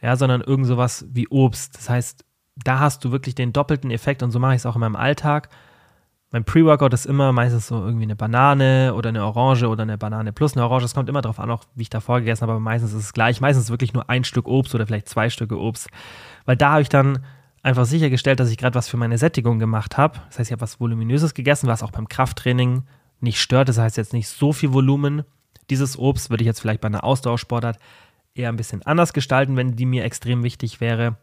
ja, 0.00 0.16
sondern 0.16 0.40
irgend 0.40 0.66
sowas 0.66 1.06
wie 1.10 1.28
Obst. 1.28 1.76
Das 1.76 1.88
heißt, 1.88 2.24
da 2.56 2.78
hast 2.78 3.04
du 3.04 3.12
wirklich 3.12 3.34
den 3.34 3.52
doppelten 3.52 3.90
Effekt 3.90 4.22
und 4.22 4.30
so 4.30 4.38
mache 4.38 4.54
ich 4.54 4.58
es 4.58 4.66
auch 4.66 4.76
in 4.76 4.80
meinem 4.80 4.96
Alltag. 4.96 5.48
Mein 6.30 6.44
Pre-Workout 6.44 6.92
ist 6.92 7.06
immer 7.06 7.32
meistens 7.32 7.68
so 7.68 7.76
irgendwie 7.76 8.04
eine 8.04 8.16
Banane 8.16 8.94
oder 8.94 9.10
eine 9.10 9.24
Orange 9.24 9.68
oder 9.68 9.82
eine 9.82 9.96
Banane 9.96 10.32
plus 10.32 10.56
eine 10.56 10.64
Orange. 10.64 10.84
Es 10.84 10.94
kommt 10.94 11.08
immer 11.08 11.22
darauf 11.22 11.38
an, 11.38 11.50
auch 11.50 11.64
wie 11.76 11.82
ich 11.82 11.90
davor 11.90 12.18
gegessen 12.20 12.42
habe, 12.42 12.52
aber 12.52 12.60
meistens 12.60 12.92
ist 12.92 13.04
es 13.04 13.12
gleich. 13.12 13.40
Meistens 13.40 13.70
wirklich 13.70 13.92
nur 13.92 14.10
ein 14.10 14.24
Stück 14.24 14.48
Obst 14.48 14.74
oder 14.74 14.86
vielleicht 14.86 15.08
zwei 15.08 15.30
Stücke 15.30 15.58
Obst. 15.58 15.88
Weil 16.44 16.56
da 16.56 16.72
habe 16.72 16.82
ich 16.82 16.88
dann 16.88 17.20
einfach 17.62 17.84
sichergestellt, 17.84 18.40
dass 18.40 18.50
ich 18.50 18.58
gerade 18.58 18.74
was 18.74 18.88
für 18.88 18.96
meine 18.96 19.16
Sättigung 19.16 19.60
gemacht 19.60 19.96
habe. 19.96 20.18
Das 20.28 20.40
heißt, 20.40 20.50
ich 20.50 20.52
habe 20.52 20.62
was 20.62 20.80
Voluminöses 20.80 21.34
gegessen, 21.34 21.68
was 21.68 21.84
auch 21.84 21.92
beim 21.92 22.08
Krafttraining 22.08 22.82
nicht 23.20 23.40
stört. 23.40 23.68
Das 23.68 23.78
heißt 23.78 23.96
jetzt 23.96 24.12
nicht 24.12 24.28
so 24.28 24.52
viel 24.52 24.72
Volumen. 24.72 25.22
Dieses 25.70 25.96
Obst 25.96 26.30
würde 26.30 26.42
ich 26.42 26.46
jetzt 26.46 26.60
vielleicht 26.60 26.80
bei 26.80 26.88
einer 26.88 27.04
Ausdauersportart 27.04 27.78
eher 28.34 28.48
ein 28.48 28.56
bisschen 28.56 28.82
anders 28.82 29.12
gestalten, 29.12 29.56
wenn 29.56 29.76
die 29.76 29.86
mir 29.86 30.02
extrem 30.02 30.42
wichtig 30.42 30.80
wäre. 30.80 31.16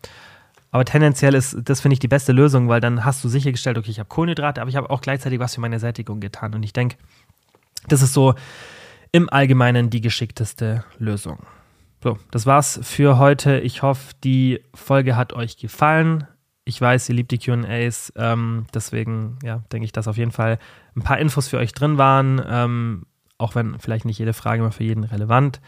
Aber 0.71 0.85
tendenziell 0.85 1.35
ist 1.35 1.57
das, 1.63 1.81
finde 1.81 1.93
ich, 1.93 1.99
die 1.99 2.07
beste 2.07 2.31
Lösung, 2.31 2.69
weil 2.69 2.79
dann 2.79 3.03
hast 3.03 3.23
du 3.23 3.29
sichergestellt, 3.29 3.77
okay, 3.77 3.91
ich 3.91 3.99
habe 3.99 4.07
Kohlenhydrate, 4.07 4.61
aber 4.61 4.69
ich 4.69 4.77
habe 4.77 4.89
auch 4.89 5.01
gleichzeitig 5.01 5.39
was 5.39 5.55
für 5.55 5.61
meine 5.61 5.79
Sättigung 5.79 6.21
getan. 6.21 6.53
Und 6.53 6.63
ich 6.63 6.71
denke, 6.71 6.95
das 7.87 8.01
ist 8.01 8.13
so 8.13 8.35
im 9.11 9.29
Allgemeinen 9.29 9.89
die 9.89 10.01
geschickteste 10.01 10.85
Lösung. 10.97 11.45
So, 12.01 12.17
das 12.31 12.45
war's 12.45 12.79
für 12.81 13.17
heute. 13.17 13.59
Ich 13.59 13.81
hoffe, 13.81 14.13
die 14.23 14.61
Folge 14.73 15.15
hat 15.17 15.33
euch 15.33 15.57
gefallen. 15.57 16.25
Ich 16.63 16.79
weiß, 16.79 17.09
ihr 17.09 17.15
liebt 17.15 17.31
die 17.31 17.37
QAs, 17.37 18.13
ähm, 18.15 18.65
deswegen 18.73 19.39
ja, 19.43 19.63
denke 19.71 19.85
ich, 19.85 19.91
dass 19.91 20.07
auf 20.07 20.17
jeden 20.17 20.31
Fall 20.31 20.57
ein 20.95 21.01
paar 21.01 21.19
Infos 21.19 21.49
für 21.49 21.57
euch 21.57 21.73
drin 21.73 21.97
waren. 21.97 22.41
Ähm, 22.47 23.05
auch 23.37 23.55
wenn 23.55 23.79
vielleicht 23.79 24.05
nicht 24.05 24.19
jede 24.19 24.33
Frage 24.33 24.61
immer 24.61 24.71
für 24.71 24.83
jeden 24.83 25.03
relevant 25.03 25.59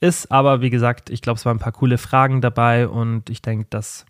ist. 0.00 0.30
Aber 0.30 0.60
wie 0.60 0.70
gesagt, 0.70 1.08
ich 1.08 1.22
glaube, 1.22 1.38
es 1.38 1.46
waren 1.46 1.56
ein 1.56 1.60
paar 1.60 1.72
coole 1.72 1.96
Fragen 1.96 2.40
dabei 2.40 2.88
und 2.88 3.30
ich 3.30 3.40
denke, 3.40 3.68
dass 3.70 4.04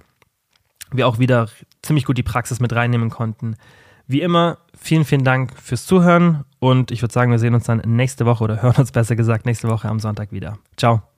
wir 0.92 1.08
auch 1.08 1.18
wieder 1.18 1.48
ziemlich 1.82 2.04
gut 2.04 2.18
die 2.18 2.22
Praxis 2.22 2.60
mit 2.60 2.74
reinnehmen 2.74 3.10
konnten. 3.10 3.56
Wie 4.06 4.22
immer, 4.22 4.58
vielen, 4.76 5.04
vielen 5.04 5.24
Dank 5.24 5.52
fürs 5.60 5.86
Zuhören 5.86 6.44
und 6.58 6.90
ich 6.90 7.02
würde 7.02 7.12
sagen, 7.12 7.30
wir 7.30 7.38
sehen 7.38 7.54
uns 7.54 7.64
dann 7.64 7.82
nächste 7.86 8.26
Woche 8.26 8.44
oder 8.44 8.62
hören 8.62 8.76
uns 8.76 8.92
besser 8.92 9.16
gesagt 9.16 9.46
nächste 9.46 9.68
Woche 9.68 9.88
am 9.88 10.00
Sonntag 10.00 10.32
wieder. 10.32 10.58
Ciao. 10.76 11.09